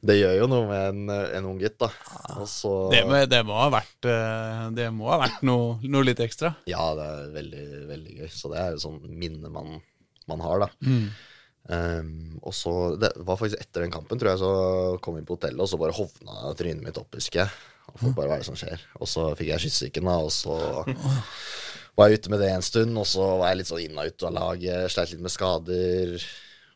[0.07, 1.91] Det gjør jo noe med en, en ung gutt, da.
[2.39, 6.07] Og så Det, må, det må ha vært, eh, det må ha vært noe, noe
[6.07, 6.55] litt ekstra.
[6.71, 8.33] Ja, det er veldig, veldig gøy.
[8.33, 9.79] Så det er jo sånn minne man,
[10.31, 10.73] man har, da.
[11.65, 14.51] Um, og så, Det var faktisk etter den kampen, tror jeg, så
[15.05, 17.63] kom vi på hotellet, og så bare hovna trynet mitt opp, husker jeg.
[17.91, 18.83] Og folk bare, hva er det som skjer?
[19.01, 20.57] Og så fikk jeg kyssesyken, da, og så
[21.95, 24.11] var jeg ute med det en stund, og så var jeg litt sånn inn og
[24.11, 26.17] ut av laget, sleit litt med skader.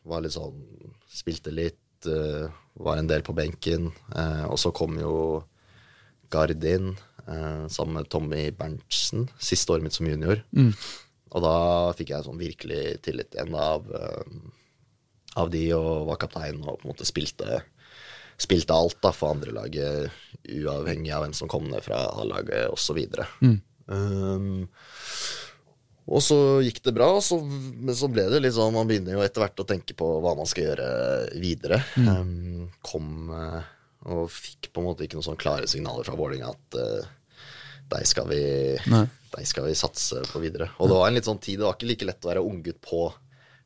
[0.09, 0.65] Var litt sånn
[1.09, 2.47] Spilte litt, Uh,
[2.79, 3.89] var en del på benken.
[4.15, 5.41] Uh, og så kom jo
[6.31, 6.93] Gard inn
[7.27, 10.43] uh, sammen med Tommy Berntsen, siste året mitt som junior.
[11.29, 11.57] Og da
[11.97, 13.85] fikk jeg sånn virkelig tillit igjen av,
[15.37, 17.59] av de, og var kaptein og på en måte spilte,
[18.41, 20.09] spilte alt da for andrelaget,
[20.49, 23.03] uavhengig av hvem som kom ned fra A-laget osv.
[23.89, 24.67] Um,
[26.09, 29.21] og så gikk det bra, så, men så ble det litt sånn Man begynner jo
[29.21, 30.89] etter hvert å tenke på hva man skal gjøre
[31.37, 31.83] videre.
[32.01, 33.61] Um, kom eh,
[34.09, 37.09] og fikk på en måte ikke noen sånn klare signaler fra Vålerenga at uh,
[37.89, 40.71] deg skal deg skal vi satse på videre.
[40.79, 42.81] Og det var en litt sånn tid, det var ikke like lett å være unggutt
[42.85, 43.03] på,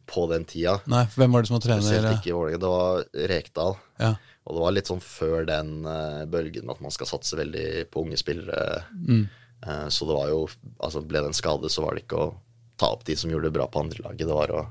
[0.09, 0.77] på den tida.
[0.91, 1.87] Nei, hvem var det som var trener?
[1.87, 2.63] Spesielt ikke i Vålerenga.
[2.63, 3.77] Det var Rekdal.
[4.03, 4.13] Ja.
[4.43, 7.85] Og det var litt sånn før den uh, bølgen med at man skal satse veldig
[7.93, 8.57] på unge spillere.
[8.81, 9.21] Eh,
[9.63, 10.41] så det var jo
[10.83, 12.33] Altså, ble det en skade, så var det ikke å
[12.79, 14.27] ta opp de som gjorde det bra på andrelaget.
[14.27, 14.63] Det var å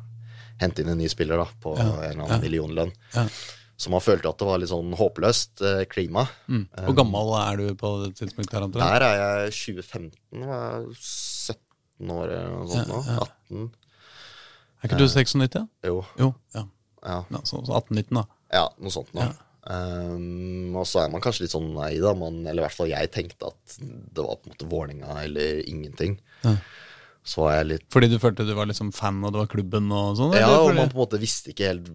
[0.61, 2.93] hente inn en ny spiller da, på en eller annen millionlønn.
[3.15, 3.27] Ja.
[3.83, 6.27] Så man følte at det var litt sånn håpløst eh, klima.
[6.47, 6.67] Mm.
[6.87, 8.53] Hvor gammel er du på det tidspunktet?
[8.55, 8.83] her, Anton?
[8.85, 10.13] Der er jeg 2015,
[10.43, 13.01] jeg jeg 17 år eller noe sånt nå.
[13.17, 13.65] 18.
[14.83, 15.57] Er ikke du 96?
[15.57, 15.65] Ja?
[15.89, 16.29] Jo, Jo.
[16.55, 16.67] Ja.
[17.07, 17.19] ja.
[17.33, 18.25] ja så, så 18-19, da.
[18.53, 19.27] Ja, noe sånt nå.
[19.63, 22.15] Um, og så er man kanskje litt sånn nei, da.
[22.19, 25.61] Man, eller i hvert fall jeg tenkte at det var på en måte Vålerenga eller
[25.71, 26.17] ingenting.
[26.43, 26.57] Ja.
[27.23, 29.87] Så var jeg litt Fordi du følte du var liksom fan, og det var klubben
[29.95, 30.35] og sånn?
[30.35, 31.93] Ja, eller og man på en måte visste ikke helt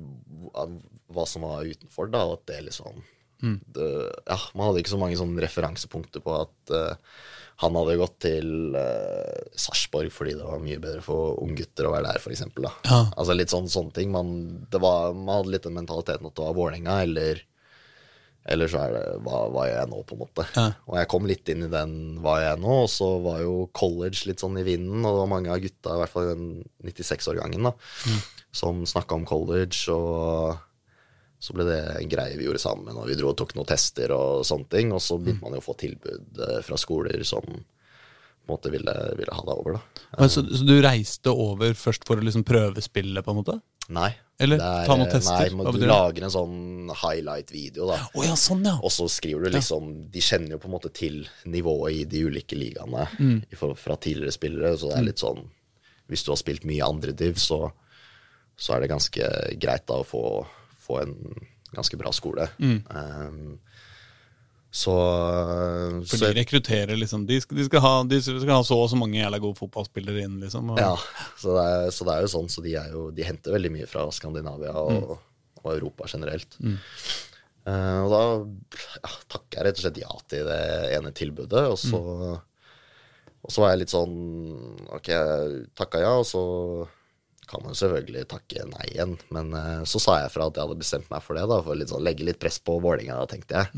[1.12, 2.24] hva- som var utenfor, da.
[2.24, 3.04] og At det liksom
[3.42, 3.88] det,
[4.26, 6.96] Ja, man hadde ikke så mange sånne referansepunkter på at uh,
[7.62, 12.14] han hadde gått til uh, Sarpsborg fordi det var mye bedre for unggutter å være
[12.16, 12.42] der, f.eks.
[12.88, 13.04] Ja.
[13.18, 14.10] Altså litt sånn, sånne ting.
[14.16, 14.32] Man,
[14.72, 17.44] det var, man hadde litt den mentaliteten at det var Vålerenga, eller
[18.48, 20.46] eller så er det hva, hva gjør jeg nå, på en måte.
[20.56, 20.68] Ja.
[20.88, 23.56] Og jeg kom litt inn i den hva gjør jeg nå, og så var jo
[23.76, 26.32] college litt sånn i vinden, og det var mange av gutta, i hvert fall i
[26.32, 26.48] den
[26.88, 27.74] 96-årgangen, da,
[28.56, 30.64] som snakka om college, og
[31.38, 34.14] så ble det en greie vi gjorde sammen, og vi dro og tok noen tester
[34.16, 37.46] og sånne ting, og så begynte man jo å få tilbud eh, fra skoler som
[37.46, 40.06] på en måte ville, ville ha deg over, da.
[40.18, 43.58] Men Så, så du reiste over først for å liksom prøvespille, på en måte?
[43.90, 44.10] Nei.
[44.40, 45.50] Eller er- ta noen tester?
[45.50, 47.96] Nei, men du lager en sånn highlight-video, da.
[48.14, 48.76] Oh, ja, sånn, ja.
[48.84, 52.22] Og så skriver du liksom De kjenner jo på en måte til nivået i de
[52.28, 53.42] ulike ligaene Mm.
[53.76, 55.50] fra tidligere spillere, så det er litt sånn
[56.10, 57.72] Hvis du har spilt mye andre div, så,
[58.56, 60.46] så er det ganske greit da å få,
[60.80, 61.16] få en
[61.76, 62.48] ganske bra skole.
[62.60, 62.84] Mm.
[62.96, 63.60] Um,
[64.78, 64.94] så,
[66.06, 69.00] For de rekrutterer liksom De skal, de skal, ha, de skal ha så og så
[69.00, 70.74] mange jævla gode fotballspillere inn, liksom.
[70.74, 70.92] Og, Ja,
[71.42, 73.88] så det, er, så det er jo sånn, så de, jo, de henter veldig mye
[73.90, 75.16] fra Skandinavia og,
[75.64, 76.60] og Europa generelt.
[77.68, 78.22] Eh, og da
[79.02, 80.62] ja, takker jeg rett og slett ja til det
[81.00, 82.02] ene tilbudet, og så,
[82.38, 84.16] og så var jeg litt sånn
[84.94, 86.44] Ok, jeg takka ja, og så
[87.48, 89.14] kan man selvfølgelig takke nei igjen.
[89.32, 91.74] Men uh, så sa jeg fra at jeg hadde bestemt meg for det, da, for
[91.74, 93.72] å sånn, legge litt press på Vålerenga, tenkte jeg.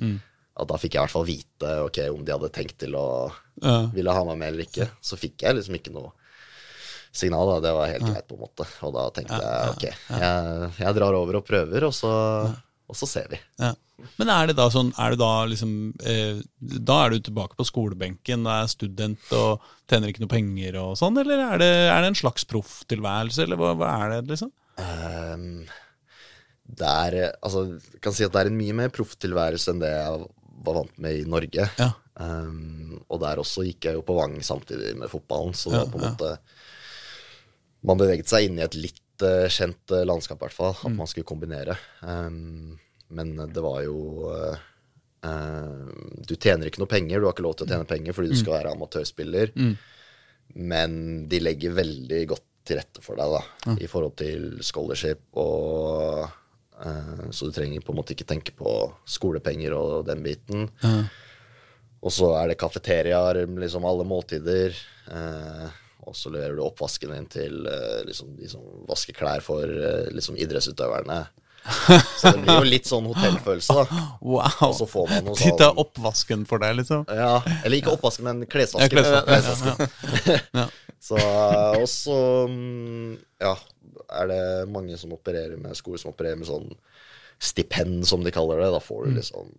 [0.60, 3.06] At da fikk jeg i hvert fall vite ok, om de hadde tenkt til å
[3.64, 3.78] Ja.
[3.96, 4.90] ville ha meg med eller ikke.
[5.02, 6.12] Så fikk jeg liksom ikke noe
[7.12, 7.60] signal, da.
[7.68, 8.66] Det var helt greit, på en måte.
[8.86, 9.86] Og da tenkte jeg ok,
[10.20, 12.12] jeg, jeg drar over og prøver, og så,
[12.90, 13.40] og så ser vi.
[13.60, 13.74] Ja.
[14.16, 15.72] Men er det da sånn Er det da liksom
[16.08, 20.78] eh, Da er du tilbake på skolebenken da er student og tjener ikke noe penger
[20.80, 24.22] og sånn, eller er det, er det en slags profftilværelse, eller hva, hva er det,
[24.32, 24.54] liksom?
[24.80, 25.66] Um,
[26.80, 29.92] det er Altså, jeg kan si at det er en mye mer profftilværelse enn det
[29.92, 30.24] jeg
[30.66, 31.66] var vant med i Norge.
[31.80, 31.90] Ja.
[32.20, 35.92] Um, og der også gikk jeg jo på Vang samtidig med fotballen, så det var
[35.94, 36.10] på en ja.
[36.18, 36.32] måte
[37.88, 40.74] Man beveget seg inn i et litt uh, kjent uh, landskap, i hvert fall.
[40.82, 40.90] Mm.
[40.90, 41.78] At man skulle kombinere.
[42.04, 42.76] Um,
[43.16, 44.60] men det var jo uh,
[46.28, 48.36] Du tjener ikke noe penger, du har ikke lov til å tjene penger fordi du
[48.36, 48.42] Mm.
[48.44, 49.56] skal være amatørspiller.
[50.60, 50.94] Men
[51.30, 55.22] de legger veldig godt til rette for deg da, i forhold til scholarship.
[55.42, 56.28] Og,
[57.36, 58.72] så du trenger på en måte ikke tenke på
[59.10, 60.70] skolepenger og den biten.
[62.00, 64.76] Og så er det kafeteriaer, liksom alle måltider.
[65.12, 65.68] Eh,
[66.08, 70.08] og så leverer du oppvasken din til eh, liksom, de som vasker klær for eh,
[70.16, 71.26] liksom idrettsutøverne.
[72.16, 74.04] Så det blir jo litt sånn hotellfølelse, da.
[74.24, 74.48] Wow.
[74.70, 77.04] Og så får man noe sånn sånn oppvasken for deg, liksom.
[77.12, 77.34] ja,
[77.68, 79.02] Eller ikke oppvasken, men Ja, klesvasken.
[79.04, 80.40] Ja, Klesvasken.
[80.62, 80.70] Ja.
[81.00, 82.16] Så, og så
[82.52, 83.12] mm,
[83.44, 83.54] ja,
[84.12, 86.70] er det mange som opererer med skoler som opererer med sånn
[87.40, 88.72] stipend, som de kaller det.
[88.74, 89.10] Da får Mm.
[89.14, 89.52] du liksom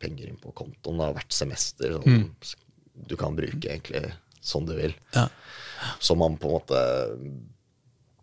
[0.00, 1.96] penger inn på kontoen da, hvert semester.
[1.98, 2.30] Sånn,
[3.06, 4.92] Du kan bruke egentlig som du vil.
[4.92, 5.14] Mm.
[5.14, 5.28] Ja.
[6.00, 7.40] Så man på en måte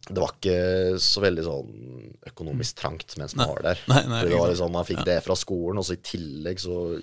[0.09, 3.79] Det var ikke så veldig sånn økonomisk trangt mens man var der.
[3.87, 7.01] Nei, nei, det var liksom, Man fikk det fra skolen, og så i tillegg så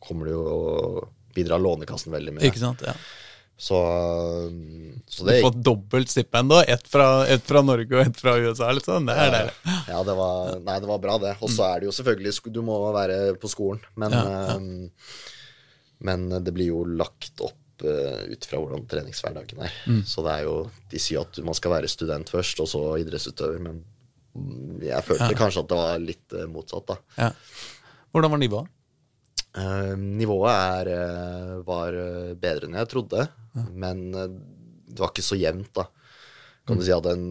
[0.00, 2.46] kommer det jo å bidra Lånekassen veldig mye.
[2.46, 2.84] Ikke sant?
[2.86, 2.92] Ja.
[3.56, 3.78] Så,
[5.06, 6.62] så Du får dobbelt stipend, da.
[6.64, 6.88] Ett
[7.28, 9.06] ett fra Norge og ett fra USA, liksom.
[9.06, 9.74] Det er ja, det.
[9.92, 11.36] ja, det var, nei, det var bra, det.
[11.40, 14.56] Og så er det jo selvfølgelig Du må være på skolen, men, Ja, ja.
[14.56, 14.90] um,
[16.04, 19.78] men det blir jo lagt opp uh, ut fra hvordan treningshverdagen er.
[19.86, 20.02] Mm.
[20.08, 20.56] Så det er jo
[20.90, 23.84] De sier at man skal være student først, og så idrettsutøver, men
[24.82, 26.98] jeg følte kanskje at det var litt uh, motsatt, da.
[27.22, 27.30] Ja.
[28.10, 28.74] Hvordan var nivået?
[29.54, 33.28] Eh, nivået er, eh, var eh, bedre enn jeg trodde,
[33.70, 34.32] men eh,
[34.90, 35.84] det var ikke så jevnt, da.
[36.66, 37.26] Kan du si at en,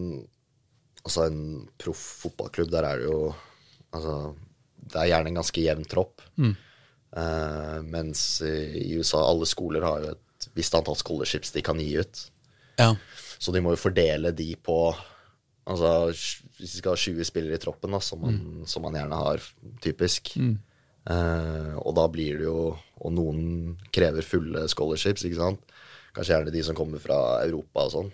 [1.04, 1.42] altså en
[1.80, 3.34] proff fotballklubb, der er det jo
[3.94, 4.34] Altså,
[4.90, 6.22] det er gjerne en ganske jevn tropp.
[7.14, 11.92] Eh, mens i USA, alle skoler har jo et visst antall scholarships de kan gi
[12.00, 12.22] ut.
[12.80, 12.88] Ja.
[13.38, 14.78] Så de må jo fordele de på
[15.64, 16.10] Altså,
[16.58, 18.34] hvis de skal ha 20 spillere i troppen, da, som man,
[18.68, 19.46] som man gjerne har,
[19.80, 20.34] typisk.
[21.10, 22.70] Eh, og da blir det jo
[23.04, 25.74] Og noen krever fulle scholarships, ikke sant.
[26.16, 28.12] Kanskje gjerne de som kommer fra Europa og sånn.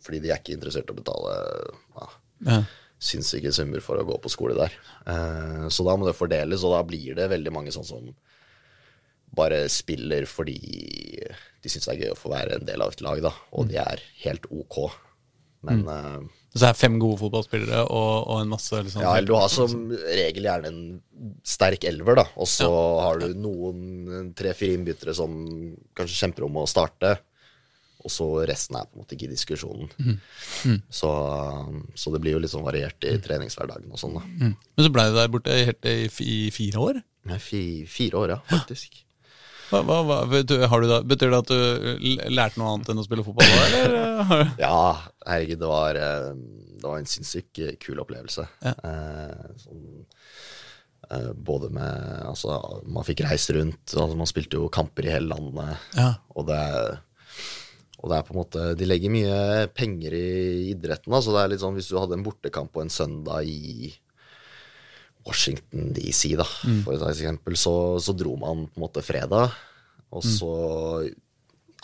[0.00, 1.34] Fordi de er ikke interessert i å betale
[1.98, 2.06] ja,
[2.46, 2.58] ja.
[3.02, 4.72] sinnssyke summer for å gå på skole der.
[5.04, 8.08] Uh, så da må det fordeles, og da blir det veldig mange sånn som
[9.34, 10.58] bare spiller fordi
[11.64, 13.32] de syns det er gøy å få være en del av et lag, da.
[13.56, 14.78] Og de er helt ok.
[15.66, 16.20] Men eh,
[16.54, 19.48] Så det er fem gode fotballspillere og, og en masse liksom, Ja, eller du har
[19.50, 22.24] som regel gjerne en sterk elver, da.
[22.38, 22.68] Og så
[23.02, 25.34] har du noen tre-fire innbyttere som
[25.98, 27.16] kanskje kjemper om å starte.
[28.04, 29.90] Og så resten er på en måte ikke i diskusjonen.
[30.92, 31.10] Så,
[31.98, 34.22] så det blir jo litt sånn variert i treningshverdagen og sånn, da.
[34.28, 34.54] Mm.
[34.54, 37.02] Men så ble du der borte helt i, i fire år?
[37.30, 39.00] Nei, fi, fire år, ja, faktisk.
[39.70, 43.00] Hva, hva, hva, du, har du da, betyr det at du lærte noe annet enn
[43.00, 43.54] å spille fotball?
[43.68, 44.50] Eller?
[44.64, 44.80] Ja,
[45.26, 46.28] herregud, det var, eh,
[46.80, 48.46] det var en sinnssykt kul opplevelse.
[48.64, 48.74] Ja.
[48.90, 50.04] Eh, sånn,
[51.08, 53.96] eh, både med Altså, man fikk reist rundt.
[53.96, 55.88] Altså, man spilte jo kamper i hele landet.
[55.96, 56.12] Ja.
[56.36, 56.60] Og det,
[58.02, 60.26] og det er på en måte De legger mye penger i
[60.74, 61.12] idretten.
[61.12, 63.92] Altså, så det er litt sånn hvis du hadde en bortekamp på en søndag i
[65.24, 66.44] Washington DC, da,
[66.84, 69.54] for et eksempel, så, så dro man på en måte fredag.
[70.14, 70.50] Og så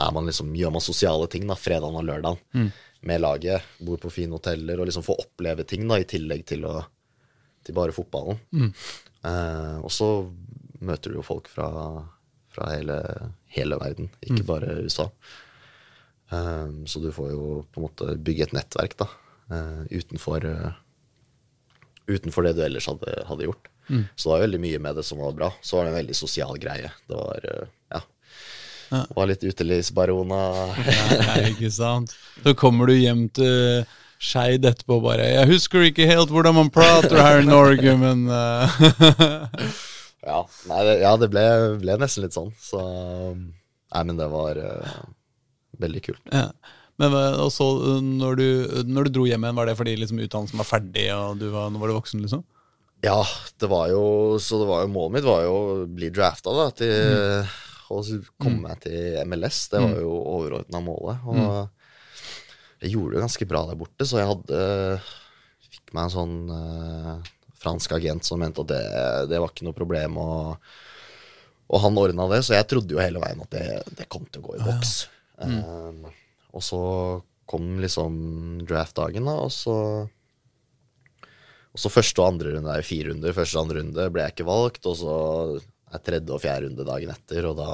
[0.00, 2.70] er man liksom, gjør man sosiale ting da, fredagen og lørdagen
[3.02, 3.62] med laget.
[3.80, 6.82] Bor på fine hoteller og liksom får oppleve ting da, i tillegg til, å,
[7.64, 8.38] til bare fotballen.
[9.24, 10.10] Eh, og så
[10.80, 11.68] møter du jo folk fra,
[12.52, 12.98] fra hele,
[13.56, 15.08] hele verden, ikke bare USA.
[16.30, 19.08] Eh, så du får jo på en måte bygge et nettverk da,
[19.50, 20.78] eh, utenfor, eh,
[22.10, 23.68] utenfor det du ellers hadde, hadde gjort.
[23.90, 25.48] Så det var veldig mye med det som var bra.
[25.66, 26.90] Så var det en veldig sosial greie.
[27.10, 28.00] Det var, eh, ja,
[28.90, 29.00] Ja.
[29.16, 30.38] var litt utelivsbarona.
[31.26, 32.14] Ja, ikke sant?
[32.44, 33.84] Så kommer du hjem til
[34.20, 38.68] Skeid etterpå bare 'Jeg husker ikke helt hvordan man prater her i Norge, men uh.
[40.26, 41.44] Ja, nei, ja, det ble,
[41.80, 42.50] ble nesten litt sånn.
[42.60, 42.80] Så
[43.34, 45.00] Nei, men det var uh,
[45.80, 46.20] veldig kult.
[46.32, 46.50] ja.
[47.00, 48.46] Men hva- og så, uh, når du,
[48.90, 51.70] når du dro hjem igjen, var det fordi liksom, utdannelsen var ferdig, og du var,
[51.72, 52.44] nå var du voksen, liksom?
[53.00, 53.22] Ja,
[53.56, 56.66] det var jo Så det var jo målet mitt var jo å bli drafta, da,
[56.76, 57.46] til
[57.90, 58.02] å
[58.38, 59.64] komme meg til MLS.
[59.72, 61.24] Det var jo overordna målet.
[61.26, 64.60] Og jeg gjorde det ganske bra der borte, så jeg hadde
[65.70, 67.28] Fikk meg en sånn eh,
[67.60, 68.84] fransk agent som mente at det,
[69.32, 70.16] det var ikke noe problem.
[70.22, 70.70] Og,
[71.70, 73.66] og han ordna det, så jeg trodde jo hele veien at det,
[73.98, 74.94] det kom til å gå i boks.
[75.40, 76.19] Eh,
[76.50, 76.82] og så
[77.50, 78.14] kom liksom
[78.68, 79.76] draftdagen, da, og så
[81.70, 83.34] og så første og andre runde er fire runder.
[83.34, 85.16] Første og andre runde ble jeg ikke valgt, og så
[85.94, 87.72] er tredje og fjerde runde dagen etter, og da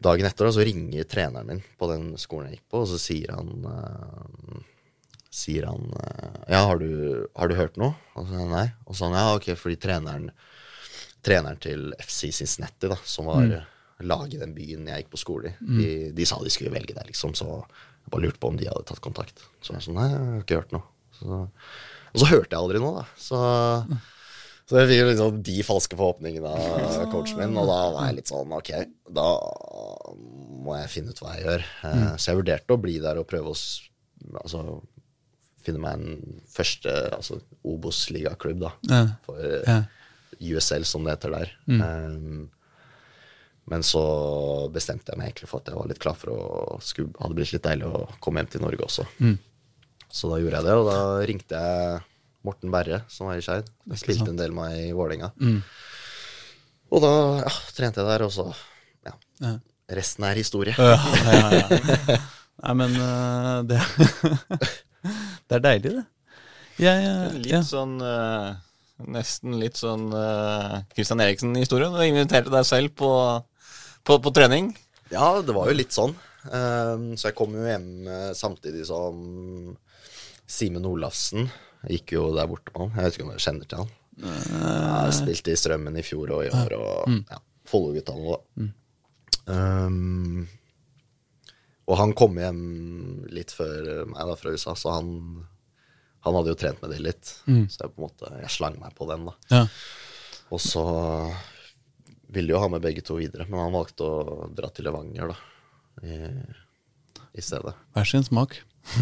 [0.00, 2.96] Dagen etter da, så ringer treneren min på den skolen jeg gikk på, og så
[2.96, 4.62] sier han uh,
[5.30, 7.92] Sier han eh, Ja, har du, har du hørt noe?
[8.18, 8.64] Og så nei.
[8.88, 10.30] Og så han ja, ok, fordi treneren
[11.22, 13.44] Treneren til FC Cincinnati, da, som var
[14.06, 16.94] laget i den byen jeg gikk på skole i, de, de sa de skulle velge
[16.96, 19.42] deg, liksom, så jeg bare lurte på om de hadde tatt kontakt.
[19.60, 20.86] Så jeg sånn, nei, jeg har ikke hørt noe.
[21.18, 21.40] Så
[22.10, 23.04] og så hørte jeg aldri noe, da.
[23.22, 23.38] Så,
[24.66, 28.16] så jeg fikk jo liksom de falske forhåpningene av coachen min, og da var jeg
[28.16, 28.70] litt sånn ok,
[29.20, 29.26] da
[30.64, 31.68] må jeg finne ut hva jeg gjør.
[31.86, 33.58] Eh, Så jeg vurderte å bli der og prøve å
[34.42, 34.64] altså,
[35.62, 38.72] finne meg en første altså Obos-ligaklubb, da.
[38.90, 39.02] Ja.
[39.28, 39.78] For Ja.
[40.40, 41.50] USL, som det heter der.
[41.68, 41.80] Mm.
[41.84, 42.50] Um,
[43.70, 44.02] men så
[44.72, 47.52] bestemte jeg meg egentlig for at jeg var litt klar for å skulle, hadde blitt
[47.54, 49.04] litt deilig å komme hjem til Norge også.
[49.20, 49.36] Mm.
[50.10, 52.00] Så da gjorde jeg det, og da ringte jeg
[52.46, 53.68] Morten Berre, som var i Skeid.
[53.92, 54.32] Spilte sant.
[54.32, 55.30] en del med meg i Vålerenga.
[55.38, 55.60] Mm.
[56.90, 57.12] Og da
[57.44, 58.48] ja, trente jeg der, og så
[59.06, 59.14] ja,
[59.44, 59.58] Ja.
[59.90, 60.74] Resten er historie.
[60.78, 60.94] Ja,
[61.26, 62.18] ja, ja.
[62.60, 63.78] Nei, men eh, det
[65.50, 66.04] Det er deilig, det.
[66.80, 67.60] Jeg, eh, Litt ja.
[67.66, 68.52] sånn eh,
[69.08, 71.90] Nesten litt sånn uh, Christian Eriksen-historie.
[71.92, 73.10] Du inviterte deg selv på,
[74.06, 74.72] på, på trening.
[75.10, 76.14] Ja, det var jo litt sånn.
[76.44, 79.18] Um, så jeg kom jo hjem eh, samtidig som
[80.48, 81.50] Simen Olafsen.
[81.90, 82.94] Gikk jo der borte med han.
[82.96, 83.90] Jeg vet ikke om dere kjenner til han.
[84.20, 87.38] Jeg spilte i Strømmen i fjor og i år, og ja,
[87.70, 88.70] Follo-gutta nå, da.
[89.50, 90.48] Um,
[91.90, 92.60] og han kom hjem
[93.34, 95.08] litt før meg da fra USA, så han,
[96.26, 97.34] han hadde jo trent med det litt.
[97.72, 99.36] Så jeg på en måte, jeg slang meg på den, da.
[99.52, 99.62] Ja.
[100.50, 100.84] Og så
[102.30, 105.38] ville jo ha med begge to videre, men han valgte å dra til Levanger, da.
[106.06, 106.18] I,
[107.36, 107.74] i stedet.
[107.96, 108.60] Hver sin smak.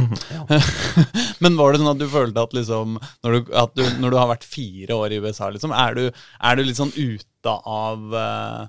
[1.42, 4.16] Men var det sånn at du følte at liksom Når du, at du, når du
[4.18, 8.16] har vært fire år i USA, liksom, er du, er du litt sånn ute av
[8.18, 8.64] eh,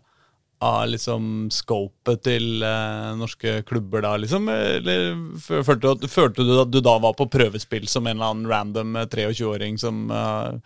[0.62, 4.50] av liksom scopet til eh, norske klubber da, liksom?
[4.52, 8.34] Eller følte du, at, følte du at du da var på prøvespill som en eller
[8.34, 10.58] annen random eh, 23-åring som eh,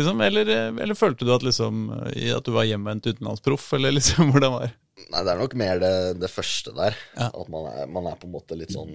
[0.00, 1.82] liksom, eller, eh, eller følte du at liksom
[2.14, 4.72] eh, At du var hjemvendt utenlandsproff, eller liksom hvordan var det?
[5.12, 5.92] Nei, det er nok mer det,
[6.22, 6.96] det første der.
[7.18, 7.28] Ja.
[7.34, 8.92] At man er, man er på en måte litt sånn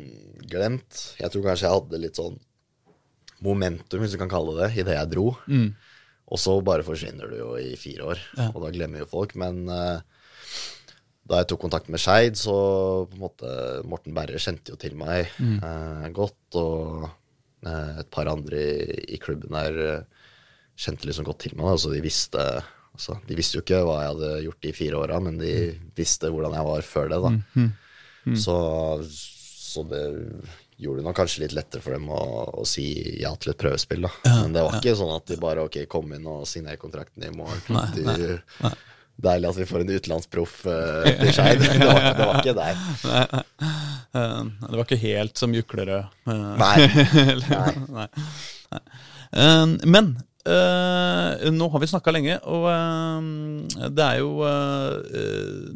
[0.49, 1.03] glemt.
[1.19, 2.37] Jeg tror kanskje jeg hadde litt sånn
[3.43, 5.27] momentum, hvis du kan kalle det, idet jeg dro.
[6.27, 8.47] Og så bare forsvinner du jo i fire år, Ja.
[8.53, 9.35] og da glemmer jo folk.
[9.39, 9.99] Men eh,
[11.27, 12.53] da jeg tok kontakt med Skeid, så
[13.09, 13.53] på en måte
[13.89, 15.27] Morten Berre kjente jo til meg
[15.67, 17.07] eh, godt, og
[17.67, 20.27] eh, et par andre i, i klubben der eh,
[20.79, 22.43] kjente liksom godt til meg, da, så de visste
[22.93, 25.55] altså, De visste jo ikke hva jeg hadde gjort de fire åra, men de
[25.97, 27.33] visste hvordan jeg var før det, da.
[28.39, 28.55] Så,
[29.07, 30.03] så det
[30.77, 32.17] gjorde det nok kanskje litt lettere for dem å,
[32.61, 32.83] å si
[33.21, 34.11] ja til et prøvespill, da.
[34.43, 37.31] Men det var ikke sånn at de bare ok, kom inn og signer kontrakten i
[37.33, 37.61] morgen.
[37.73, 38.71] Nei, De,
[39.17, 41.61] Deilig at vi får en utenlandsproff uh, til Skeid.
[41.65, 42.81] Det, var- det var ikke der.
[43.07, 46.05] Nei, det var ikke helt som Juklerød.
[46.29, 46.75] eh, Nei.
[47.49, 47.73] Nei.
[47.97, 48.07] Nei.
[49.33, 50.15] Eh, men
[50.47, 54.95] Uh, nå har vi snakka lenge, og uh, det er jo uh,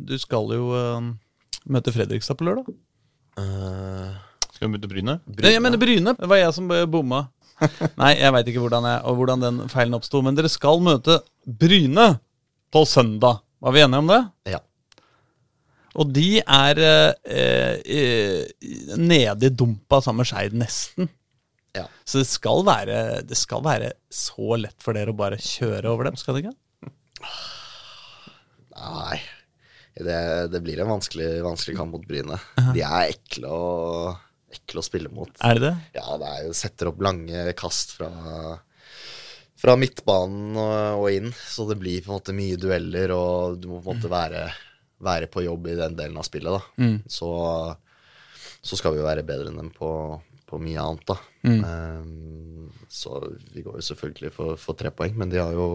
[0.07, 1.09] Du skal jo eh,
[1.76, 2.69] møte Fredrikstad på lørdag.
[3.35, 4.13] Eh,
[4.55, 5.18] Skal vi møte Bryne?
[5.27, 6.13] Nei, Jeg mener Bryne.
[6.15, 7.26] Det var jeg som eh, bomma.
[7.99, 11.19] Nei, jeg veit ikke hvordan, jeg, og hvordan den feilen oppsto, men dere skal møte
[11.43, 12.07] Bryne
[12.72, 13.41] på søndag.
[13.61, 14.22] Var vi enige om det?
[14.56, 14.61] ja.
[15.99, 21.10] Og de er eh, eh, nede i dumpa sammen med Skeid, nesten.
[21.76, 21.84] ja.
[22.07, 22.95] Så det skal, være,
[23.27, 26.56] det skal være så lett for dere å bare kjøre over dem, skal det ikke?
[28.77, 29.19] Nei.
[29.99, 30.18] Det,
[30.53, 32.39] det blir en vanskelig, vanskelig kamp mot Bryne.
[32.72, 34.14] De er ekle å,
[34.56, 35.31] ekle å spille mot.
[35.43, 35.73] Er det det?
[35.99, 38.10] Ja, det er jo setter opp lange kast fra,
[39.61, 41.29] fra midtbanen og, og inn.
[41.38, 44.43] Så det blir på en måte mye dueller, og du må på en måte være,
[45.05, 46.61] være på jobb i den delen av spillet, da.
[47.09, 47.29] Så,
[48.61, 49.91] så skal vi jo være bedre enn dem på,
[50.49, 51.17] på mye annet, da.
[51.65, 53.21] Ehm, så
[53.53, 55.67] vi går jo selvfølgelig for, for tre poeng, men de har jo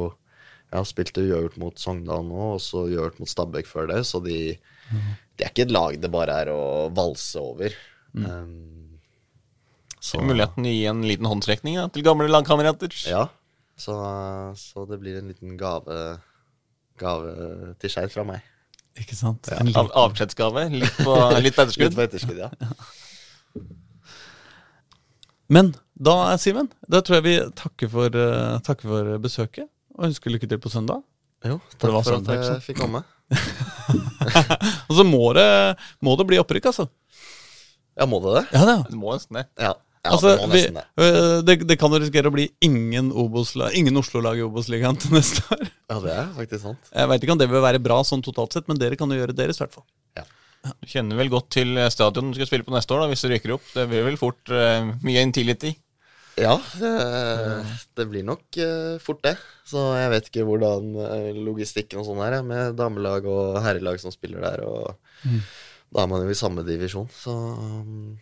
[0.73, 4.19] ja, har spilt uavgjort mot Sogndal nå, og så uavgjort mot Stabæk før det, så
[4.25, 4.57] de,
[4.91, 6.63] de er ikke et lag det bare er å
[6.95, 7.75] valse over.
[8.19, 8.99] Ehm,
[10.03, 12.93] så- Muligheten å gi en liten håndtrekning da, til gamle lagkamerater.
[13.11, 13.29] Ja,
[13.77, 13.95] så,
[14.57, 15.97] så det blir en liten gave,
[17.01, 18.45] gave til Skeid fra meg.
[18.97, 19.51] Ikke sant?
[19.53, 20.63] En Av, liten- avskjedsgave.
[20.73, 21.97] Litt på, litt på Litt etterskudd.
[21.99, 22.51] på etterskudd, ja.
[25.53, 29.69] Men da, Simen, da tror jeg vi takker for, uh, takker for besøket.
[29.97, 31.05] Og ønsker lykke til på søndag.
[31.47, 33.05] Jo, takk for, for at jeg fikk komme.
[34.89, 35.47] Og så må det,
[36.05, 36.89] må det bli opprykk, altså.
[37.97, 38.43] Ja, må det det?
[38.57, 39.47] Ja, det, Du må nesten det.
[39.63, 39.73] Ja,
[40.07, 40.85] ja altså, det vi, det.
[41.03, 45.43] øh, det, det kan jo risikere å bli ingen, ingen Oslo-lag i Obos-ligaen til neste
[45.55, 45.67] år.
[45.91, 46.91] Ja, det er faktisk sant.
[46.93, 49.19] Jeg veit ikke om det vil være bra sånn totalt sett, men dere kan jo
[49.19, 49.87] gjøre deres, i hvert fall.
[50.67, 53.29] Du kjenner vel godt til stadion du skal spille på neste år, da, hvis du
[53.31, 53.67] rykker opp.
[53.71, 55.77] Det blir vel fort uh, mye intility.
[56.37, 56.91] Ja, det,
[57.97, 59.39] det blir nok eh, fort det.
[59.65, 60.91] Så jeg vet ikke hvordan
[61.47, 64.67] logistikken og sånn er, med damelag og herrelag som spiller der.
[64.69, 64.91] Og
[65.95, 68.19] Da er man jo i samme divisjon, så um,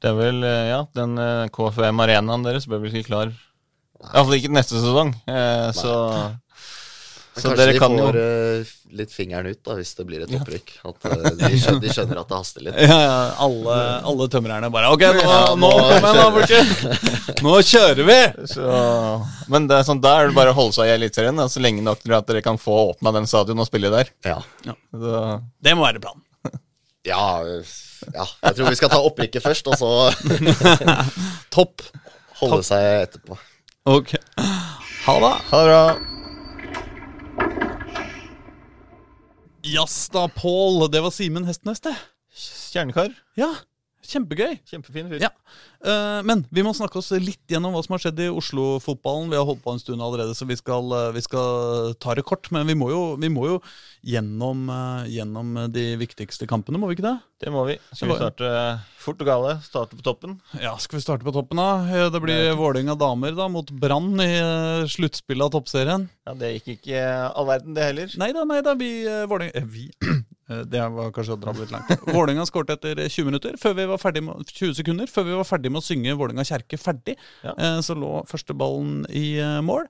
[0.00, 3.32] Det er vel, eh, ja, den eh, KFM arenaen deres bør vel ikke klar
[4.00, 5.10] Iallfall ikke neste sesong.
[5.28, 5.92] Eh, så
[7.36, 10.32] Så dere kan jo Kanskje de får litt fingeren ut da, hvis det blir et
[10.34, 10.72] opprykk.
[10.88, 11.04] At
[11.38, 12.80] de, skjønner, de skjønner at det haster litt.
[12.90, 13.76] Ja, ja, alle,
[14.10, 15.70] alle tømrerne bare Ok, nå, Ja, nå
[16.00, 17.36] nå folkens!
[17.44, 18.18] Nå kjører vi!
[18.50, 18.72] så,
[19.52, 21.84] Men det er sånn, da er det bare å holde seg i Eliteserien så lenge
[21.86, 24.10] nok til at dere kan få åpna den stadion og spille der.
[24.26, 24.40] Ja.
[24.64, 25.22] Så,
[25.60, 26.24] Det må være planen.
[27.08, 27.40] Ja,
[28.12, 28.26] ja.
[28.44, 29.90] Jeg tror vi skal ta opprykket først, og så
[31.54, 31.82] Topp.
[32.42, 33.38] holde seg etterpå.
[33.88, 34.12] Ok.
[35.06, 35.32] Ha det.
[35.50, 35.84] ha det bra.
[39.64, 40.90] Jasta Pål.
[40.92, 41.94] Det var Simen Hestnes, det.
[42.72, 43.12] Kjernekar.
[43.40, 43.50] Ja,
[44.06, 44.56] kjempegøy.
[44.68, 45.22] Kjempefin fyr.
[45.22, 45.30] Ja.
[45.80, 49.30] Uh, men vi må snakke oss litt gjennom hva som har skjedd i Oslo-fotballen.
[49.32, 52.26] Vi har holdt på en stund allerede, så vi skal, eh, vi skal ta det
[52.28, 52.50] kort.
[52.52, 53.58] Men vi må jo, vi må jo
[54.06, 57.16] gjennom, uh, gjennom de viktigste kampene, må vi ikke det?
[57.40, 57.78] Det må vi.
[57.94, 58.50] Skal vi starte
[59.00, 59.54] fort og gale?
[59.64, 60.36] Starte på toppen?
[60.60, 62.08] Ja, Skal vi starte på toppen, da?
[62.12, 66.08] Det blir Vålerenga damer da, mot Brann i uh, sluttspillet av toppserien.
[66.28, 68.12] Ja, Det gikk ikke all verden, det heller.
[68.20, 69.88] Nei da, nei da, vi eh, Vi?
[70.50, 71.92] Eh, Det var kanskje å dra litt langt.
[72.16, 75.46] Vålerenga skåret etter 20 minutter, før vi var ferdig med, 20 sekunder før vi var
[75.48, 77.16] ferdig med å synge Vålerenga kjerke ferdig.
[77.46, 77.54] Ja.
[77.56, 79.86] Eh, Så lå første ballen i eh, mål.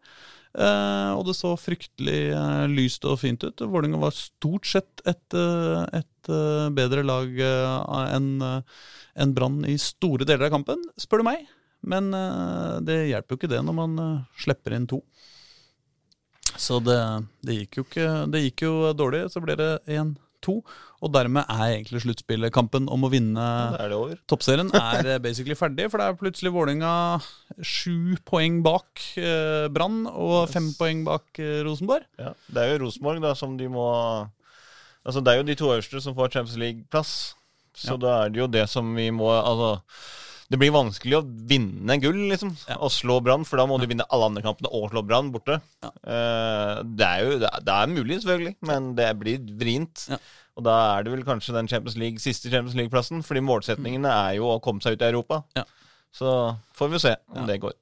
[0.51, 3.63] Eh, og det så fryktelig eh, lyst og fint ut.
[3.63, 8.33] Vålerenga var stort sett et, eh, et eh, bedre lag eh, enn
[9.21, 11.47] en Brann i store deler av kampen, spør du meg.
[11.87, 14.99] Men eh, det hjelper jo ikke det når man eh, slipper inn to.
[16.61, 16.99] Så det,
[17.47, 19.71] det gikk jo ikke Det gikk jo dårlig, så ble det
[20.41, 20.55] 1-2.
[21.01, 23.45] Og dermed er egentlig sluttspillkampen om å vinne
[23.81, 23.95] er
[24.29, 25.89] toppserien er eh, basically ferdig.
[25.91, 26.93] For det er plutselig Vålerenga
[27.65, 32.05] sju poeng bak eh, Brann og fem poeng bak eh, Rosenborg.
[32.21, 32.35] Ja.
[32.49, 33.87] Det er jo Rosenborg da som de må
[35.01, 37.13] Altså Det er jo de to øverste som får Champions League-plass.
[37.73, 38.01] Så Ja.
[38.03, 39.79] da er det jo det som vi må Altså
[40.51, 42.51] det blir vanskelig å vinne gull, liksom.
[42.67, 42.77] Ja.
[42.83, 45.61] Og slå Brann, for da må du vinne alle andre kampene og slå Brann borte.
[45.85, 45.91] Ja.
[46.03, 50.09] Uh, det er jo det er, det er mulig, selvfølgelig, men det blir vrient.
[50.11, 50.19] Ja.
[50.59, 54.41] Og da er det vel kanskje den Champions League, siste Champions League-plassen, fordi målsetningene er
[54.41, 55.45] jo å komme seg ut i Europa.
[55.57, 55.65] Ja.
[56.11, 56.35] Så
[56.75, 57.47] får vi se om Ja.
[57.53, 57.77] det går.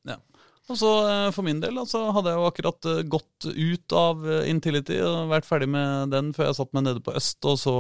[0.69, 4.27] Og så eh, For min del altså, hadde jeg jo akkurat eh, gått ut av
[4.45, 7.77] Intility og vært ferdig med den før jeg satt meg nede på Øst og så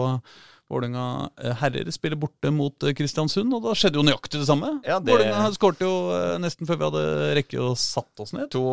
[0.68, 4.74] Vålerenga eh, herrer spiller borte mot eh, Kristiansund, og da skjedde jo nøyaktig det samme.
[4.84, 7.04] Ja, det- Vålerenga skårte jo eh, nesten før vi hadde
[7.38, 8.50] rekke å satt oss ned.
[8.52, 8.64] To,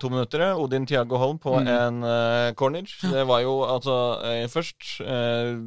[0.00, 0.46] to minutter.
[0.56, 1.68] Odin Tiago Holm på Mm.
[1.68, 2.88] en uh, corner.
[3.02, 5.58] Det var jo altså uh, først uh,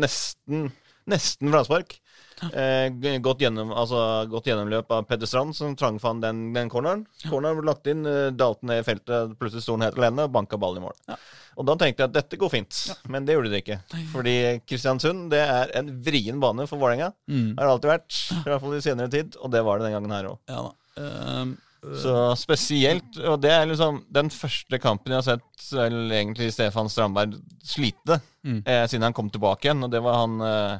[0.00, 0.72] nesten
[1.04, 1.98] Nesten vraspark.
[2.42, 7.06] Eh, godt, gjennom, altså, godt gjennomløp av Peder Strand, som tvangfant den, den corneren.
[7.28, 10.32] Corneren ble lagt inn, eh, dalte ned i feltet, plutselig sto han helt alene og
[10.34, 10.96] banka ballen i mål.
[11.08, 11.16] Ja.
[11.54, 12.78] Og da tenkte jeg at dette går fint,
[13.08, 13.76] men det gjorde det ikke.
[14.10, 14.32] Fordi
[14.66, 17.12] Kristiansund det er en vrien bane for Vålerenga.
[17.30, 17.52] Mm.
[17.54, 19.94] Har det alltid vært, i hvert fall i senere tid, og det var det den
[19.94, 20.40] gangen her òg.
[20.50, 20.64] Ja
[20.98, 21.52] um,
[21.84, 26.50] øh, Så spesielt, og det er liksom den første kampen jeg har sett vel egentlig
[26.56, 28.58] Stefan Strandberg slite Mm.
[28.66, 30.74] eh, siden han kom tilbake igjen, og det var han eh,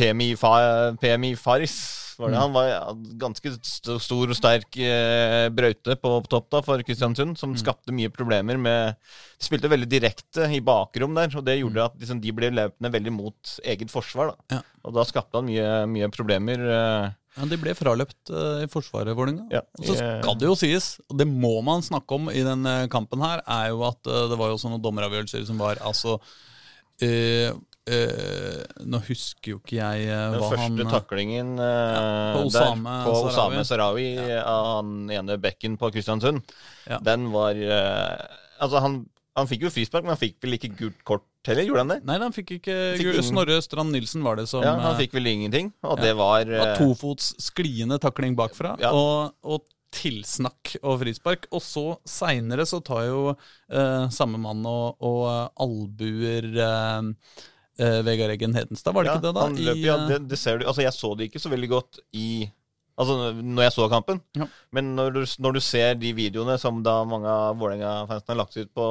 [0.00, 0.30] PMI,
[1.00, 1.76] PMI Faris.
[2.20, 2.36] Var det.
[2.36, 2.40] Mm.
[2.42, 2.80] Han var ja,
[3.22, 7.60] ganske st stor og sterk eh, brøyte på, på topp da for Kristiansund, som Mm.
[7.62, 8.96] skapte mye problemer med
[9.40, 11.62] De spilte veldig direkte i bakrom der, og det Mm.
[11.64, 14.34] gjorde at liksom, de ble løpende veldig mot eget forsvar.
[14.34, 14.56] da.
[14.58, 14.60] Ja.
[14.84, 16.60] Og da skapte han mye, mye problemer.
[16.60, 19.46] Eh, Ja, De ble fraløpt eh, i forsvaret, Vålerenga.
[19.52, 22.42] Ja, Og så i- skal det jo sies, og det må man snakke om i
[22.42, 26.18] denne kampen her, er jo at eh, det var jo sånne dommeravgjørelser som var altså
[27.00, 27.52] eh,
[27.90, 32.50] eh, Nå husker jo ikke jeg eh, Den hva første han taklingen eh, på der,
[32.50, 33.30] Osame på Sarawi.
[33.32, 34.08] Osame Sarawi
[34.40, 36.42] av han ene bekken på Kristiansund,
[36.90, 36.98] Ja.
[37.04, 39.00] den var eh, Altså, han,
[39.38, 41.64] han fikk jo frispark, men han fikk vel ikke gult kort heller?
[41.64, 42.00] Gjorde han det?
[42.04, 44.98] Nei, han fikk ikke Fikk gul- Snorre Strand Nilsen var det som Ja, Han eh,
[45.00, 46.04] fikk vel ingenting, og ja.
[46.10, 48.90] det var Det var eh, tofots skliende takling bakfra, Ja.
[48.92, 51.48] og, og tilsnakk og frispark.
[51.56, 57.08] Og så seinere så tar jo eh, samme mann og, og eh, albuer eh,
[57.80, 59.44] eh, Vegard Eggen Hedenstad, var det ja, ikke det, da?
[59.48, 61.52] Han løp, I, ja, eh, det, det ser du Altså, jeg så det ikke så
[61.52, 62.30] veldig godt i
[63.00, 64.18] Altså, når jeg så kampen.
[64.36, 64.44] Ja.
[64.76, 68.58] Men når du, når du ser de videoene som da mange av Vålerenga-fansene har lagt
[68.60, 68.88] ut på,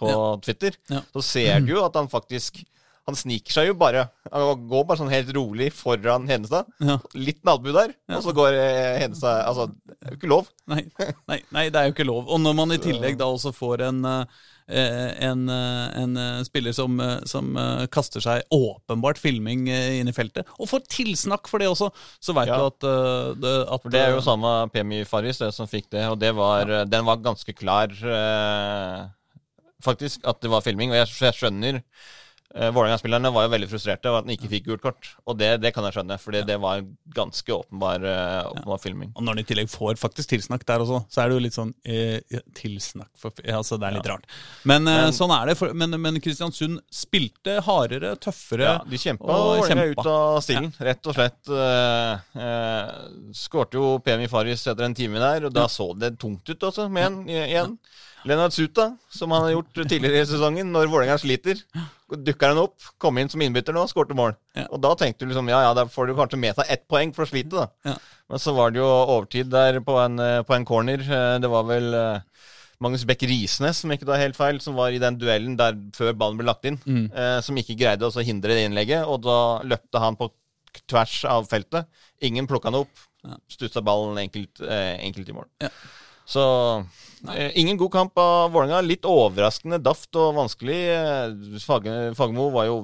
[0.00, 0.08] på
[0.42, 1.02] Twitter, Ja.
[1.14, 2.64] så ser du jo at han faktisk
[3.06, 4.06] Han sniker seg jo bare.
[4.32, 6.70] Han går bare sånn helt rolig foran Hedenstad.
[6.80, 6.96] ja.
[7.14, 8.16] Litt nalbu der, Ja.
[8.16, 8.56] og så går
[8.98, 10.48] Hedenstad Altså, det er jo ikke lov.
[10.72, 10.82] Nei,
[11.28, 12.26] nei, nei, det er jo ikke lov.
[12.32, 16.72] Og når man i tillegg da også får en eh, en, eh, en eh, spiller
[16.72, 21.50] som, eh, som eh, kaster seg åpenbart filming eh, inn i feltet, og får tilsnakk
[21.50, 22.56] for det også, så veit Ja.
[22.56, 25.90] du at, eh, det, at det er jo eh, samme Pemi Faris det som fikk
[25.92, 26.84] det, og det var, ja.
[26.88, 29.04] den var ganske klar, eh,
[29.84, 30.90] faktisk, at det var filming.
[30.94, 31.82] Og jeg, jeg skjønner
[32.54, 35.08] Uh, Vålerenga-spillerne var jo veldig frustrerte over at han ikke fikk gult kort.
[35.26, 36.84] Og det, det kan jeg skjønne, for det var
[37.16, 39.10] ganske åpenbar, uh, åpenbar filming.
[39.16, 41.56] Og når han i tillegg får faktisk tilsnakk der også, så er det jo litt
[41.56, 42.20] sånn eh,
[42.54, 44.14] Tilsnakk for, ja, altså Det er litt Ja.
[44.14, 44.30] rart.
[44.64, 45.56] Men, eh, Men- sånn er det.
[45.58, 48.68] For, men, men Kristiansund spilte hardere, tøffere.
[48.70, 51.42] Ja, de kjempa Vålerenga ut av stilen, rett og slett.
[51.50, 56.48] Uh, uh, Skårte jo Pemi Faris etter en time der, og da så det tungt
[56.48, 57.78] ut også, med en igjen.
[58.24, 61.58] Lennart Suta, som han har gjort tidligere i sesongen, når Vålerenga sliter.
[62.14, 64.32] Dukker han opp, kom inn som innbytter nå, skårte mål.
[64.56, 64.64] Ja.
[64.72, 67.12] Og da tenkte du liksom ja, ja, da får du kanskje med seg ett poeng
[67.16, 67.66] for å slite, da.
[67.90, 67.96] Ja.
[68.32, 71.02] Men så var det jo overtid der på en, eh, på en corner.
[71.04, 72.46] Eh, Det var vel eh,
[72.80, 76.14] Magnus Beck Risnes, som ikke tar helt feil, som var i den duellen der før
[76.16, 76.78] ballen ble lagt inn.
[76.86, 77.10] Mm.
[77.12, 79.38] Eh, som ikke greide å hindre det innlegget, og da
[79.68, 80.30] løpte han på
[80.90, 81.86] tvers av feltet.
[82.24, 83.04] Ingen plukka han opp.
[83.24, 83.36] Ja.
[83.52, 85.46] Stutsa ballen enkelt, eh, enkelt i mål.
[85.60, 85.68] Ja.
[86.26, 86.44] Så
[87.34, 88.80] eh, ingen god kamp av Vålerenga.
[88.86, 90.78] Litt overraskende daft og vanskelig.
[90.94, 92.78] Eh, Fag- Fagermo var jo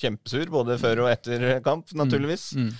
[0.00, 2.50] kjempesur både før og etter kamp, naturligvis.
[2.56, 2.70] Mm.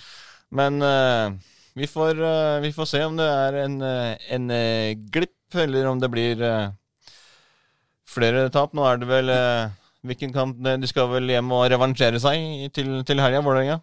[0.57, 1.35] Men uh,
[1.77, 5.85] vi, får, uh, vi får se om det er en, eh, en uh, glipp, eller
[5.87, 6.71] om det blir eh,
[8.09, 8.73] flere tap.
[8.75, 12.87] Nå er det vel eh, Hvilken kamp De skal vel hjem og revansjere seg til,
[13.05, 13.75] til helga, Vålerenga?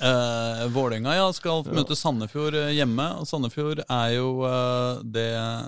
[0.00, 3.04] Eh, Vålerenga ja, skal møte Sandefjord eh, hjemme.
[3.20, 5.26] og Sandefjord er jo uh, det,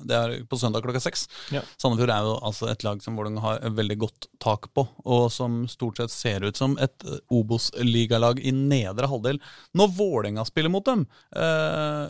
[0.09, 1.27] det er på søndag klokka seks.
[1.55, 1.63] Ja.
[1.81, 5.63] Sandefjord er jo altså et lag som Vålerenga har veldig godt tak på, og som
[5.71, 9.41] stort sett ser ut som et Obos-ligalag i nedre halvdel.
[9.79, 11.07] Når Vålerenga spiller mot dem,
[11.37, 12.09] uh,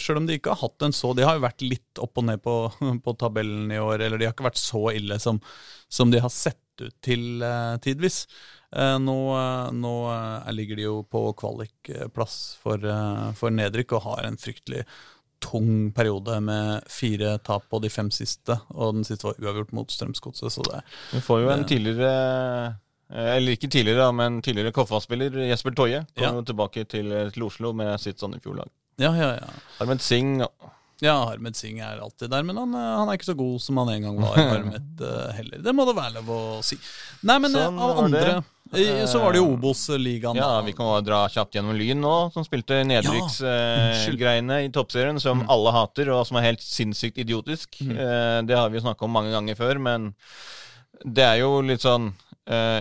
[0.00, 2.26] sjøl om de ikke har hatt en så De har jo vært litt opp og
[2.30, 2.56] ned på,
[3.04, 5.38] på tabellen i år, eller de har ikke vært så ille som,
[5.92, 7.42] som de har sett ut til
[7.84, 8.24] tidvis.
[8.76, 12.84] Eh, nå, eh, nå eh, ligger de jo på kvalikplass for,
[13.38, 14.84] for nedrykk og har en fryktelig
[15.40, 19.90] tung periode med fire tap på de fem siste, og den siste var uavgjort mot
[19.90, 20.82] Strømsgodset, så det
[21.14, 22.10] Vi får jo en tidligere
[23.08, 26.34] Eller ikke tidligere, men tidligere Koffa-spiller Jesper Toje kommer Ja.
[26.36, 28.68] jo tilbake til, til Oslo med sitt Sandefjord-lag.
[29.00, 29.48] Ja, ja, ja.
[29.80, 30.44] Armed Singh
[31.00, 33.80] Ja, Harmed Singh er alltid der, men han, eh, han er ikke så god som
[33.80, 34.36] han en gang var.
[34.36, 35.62] Harmed eh, heller.
[35.64, 36.76] Det må det være lov å si.
[37.28, 40.38] Nei, men eh, Sånn av andre eh, Så var det jo Obos-ligaen.
[40.38, 45.44] Ja, vi kan bare dra kjapt gjennom Lyn nå, som spilte nedrykksgreiene i toppserien, som
[45.50, 47.80] alle hater, og som er helt sinnssykt idiotisk.
[47.86, 50.12] Eh, det har vi jo snakka om mange ganger før, men
[51.04, 52.12] det er jo litt sånn
[52.50, 52.80] eh,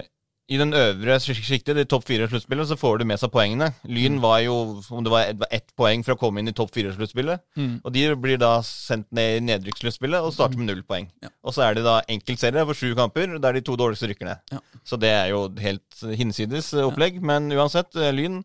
[0.50, 3.68] I den øvre sj- sjiktet, de topp fire-sluttspillet, så får du med seg poengene.
[3.86, 4.56] Lyn var jo
[4.90, 7.44] om det var ett poeng for å komme inn i topp fire-sluttspillet.
[7.60, 7.76] Mm.
[7.86, 11.06] Og de blir da sendt ned i nedrykkssluttspillet og starter med null poeng.
[11.22, 11.30] Ja.
[11.46, 14.42] Og så er det da enkeltserie for sju kamper, der de to dårligste rykker ned.
[14.56, 14.64] Ja.
[14.90, 16.90] Så det er jo helt hinsides opplegg.
[17.22, 17.22] opplegg.
[17.30, 18.42] Men uansett, eh, Lyn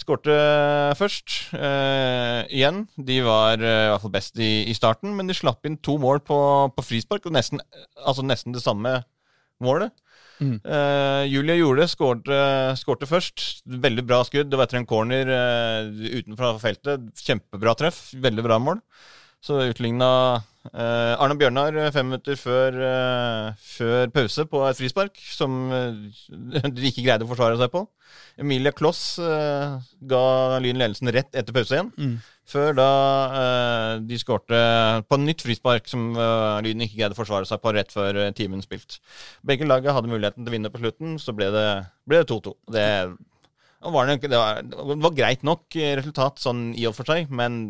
[0.00, 0.34] skårte
[0.98, 1.52] først.
[1.54, 2.84] Eh, igjen.
[2.98, 5.94] De var eh, i hvert fall best i, i starten, men de slapp inn to
[6.00, 6.38] mål på,
[6.74, 7.62] på frispark, og nesten,
[8.02, 8.98] altså nesten det samme
[9.62, 9.92] målet.
[10.40, 10.56] Mm.
[10.64, 13.62] Uh, Julie Jole skårte, først.
[13.64, 14.50] Veldig bra skudd.
[14.50, 15.90] Det var etter en corner uh,
[16.20, 17.10] utenfor feltet.
[17.20, 18.08] Kjempebra treff.
[18.16, 18.80] Veldig bra mål.
[19.40, 20.08] Så utligna
[20.68, 26.66] uh, Arne Bjørnar eh, fem minutter før, eh, før pause på et frispark, som eh,
[26.76, 27.86] de ikke greide å forsvare seg på.
[28.40, 29.78] Emilie Kloss eh,
[30.12, 30.24] ga
[30.60, 31.88] Lyn ledelsen rett etter pause igjen.
[31.96, 32.18] Mm.
[32.50, 32.90] Før da
[33.40, 34.60] eh, de skårte
[35.06, 38.30] på nytt frispark som uh, Lyden ikke greide å forsvare seg på rett før uh,
[38.34, 38.98] timen spilt.
[39.46, 41.66] Begge laget hadde muligheten til å vinne på slutten, så ble det
[42.10, 42.56] 2-2.
[42.74, 42.86] Det,
[43.80, 47.62] det, var, det var greit nok eh, resultat sånn i og for seg, men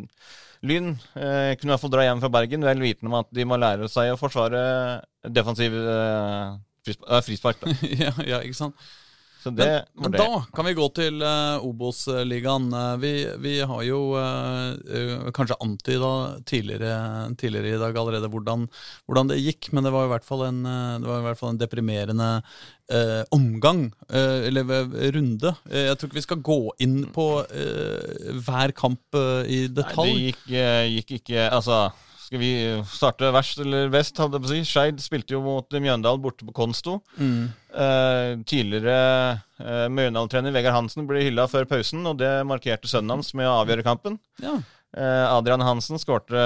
[0.66, 3.46] Lyn eh, kunne i hvert fall dra hjem fra Bergen vel vitende om at de
[3.48, 4.60] må lære seg å forsvare
[5.24, 7.64] defensiv eh, frispark, eh, frispark.
[8.02, 8.90] Ja, ja, ikke sant?
[9.42, 12.66] Så det Men, men da kan vi gå til uh, Obos-ligaen.
[12.76, 16.10] Eh, vi, vi har jo uh, kanskje antyda
[16.48, 18.66] tidligere, tidligere i dag allerede hvordan,
[19.08, 20.60] hvordan det gikk, men det var i hvert fall en,
[21.00, 22.28] det var i hvert fall en deprimerende
[22.92, 24.84] uh, omgang, uh, eller
[25.16, 25.54] runde.
[25.72, 27.30] Jeg tror ikke vi skal gå inn på
[28.44, 30.44] hver kamp i i Nei, det gikk,
[30.94, 31.88] gikk ikke Altså,
[32.30, 32.52] skal vi
[32.86, 34.60] starte verst eller best, hadde jeg på å si.
[34.70, 37.00] Skeid spilte jo mot Mjøndalen borte på Konsto.
[37.18, 37.48] Mm.
[37.74, 38.98] Eh, tidligere
[39.58, 43.56] eh, Mjøndalen-trener Vegard Hansen ble hylla før pausen, og det markerte sønnen hans med å
[43.64, 44.20] avgjøre kampen.
[44.38, 44.60] Ja.
[44.94, 46.38] Eh, Adrian Hansen skårte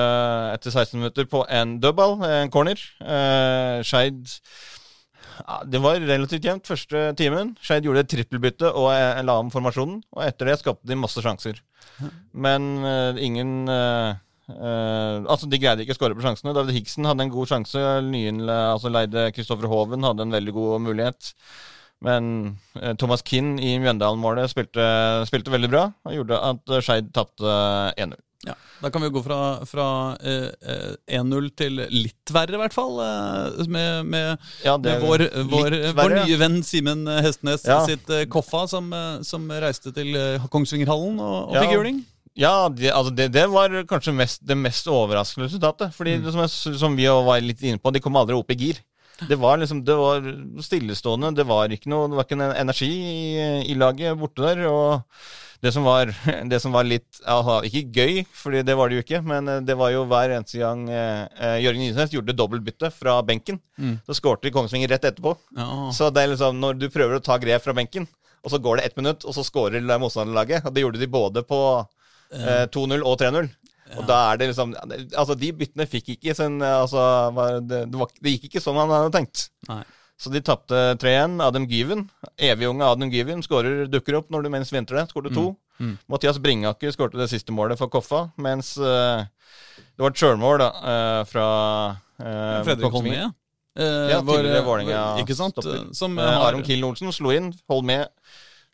[0.54, 2.80] etter 16 minutter på en dødball, en corner.
[3.04, 4.24] Eh, Skeid
[5.44, 7.58] ja, Det var relativt jevnt første timen.
[7.60, 10.00] Skeid gjorde et trippelbytte og eh, la om formasjonen.
[10.16, 11.60] Og etter det skapte de masse sjanser.
[12.32, 14.14] Men eh, ingen eh,
[14.48, 16.54] eh, Altså, de greide ikke å skåre på sjansene.
[16.56, 17.84] David Higsen hadde en god sjanse.
[18.08, 21.32] Nyen, altså leide Kristoffer Hoven hadde en veldig god mulighet.
[22.04, 22.26] Men
[22.76, 24.84] uh, Thomas Kinn i Mjøndalen-målet spilte,
[25.30, 27.54] spilte veldig bra og gjorde at Skeid tapte
[27.96, 28.18] 1-0.
[28.44, 28.52] Ja,
[28.82, 29.84] Da kan vi gå fra, fra
[30.20, 32.98] eh, eh, 1-0 til litt verre, i hvert fall.
[33.72, 37.78] med, med, Ja, med vår, vår, vår nye venn Simen Hestnes Ja.
[37.88, 38.92] sitt Koffa, som,
[39.24, 40.12] som reiste til
[40.52, 41.62] Kongsvingerhallen og, og Ja.
[41.64, 42.02] fikk juling.
[42.36, 45.94] Ja, det, altså det, det var kanskje mest, det mest overraskende resultatet.
[45.94, 46.24] Fordi Mm.
[46.24, 48.80] det som, jeg, som vi var litt inne på, de kom aldri opp i gir.
[49.28, 50.24] Det var liksom, det var
[50.66, 51.30] stillestående.
[51.38, 54.64] Det var ikke noe, det var ikke en energi i, i laget borte der.
[54.66, 55.04] Og
[55.62, 56.10] det som var,
[56.50, 59.60] det som var litt aha, Ikke gøy, for det var det jo ikke, men eh,
[59.64, 63.60] det var jo hver eneste gang eh, eh, Jørgen Isnes gjorde dobbeltbytte fra benken.
[63.78, 64.00] Mm.
[64.10, 65.36] Så skårte Kongsvinger rett etterpå.
[65.56, 65.70] Ja.
[65.94, 68.10] Så det er liksom, når du prøver å ta grep fra benken,
[68.44, 70.66] og så går det ett minutt, og så skårer motstanderlaget.
[70.66, 71.60] Og det gjorde de både på
[72.32, 73.50] eh, 2-0 og 3-0.
[73.98, 74.72] Og da er det liksom
[75.14, 77.02] Altså, de byttene fikk ikke sin altså,
[77.36, 79.48] var- det, det, var, det gikk ikke som han hadde tenkt.
[79.68, 79.82] Nei.
[80.18, 81.40] Så de tapte 3-1.
[81.42, 85.08] Adam Gyven, evigunge Adam Gyven, skårer, dukker opp når du mens venter det.
[85.10, 85.56] Skårte to.
[85.82, 85.96] Mm.
[86.08, 89.26] Mathias Bringaker skårte det siste målet for Koffa, mens uh,
[89.74, 91.46] det var et sjølmål da, eh, fra
[92.22, 92.92] uh, Fredrik.
[92.94, 93.28] Holmøy, ja.
[93.74, 95.56] Eh, Ja, tidligere Vålerenga Ikke sant?
[95.58, 95.88] stopper.
[95.98, 98.06] Som Eh, har Aron Kill Olsen slo inn, hold med,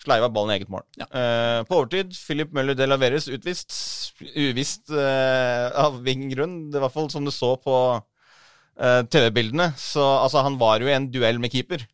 [0.00, 0.84] sleiva ballen i eget mål.
[1.00, 1.06] Ja.
[1.12, 3.74] Uh, på overtid, Philip Møller de Laveres utvist.
[4.34, 6.56] Uvisst uh, av hvilken grunn.
[6.70, 9.70] Det var i hvert fall som du så på uh, TV-bildene.
[9.80, 11.84] Så altså, han var jo i en duell med keeper,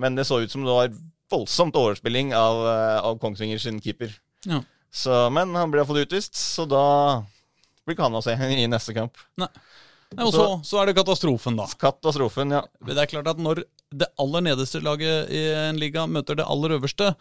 [0.00, 0.94] men det så ut som det var
[1.32, 2.58] voldsomt overspilling av,
[3.08, 4.12] av Kongsvinger sin keeper.
[4.48, 4.60] Ja.
[4.92, 6.84] Så, men han ble iallfall utvist, så da
[7.84, 9.20] blir ikke han å se i neste kamp.
[9.40, 9.48] Nei,
[10.20, 11.68] og så, så er det katastrofen, da.
[11.80, 12.66] Katastrofen, ja.
[12.84, 16.76] Det er klart at når det aller nederste laget i en liga møter det aller
[16.78, 17.12] øverste,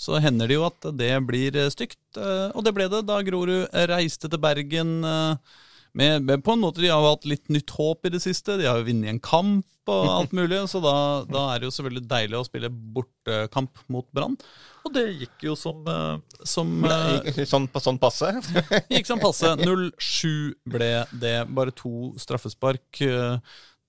[0.00, 1.98] så hender det jo at det blir eh, stygt.
[2.16, 5.00] eh, Og det ble det da Grorud reiste til Bergen.
[5.04, 5.58] eh,
[5.92, 8.54] Med, med på en måte De har jo hatt litt nytt håp i det siste.
[8.60, 10.60] De har jo vunnet en kamp og alt mulig.
[10.70, 10.92] Så da,
[11.26, 14.36] da er det jo selvfølgelig deilig å spille bortekamp mot Brann.
[14.86, 15.82] Og det gikk jo som,
[16.46, 18.30] som gikk, Sånn, sånn passe.
[18.94, 19.50] Gikk sånn passe.
[19.58, 21.34] 0-7 ble det.
[21.58, 23.02] Bare to straffespark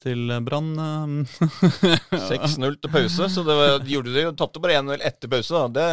[0.01, 0.71] til Brann.
[0.81, 1.45] eh.
[2.31, 5.61] 6-0 til pause, så det var, de gjorde jo tapte bare 1-0 etter pause.
[5.75, 5.87] Det,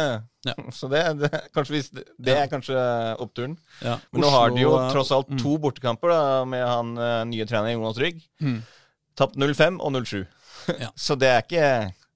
[0.47, 0.53] Ja.
[0.71, 1.29] Så det, det,
[1.67, 2.79] hvis- det er kanskje
[3.19, 3.57] oppturen.
[3.83, 7.23] Ja, Men nå har de jo eh, tross alt to bortekamper da, med han eh,
[7.27, 8.21] nye trener Jonas Rygg.
[8.41, 8.61] Mm.
[9.19, 10.21] Tapt 0-5 og 0-7.
[10.79, 10.89] Ja.
[11.07, 11.65] Så det er ikke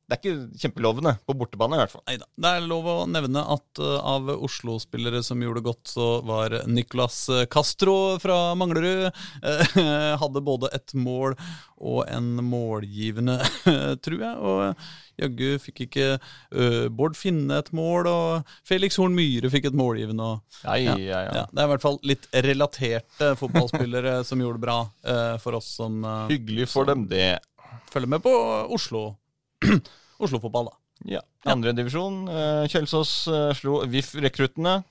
[0.04, 2.04] det er ikke kjempelovende på bortebane, i hvert fall.
[2.10, 2.28] Neida.
[2.36, 6.58] Det er lov å nevne at uh, av Oslo-spillere som gjorde det godt, så var
[6.68, 7.22] Nicolas
[7.54, 9.78] Castro fra Manglerud eh,
[10.22, 11.38] Hadde både et mål
[11.84, 13.40] og en målgivende,
[14.04, 14.36] tror jeg.
[14.44, 19.78] Og jaggu fikk ikke uh, Bård Finne et mål, og Felix Horn Myhre fikk et
[19.78, 20.34] målgivende.
[20.36, 21.24] Og, Ja, ja, ja.
[21.24, 25.60] ja, det er i hvert fall litt relaterte fotballspillere som gjorde det bra uh, for
[25.60, 27.38] oss som uh, Hyggelig for dem, det.
[27.94, 28.34] følger med på
[28.74, 29.14] Oslo.
[30.24, 30.80] Oslo-fotball, da.
[31.18, 31.22] Ja.
[31.52, 32.24] Andre divisjon.
[32.30, 34.82] Uh, Kjelsås eh, slo VIF-rekruttene.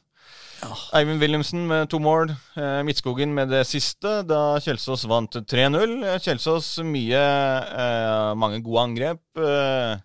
[0.94, 2.30] Eivind Wilhelmsen med to mål.
[2.54, 5.96] Eh, Midtskogen med det siste, da Kjelsås vant 3-0.
[6.06, 9.22] Eh, Kjelsås mye eh, Mange gode angrep.
[9.38, 9.96] Eh,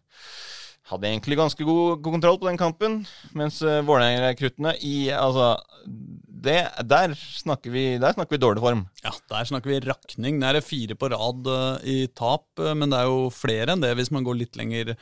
[0.88, 3.00] hadde egentlig ganske god, kontroll på den kampen.
[3.38, 5.56] Mens eh, Vålerenga-rekruttene i Altså
[6.46, 6.58] det,
[6.90, 8.84] der, snakker vi, der snakker vi dårlig form.
[9.04, 10.38] Ja, der snakker vi rakning.
[10.42, 13.82] Det er fire på rad eh, i tap, eh, men det er jo flere enn
[13.84, 14.94] det hvis man går litt lenger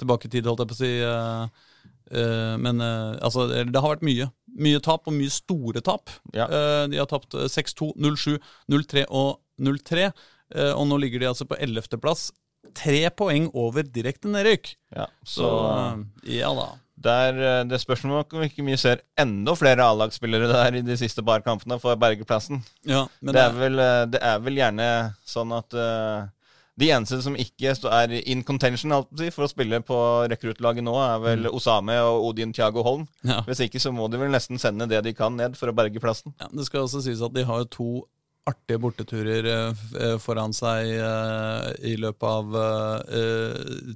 [0.00, 0.92] tilbake i tid, holdt jeg på å si.
[1.00, 4.28] eh, men altså, det har vært mye.
[4.54, 6.12] Mye tap, og mye store tap.
[6.36, 6.46] Ja.
[6.90, 8.36] De har tapt eh, 6-2, 0-7,
[8.70, 10.10] 0-3 og 0-3.
[10.54, 12.28] eh, og nå ligger de altså på 11.-plass.
[12.74, 14.74] Tre poeng over direkte nedrykk.
[14.96, 16.68] Ja, Så så ja da.
[16.94, 21.24] Der, eh, det spørs om ikke mye ser enda flere A-lagsspillere der i de siste
[21.26, 22.62] par kampene for Bergeplassen.
[22.86, 24.88] Ja, men det, er vel, eh, det er vel gjerne
[25.26, 26.30] sånn at uh,
[26.78, 29.98] de eneste som ikke er in contention å si, for å spille på
[30.30, 33.06] rekruttlaget nå, er vel Osame og Odin Thiago Holm.
[33.26, 33.42] ja.
[33.46, 36.02] Hvis ikke så må de vel nesten sende det de kan ned for å berge
[36.02, 36.34] plassen.
[36.40, 38.04] Ja, Det skal også sies at de har to
[38.44, 42.56] artige borteturer eh, eh, foran seg eh, i løpet av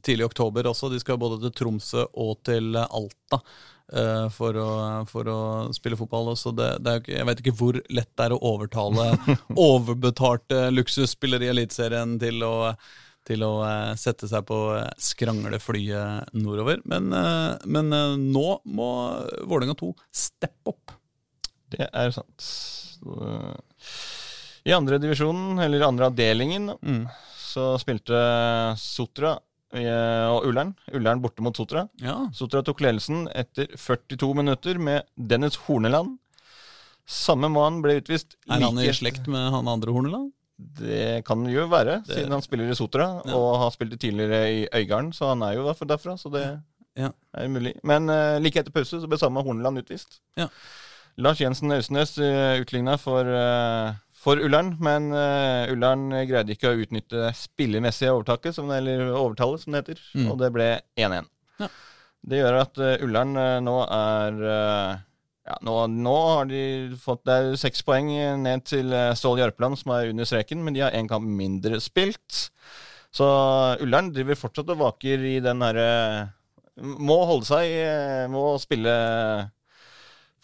[0.05, 0.91] tidlig oktober også.
[0.93, 3.43] De skal både til Tromsø og til Alta
[4.35, 4.71] for, å,
[5.09, 5.41] for å
[5.73, 6.35] spille fotball.
[6.37, 9.15] Så det, det er jeg vet ikke hvor lett det er å overtale
[9.71, 12.55] overbetalte luksusspillere i Eliteserien til å
[13.29, 13.61] til å
[14.01, 14.57] sette seg på
[15.05, 16.79] skrangleflyet nordover.
[16.89, 17.11] Men,
[17.69, 17.93] men
[18.33, 18.87] nå må
[19.45, 20.95] Vålerenga 2 steppe opp.
[21.69, 22.49] Det er sant.
[24.69, 27.07] Eh, I andre divisjonen, eller andre avdelingen, Mm.
[27.37, 29.39] så spilte Sotra
[29.73, 30.75] eh, og Ullern.
[30.93, 31.89] Ullern borte mot Sotra.
[32.01, 36.19] Ja, Sotra tok ledelsen etter 42 minutter med Dennis Horneland.
[37.09, 40.33] Samme mann ble utvist Er han i slekt med han andre Horneland?
[40.59, 43.35] Det kan det jo være, Det- siden han spiller i Sotra Ja.
[43.35, 46.61] og har spilt tidligere i Øygarden, så han er jo derfra, derfra så det
[46.97, 47.11] Ja.
[47.35, 47.77] er mulig.
[47.85, 50.19] Men uh, like etter pause så ble samme Horneland utvist.
[50.37, 50.49] Ja.
[51.17, 56.79] Lars Jensen Øysnes uh, utligna for, uh, for Ullern, men uh, Ullern greide ikke å
[56.83, 60.31] utnytte spillemessige overtaket, som, det- eller overtallet, som det heter, Mm.
[60.33, 60.67] og det ble
[60.99, 61.29] 1-1.
[61.63, 61.69] Ja.
[62.29, 64.41] Det gjør at uh, Ullern uh, nå er
[65.49, 66.63] ja, nå, nå har de
[67.01, 68.11] fått det er seks poeng
[68.43, 71.79] ned til uh, Stål Jørpeland, som er under streken, men de har én kamp mindre
[71.81, 72.51] spilt.
[73.15, 73.25] Så
[73.81, 75.87] Ullern driver fortsatt og vaker i den herre
[76.79, 78.93] Må holde seg, eh, må spille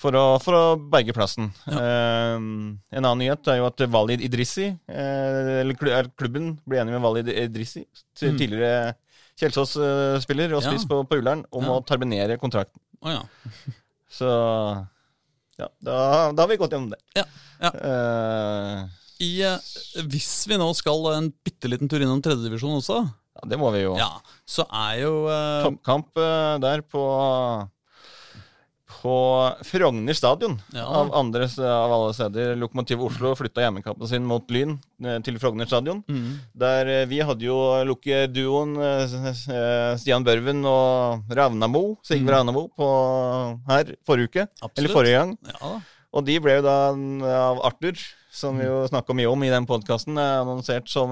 [0.00, 1.52] for å, for å berge plassen.
[1.70, 6.96] Eh, en annen nyhet er jo at Walid Idrissi, eh, eller er klubben, ble enig
[6.96, 7.84] med Walid Idrissi,
[8.20, 8.38] Mm.
[8.38, 8.94] tidligere
[9.40, 10.72] Kjelsås-spiller og Ja.
[10.88, 11.70] på, på Ullern, om Ja.
[11.78, 12.80] å terminere kontrakten.
[13.02, 13.22] Oh, ja.
[14.10, 14.26] Så
[15.58, 16.98] ja, da, da har vi gått gjennom det.
[17.16, 17.24] Ja,
[17.60, 17.70] ja.
[17.70, 18.86] Eh,
[19.24, 19.58] I, eh,
[20.10, 23.00] hvis vi nå skal en bitte liten tur innom tredjedivisjon også,
[23.34, 23.96] ja, det må vi jo.
[23.98, 24.10] ja,
[24.46, 27.02] så er jo eh, Toppkamp eh, der på
[29.02, 29.14] på
[29.66, 30.84] Frogner stadion, Ja.
[30.86, 32.54] av, andre, av alle steder.
[32.56, 36.02] Lokomotiv Oslo flytta hjemmekampen sin mot Lyn eh, til Frogner stadion.
[36.08, 42.30] mm, Der eh, vi hadde jo lukkeduoen eh, Stian Børven og Ravnamo, Sigve Mm.
[42.34, 42.88] Ravnamo, på
[43.68, 44.46] her forrige uke.
[44.62, 44.78] Absolutt.
[44.78, 45.38] Eller forrige gang.
[45.60, 45.80] Ja.
[46.14, 47.98] Og de ble jo da av Arthur,
[48.30, 51.10] som vi jo snakka mye om i den podkasten, annonsert som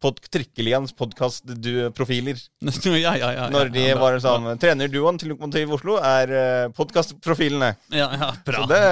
[0.00, 2.42] eh, eh, pod Trikkelians podkastprofiler.
[3.04, 7.74] ja, ja, ja, Når de var sånn Trenerduoen til Lokomotiv Oslo er uh, podkastprofilene.
[7.92, 8.64] Ja, ja, bra.
[8.64, 8.84] Så det,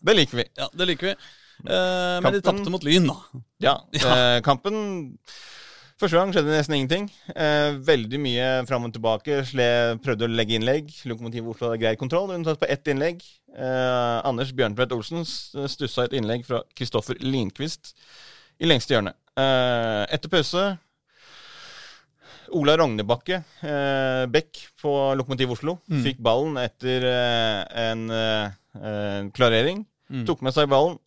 [0.00, 0.50] det liker vi.
[0.56, 1.16] Ja, det liker vi.
[1.64, 3.42] Eh, men de tapte mot Lyn, da.
[3.68, 3.78] Ja.
[3.94, 5.06] eh, kampen
[5.94, 7.04] Første gang skjedde nesten ingenting.
[7.38, 9.36] Eh, veldig mye fram og tilbake.
[9.46, 9.66] Sle
[10.02, 10.90] prøvde å legge innlegg.
[11.06, 13.22] Lokomotiv Oslo hadde grei kontroll, unntatt på ett innlegg.
[13.54, 17.94] Eh, Anders Bjørntvedt Olsen stussa et innlegg fra Kristoffer Linkvist
[18.58, 19.14] i lengste hjørne.
[19.36, 20.64] Eh, etter pause
[22.54, 26.02] Ola Rognebakke, eh, Beck på Lokomotiv Oslo, Mm.
[26.04, 29.84] fikk ballen etter eh, en eh, eh, klarering.
[30.12, 30.24] Mm.
[30.28, 30.98] Tok med seg ballen,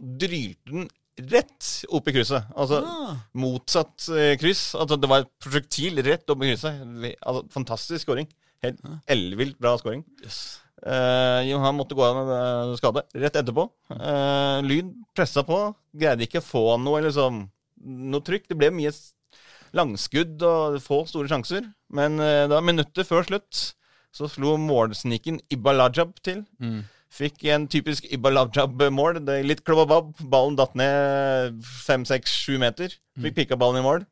[0.00, 0.88] drylte den
[1.30, 2.48] rett opp i krysset.
[2.56, 4.08] Altså Ah, motsatt
[4.40, 4.74] kryss.
[4.74, 6.80] Altså det var et prosjektil rett opp i krysset.
[7.22, 8.26] Altså, fantastisk scoring.
[8.64, 10.02] Helt ellevilt bra scoring.
[10.24, 10.58] yes.
[10.84, 13.64] Eh, jo, han måtte gå av med eh, skade rett etterpå.
[13.88, 15.58] Uh, lyd pressa på,
[15.96, 17.46] greide ikke å få noe liksom,
[18.12, 18.50] noe trykk.
[18.50, 18.92] Det ble mye
[19.74, 21.70] langskudd og få store sjanser.
[21.94, 23.70] Men uh, da minuttet før slutt
[24.14, 26.44] så slo målsniken Ibalajab til.
[26.62, 26.84] Mm.
[27.14, 29.22] Fikk en typisk Ibalajab-mål.
[29.24, 30.12] Det Litt klobabab.
[30.20, 32.92] Ballen datt ned fem, seks, sju meter.
[33.22, 34.04] Fikk pikka ballen i mål.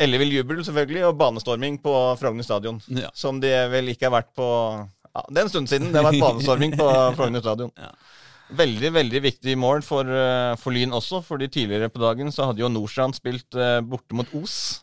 [0.00, 2.78] Ellevill jubel, selvfølgelig, og banestorming på Frogner stadion.
[2.88, 3.10] Ja.
[3.16, 4.48] Som det vel ikke har vært på
[5.12, 7.72] ja, Det er en stund siden det har vært banestorming på Frogner stadion.
[7.78, 7.92] Ja.
[8.52, 12.60] Veldig veldig viktig mål for, eh, for Lyn også, fordi tidligere på dagen så hadde
[12.60, 14.56] jo Nordstrand spilt eh, borte mot Os.
[14.76, 14.82] Det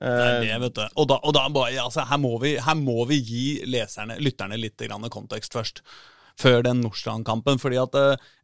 [0.00, 0.84] Eh, det, vet du.
[1.00, 1.46] Og da, og da
[1.82, 5.82] altså, her, må vi, her må vi gi leserne, lytterne litt grann kontekst først.
[6.40, 7.58] Før den Nordstrand-kampen.
[7.60, 7.96] fordi at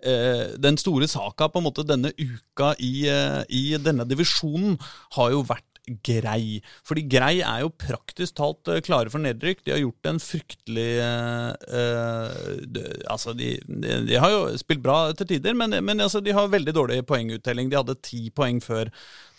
[0.05, 4.77] eh, den store saka på en måte denne uka i, eh, i denne divisjonen
[5.17, 6.61] har jo vært Grei.
[6.87, 9.63] Fordi Grei er jo praktisk talt eh, klare for nedrykk.
[9.65, 11.51] De har gjort en fryktelig eh,
[11.81, 16.23] eh, de, Altså, de, de, de har jo spilt bra til tider, men, men altså,
[16.25, 17.71] de har veldig dårlig poenguttelling.
[17.71, 18.91] De hadde ti poeng før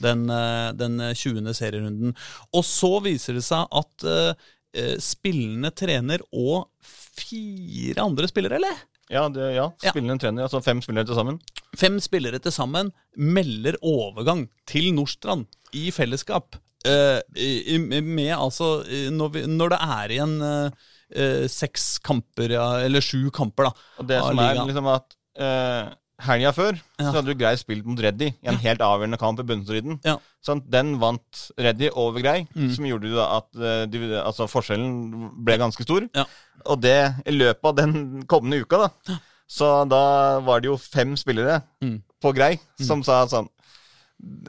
[0.03, 1.51] den, eh, den 20.
[1.57, 2.15] serierunden.
[2.55, 8.85] Og så viser det seg at eh, spillende trener og fire andre spillere, eller?
[9.09, 10.43] Ja, det, ja, spillende trener.
[10.47, 11.39] Altså fem spillere til sammen.
[11.77, 15.45] Fem spillere til sammen melder overgang til Nordstrand
[15.77, 16.55] i fellesskap.
[16.87, 22.67] Uh, i- i- med altså Når, vi, når det er igjen uh, seks kamper, ja,
[22.85, 23.71] eller sju kamper, da.
[23.99, 27.99] Og det som er liksom at uh, helga før så hadde du Grei spilt mot
[28.01, 29.99] Reddy i en helt avgjørende kamp i bunnstriden.
[30.03, 30.15] Ja.
[30.45, 32.71] Sånn, den vant Reddy over Grei, Mm.
[32.75, 36.07] som gjorde da at eh, de, altså forskjellen ble ganske stor.
[36.15, 36.25] Ja.
[36.65, 39.17] Og det i løpet av den kommende uka, da.
[39.47, 42.01] Så da var det jo fem spillere Mm.
[42.21, 43.47] på Grei som sa sånn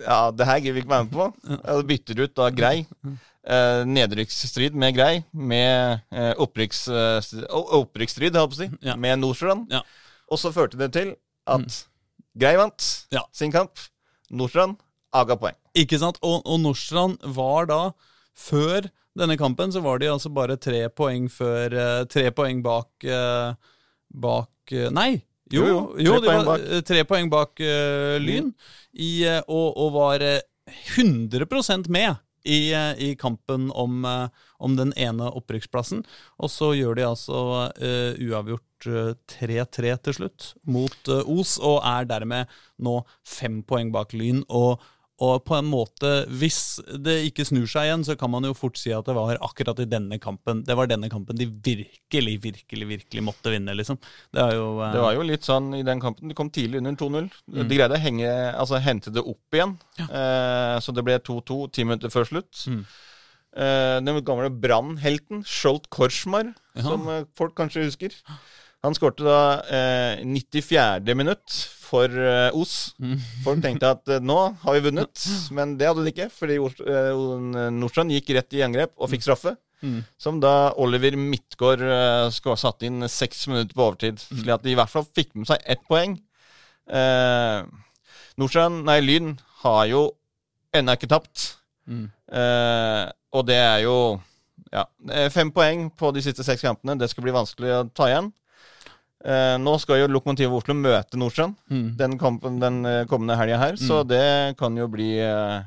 [0.00, 1.26] Ja, det her gidder vi ikke være med på.
[1.74, 2.86] Og bytter ut da Grei.
[3.44, 8.96] Eh, nedrykksstrid med Grei, med eh, eh, opprykksstrid, holdt jeg på å si, Ja.
[8.96, 9.66] med Nordstrand.
[9.70, 9.82] Ja.
[10.30, 11.14] Og så førte det til
[11.48, 11.78] at
[12.38, 13.24] Grei vant Ja.
[13.32, 13.80] sin kamp.
[14.30, 14.76] Nordstrand
[15.16, 15.56] aga poeng.
[15.78, 16.18] Ikke sant?
[16.22, 17.80] Og, og Nordstrand var da
[18.38, 18.86] Før
[19.18, 23.56] denne kampen så var de altså bare tre poeng før eh, Tre poeng bak eh,
[24.14, 25.22] Bak eh, Nei!
[25.50, 28.50] Jo, Jo, jo, jo, tre poeng var tre poeng bak uh, Lyn.
[28.92, 30.42] I, eh, og, og var eh,
[30.98, 32.58] 100 med i,
[33.08, 34.28] i kampen om, eh,
[34.58, 36.04] om den ene opprykksplassen.
[36.42, 37.40] Og så gjør de altså
[37.70, 43.92] uh, uavgjort eh, 3-3 til slutt mot uh, Os, og er dermed nå fem poeng
[43.94, 44.44] bak Lyn.
[44.48, 44.82] Og,
[45.22, 46.10] og på en måte,
[46.40, 49.40] hvis det ikke snur seg igjen, så kan man jo fort si at det var
[49.42, 53.98] akkurat i denne kampen Det var denne kampen de virkelig, virkelig, virkelig måtte vinne, liksom.
[54.34, 56.30] Det jo eh, Det var jo litt sånn i den kampen.
[56.30, 57.30] De kom tidlig under 2-0.
[57.58, 59.74] De greide å henge, altså hente det opp igjen.
[60.06, 62.66] Eh, så det ble 2-2 ti minutter før slutt.
[62.70, 62.82] Mm.
[63.56, 66.82] Eh, den gamle brannhelten Scholt Korsmar, Ja.
[66.84, 68.12] som eh, folk kanskje husker.
[68.84, 69.38] Han skårte da
[69.74, 71.14] eh, 94.
[71.18, 71.54] minutt
[71.88, 72.92] for eh, Os.
[73.00, 73.16] Mm.
[73.42, 75.24] Folk tenkte at eh, nå har vi vunnet,
[75.56, 76.28] men det hadde de ikke.
[76.30, 79.56] Fordi Os- eh, Nordstrand gikk rett i angrep og fikk straffe.
[79.82, 80.00] Mm.
[80.18, 84.20] Som da Oliver Midtgaard eh, satte inn seks minutter på overtid.
[84.28, 84.42] Mm.
[84.44, 86.18] Slik at de i hvert fall fikk med seg ett poeng.
[88.38, 89.34] Nordstrand, nei, Lyn
[89.64, 90.02] har jo
[90.76, 91.54] ennå ikke tapt.
[91.88, 92.06] Mm.
[92.30, 93.94] Eh, og det er jo
[94.72, 96.98] ja, er fem poeng på de siste seks kampene.
[97.00, 98.32] Det skal bli vanskelig å ta igjen.
[99.24, 101.96] Eh, nå skal jo Lokomotivet Oslo møte Nordstrand Mm.
[101.98, 105.62] den kampen den eh, kommende helga her, så det kan jo bli eh,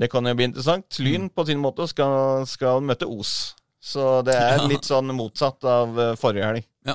[0.00, 0.98] Det kan jo bli interessant.
[1.00, 3.54] Lyn på sin måte skal, skal møte Os.
[3.80, 6.66] Så det er litt sånn motsatt av eh, forrige helg.
[6.88, 6.94] Ja.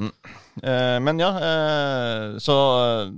[0.00, 0.10] Mm.
[0.62, 3.12] Eh, men ja, eh, så eh,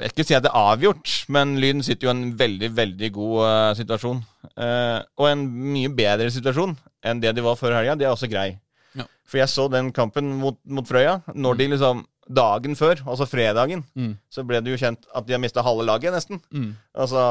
[0.00, 2.70] Jeg vil ikke si at det er avgjort, men Lyn sitter jo i en veldig,
[2.76, 4.22] veldig god uh, situasjon.
[4.56, 5.42] Uh, og en
[5.74, 6.72] mye bedre situasjon
[7.04, 7.98] enn det de var før helga.
[8.00, 8.54] Det er også grei.
[8.96, 9.04] Ja.
[9.28, 11.20] For jeg så den kampen mot, mot Frøya.
[11.36, 14.12] Når de liksom Dagen før, altså fredagen, Mm.
[14.30, 16.38] så ble det jo kjent at de har mista halve laget, nesten.
[16.54, 16.76] Mm.
[16.94, 17.22] Altså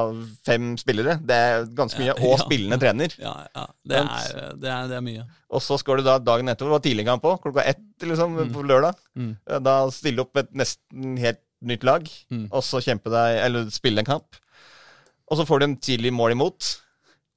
[0.43, 1.13] fem spillere.
[1.23, 2.17] Det er ganske mye.
[2.19, 2.39] Og Ja.
[2.43, 3.13] spillende trener.
[3.17, 3.63] Ja, ja.
[3.87, 5.23] Det, er, det, er, det er mye.
[5.55, 8.35] Og så skal du da dagen etter, det var tidlig kamp òg, klokka ett liksom,
[8.51, 8.99] på lørdag.
[9.15, 9.37] Mm.
[9.63, 12.47] Da stille opp et nesten helt nytt lag, Mm.
[12.51, 14.35] og så kjempe deg, eller spille en kamp.
[15.31, 16.81] Og så får du en tidlig mål imot,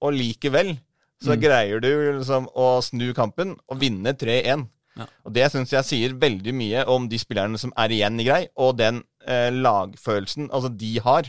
[0.03, 0.79] og likevel
[1.23, 1.41] så Mm.
[1.41, 4.69] greier du liksom å snu kampen og vinne 3-1.
[4.97, 5.07] Ja.
[5.25, 8.49] Og det syns jeg sier veldig mye om de spillerne som er igjen i Grei,
[8.57, 11.23] og den eh, lagfølelsen altså de har.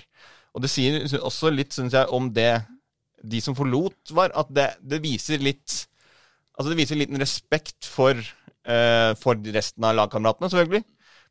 [0.56, 2.66] Og det sier også litt, syns jeg, om det
[3.24, 5.88] de som forlot, var at det, det viser litt
[6.54, 10.84] Altså det viser liten respekt for, eh, for resten av lagkameratene, selvfølgelig.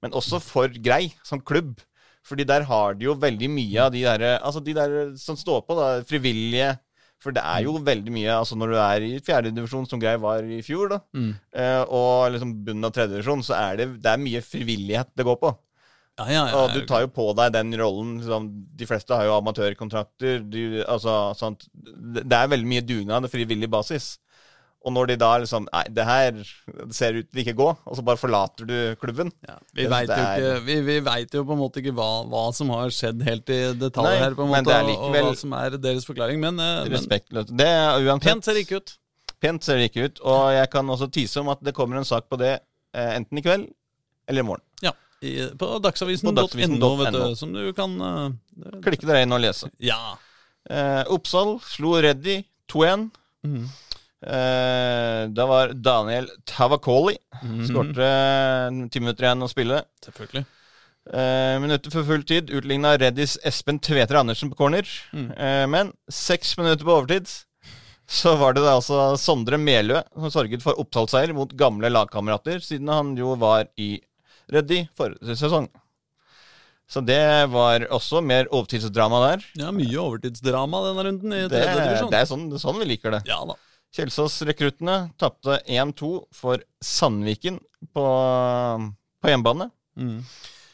[0.02, 1.76] Men også for Grei som klubb.
[2.26, 5.64] Fordi der har de jo veldig mye av de der, altså de der som står
[5.66, 6.76] på, da, frivillige.
[7.22, 10.42] For det er jo veldig mye altså Når du er i fjerdedivisjon, som Grei var
[10.42, 11.34] i fjor, da, Mm.
[11.54, 15.38] eh, og liksom bunnen av tredjedivisjon, så er det, det er mye frivillighet det går
[15.38, 15.52] på.
[16.18, 16.56] Ja, ja, ja.
[16.64, 18.18] Og du tar jo på deg den rollen.
[18.20, 20.42] Liksom, de fleste har jo amatørkontrakter.
[20.50, 24.18] De, altså, det er veldig mye dugnad og frivillig basis.
[24.82, 26.38] Og når de da liksom Nei, det her
[26.94, 29.30] ser ut til ikke gå, og så bare forlater du klubben.
[29.46, 30.10] Ja, vi veit
[30.42, 33.52] jo, vi, vi vet jo på en måte ikke hva, hva som har skjedd helt
[33.54, 35.78] i detalj Nei, her, på en men måte, det er likevel- og hva som er
[35.84, 36.42] deres forklaring.
[36.42, 37.54] Men, eh, Respektløst.
[37.58, 38.96] Det er uansett pent ser det ikke ut.
[39.42, 40.20] Pent ser det ikke ut.
[40.32, 43.38] Og jeg kan også tise om at det kommer en sak på det eh, enten
[43.38, 43.70] i kveld
[44.30, 44.66] eller i morgen.
[44.82, 44.92] Ja,
[45.22, 46.92] i, på dagsavisen.no, dagsavisen.no.
[47.00, 49.70] vet du, som du kan uh, Klikke dere inn og lese.
[49.82, 50.16] Ja.
[50.70, 52.40] Eh, Oppsal slo Reddy
[52.70, 53.08] 2-1.
[53.46, 53.70] Mhm.
[54.22, 57.16] Eh, da var Daniel Tavakoli.
[57.42, 57.62] Mhm.
[57.68, 59.84] Skårte eh, ti minutter igjen å spille.
[60.04, 60.44] Selvfølgelig.
[61.02, 64.86] Uh, minutter før full tid utligna Reddis Espen Tveter Andersen på corner.
[65.10, 65.32] Mm.
[65.34, 67.26] Uh, men seks minutter på overtid
[68.06, 72.90] så var det da altså Sondre Melø som sørget for Oppsal-seier mot gamle lagkamerater, siden
[72.92, 73.96] han jo var i
[74.52, 75.66] Reddy forrige sesong.
[76.92, 79.44] Så det var også mer overtidsdrama der.
[79.58, 82.10] Ja, mye overtidsdrama denne runden i tredje divisjon.
[82.12, 83.22] det er sånn, sånn vi liker det.
[83.30, 83.56] Ja da.
[83.92, 87.58] Kjelsås-rekruttene tapte 1-2 for Sandviken
[87.92, 88.04] på,
[89.22, 89.68] på hjemmebane.
[89.98, 90.22] Mm.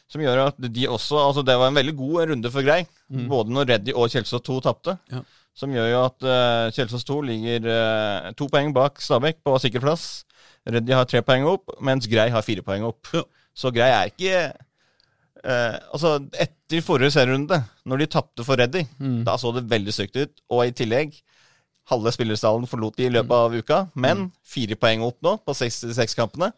[0.09, 2.79] Som gjør at de også Altså, det var en veldig god runde for Grei.
[3.11, 3.27] Mm.
[3.31, 4.95] Både når Reddy og Kjelsås 2 tapte.
[5.13, 5.21] Ja.
[5.59, 9.83] Som gjør jo at uh, Kjelsås 2 ligger uh, to poeng bak Stabæk på sikker
[9.83, 10.23] plass.
[10.69, 13.11] Reddy har tre poeng opp, mens Grei har fire poeng opp.
[13.15, 13.25] Ja.
[13.57, 14.41] Så Grei er ikke
[15.43, 17.59] uh, Altså, etter forrige serierunde,
[17.89, 19.23] når de tapte for Reddy, Mm.
[19.27, 20.33] da så det veldig stygt ut.
[20.49, 21.19] Og i tillegg
[21.89, 26.13] Halve spillerstallen forlot de i løpet av uka, men fire poeng opp nå på 66
[26.17, 26.51] kampene.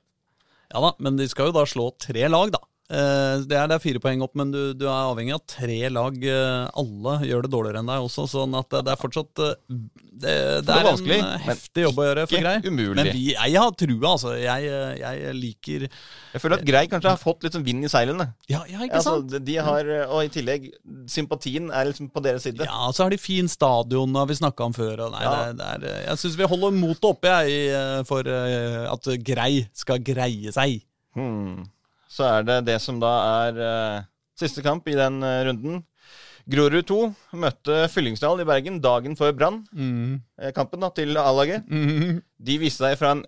[0.72, 2.60] Ja da, men de skal jo da slå tre lag, da.
[2.91, 5.77] Eh, Det er, det er fire poeng opp, men du, du er avhengig av tre
[5.89, 6.18] lag.
[6.27, 9.53] eh, Alle gjør det dårligere enn deg også, sånn at det, det er fortsatt eh,
[10.22, 10.34] Det,
[10.68, 12.55] det er vanskelig, en eh, heftig jobb å gjøre for Grei.
[12.68, 12.97] umulig.
[12.99, 14.34] Men vi, jeg har trua, altså.
[14.38, 17.93] Jeg, eh, jeg liker Jeg føler at Grei kanskje har fått litt sånn vind i
[17.95, 18.27] seilene.
[18.51, 19.31] Ja, ja ikke Altså, sant?
[19.31, 20.68] Altså, de har, Og i tillegg,
[21.09, 22.68] sympatien er liksom på deres side.
[22.68, 25.07] Ja, så har de fin stadion, har vi snakka om før.
[25.07, 25.51] Og nei, Ja.
[25.55, 29.68] det, er- eh, jeg syns vi holder motet oppe, jeg, eh, for eh, at Grei
[29.73, 30.81] skal greie seg.
[31.15, 31.63] Hmm.
[32.12, 33.12] Så er det det som da
[33.46, 34.04] er uh,
[34.40, 35.82] siste kamp i den uh, runden.
[36.52, 37.00] Grorud 2
[37.40, 39.62] møtte Fyllingsdal i Bergen dagen før Brann.
[39.72, 40.22] Mm.
[40.56, 41.68] Kampen da, til A-laget.
[42.42, 43.22] De viste seg fra en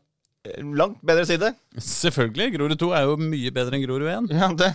[0.48, 1.54] eh, langt bedre side.
[1.78, 2.56] Selvfølgelig.
[2.58, 4.34] Grorud 2 er jo mye bedre enn Grorud 1.
[4.34, 4.72] Ja, det.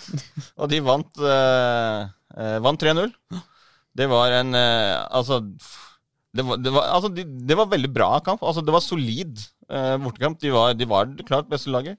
[0.56, 2.06] Og de vant, eh,
[2.38, 3.12] eh, vant 3-0.
[3.98, 5.42] Det var en eh, Altså
[6.36, 8.42] det var, det, var, altså de, det var veldig bra kamp.
[8.46, 10.38] Altså Det var solid eh, bortekamp.
[10.40, 11.98] De var, de var det klart beste laget.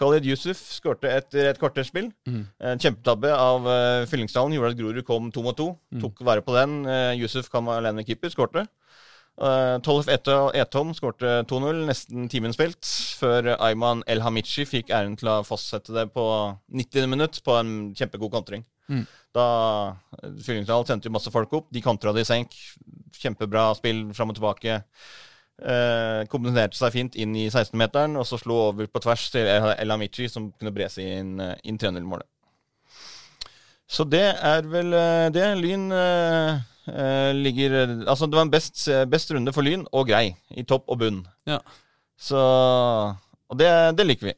[0.00, 2.08] Khalid Yusuf skårte etter et kvarterspill.
[2.26, 5.74] En kjempetabbe av uh, Fyllingsdalen gjorde at Grorud kom to mot to.
[6.00, 6.78] Tok vare på den.
[6.88, 8.66] Uh, Yusuf kan være alene keeper, skårte.
[9.40, 12.84] Uh, Tollef Eto- Etom skårte 2-0, nesten timen spilt,
[13.20, 16.24] før Ayman El Hamichi fikk æren til å fastsette det på
[16.76, 17.06] 90.
[17.08, 18.66] minutt på en kjempegod kontring.
[19.36, 19.46] Da
[20.24, 21.68] Fyllingsdalen Fyllingsdal sendte jo masse folk opp.
[21.72, 22.56] De kontra det i senk.
[23.20, 24.80] Kjempebra spill fram og tilbake.
[25.60, 29.92] Eh, kombinerte seg fint inn i 16-meteren, og så slo over på tvers til El
[29.92, 32.24] Amici, som kunne brese inn, eh, inn 3-0-målet.
[33.90, 35.46] Så det er vel eh, det.
[35.58, 37.74] Lyn eh, eh, ligger
[38.06, 40.30] Altså, det var en best, best runde for Lyn, og grei.
[40.54, 41.24] I topp og bunn.
[41.50, 41.58] Ja.
[42.20, 42.38] Så
[43.50, 43.68] Og det,
[43.98, 44.36] det liker vi.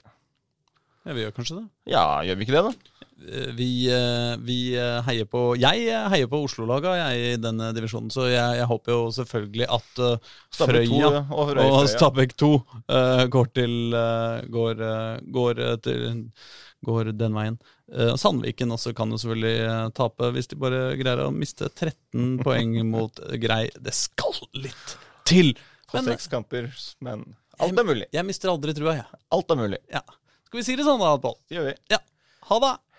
[1.05, 1.67] ja, vi gjør kanskje det.
[1.93, 2.92] Ja, gjør vi ikke det, da?
[3.29, 8.11] Eh, Vi, eh, vi eh, heier på Jeg heier på Oslo-laga jeg, i denne divisjonen,
[8.13, 13.53] så jeg, jeg håper jo selvfølgelig at uh, Frøya og og, Stabæk 2 uh, går
[13.55, 14.83] til uh, går,
[15.35, 16.25] går, til,
[16.87, 17.61] går den veien.
[17.93, 23.21] Sandviken også kan jo selvfølgelig tape hvis de bare greier å miste 13 poeng mot
[23.43, 23.67] Grei.
[23.77, 24.97] Det skal litt
[25.29, 25.53] til!
[25.91, 26.71] På Men seks kamper,
[27.05, 27.27] men
[27.61, 28.07] alt er mulig.
[28.17, 29.21] jeg mister aldri trua, jeg.
[29.37, 29.83] Alt er mulig.
[29.93, 30.01] Ja.
[30.49, 31.37] Skal vi si det sånn da, Pål?
[31.51, 31.77] Det gjør vi.
[31.93, 32.01] Ja.
[32.49, 32.73] Ha det!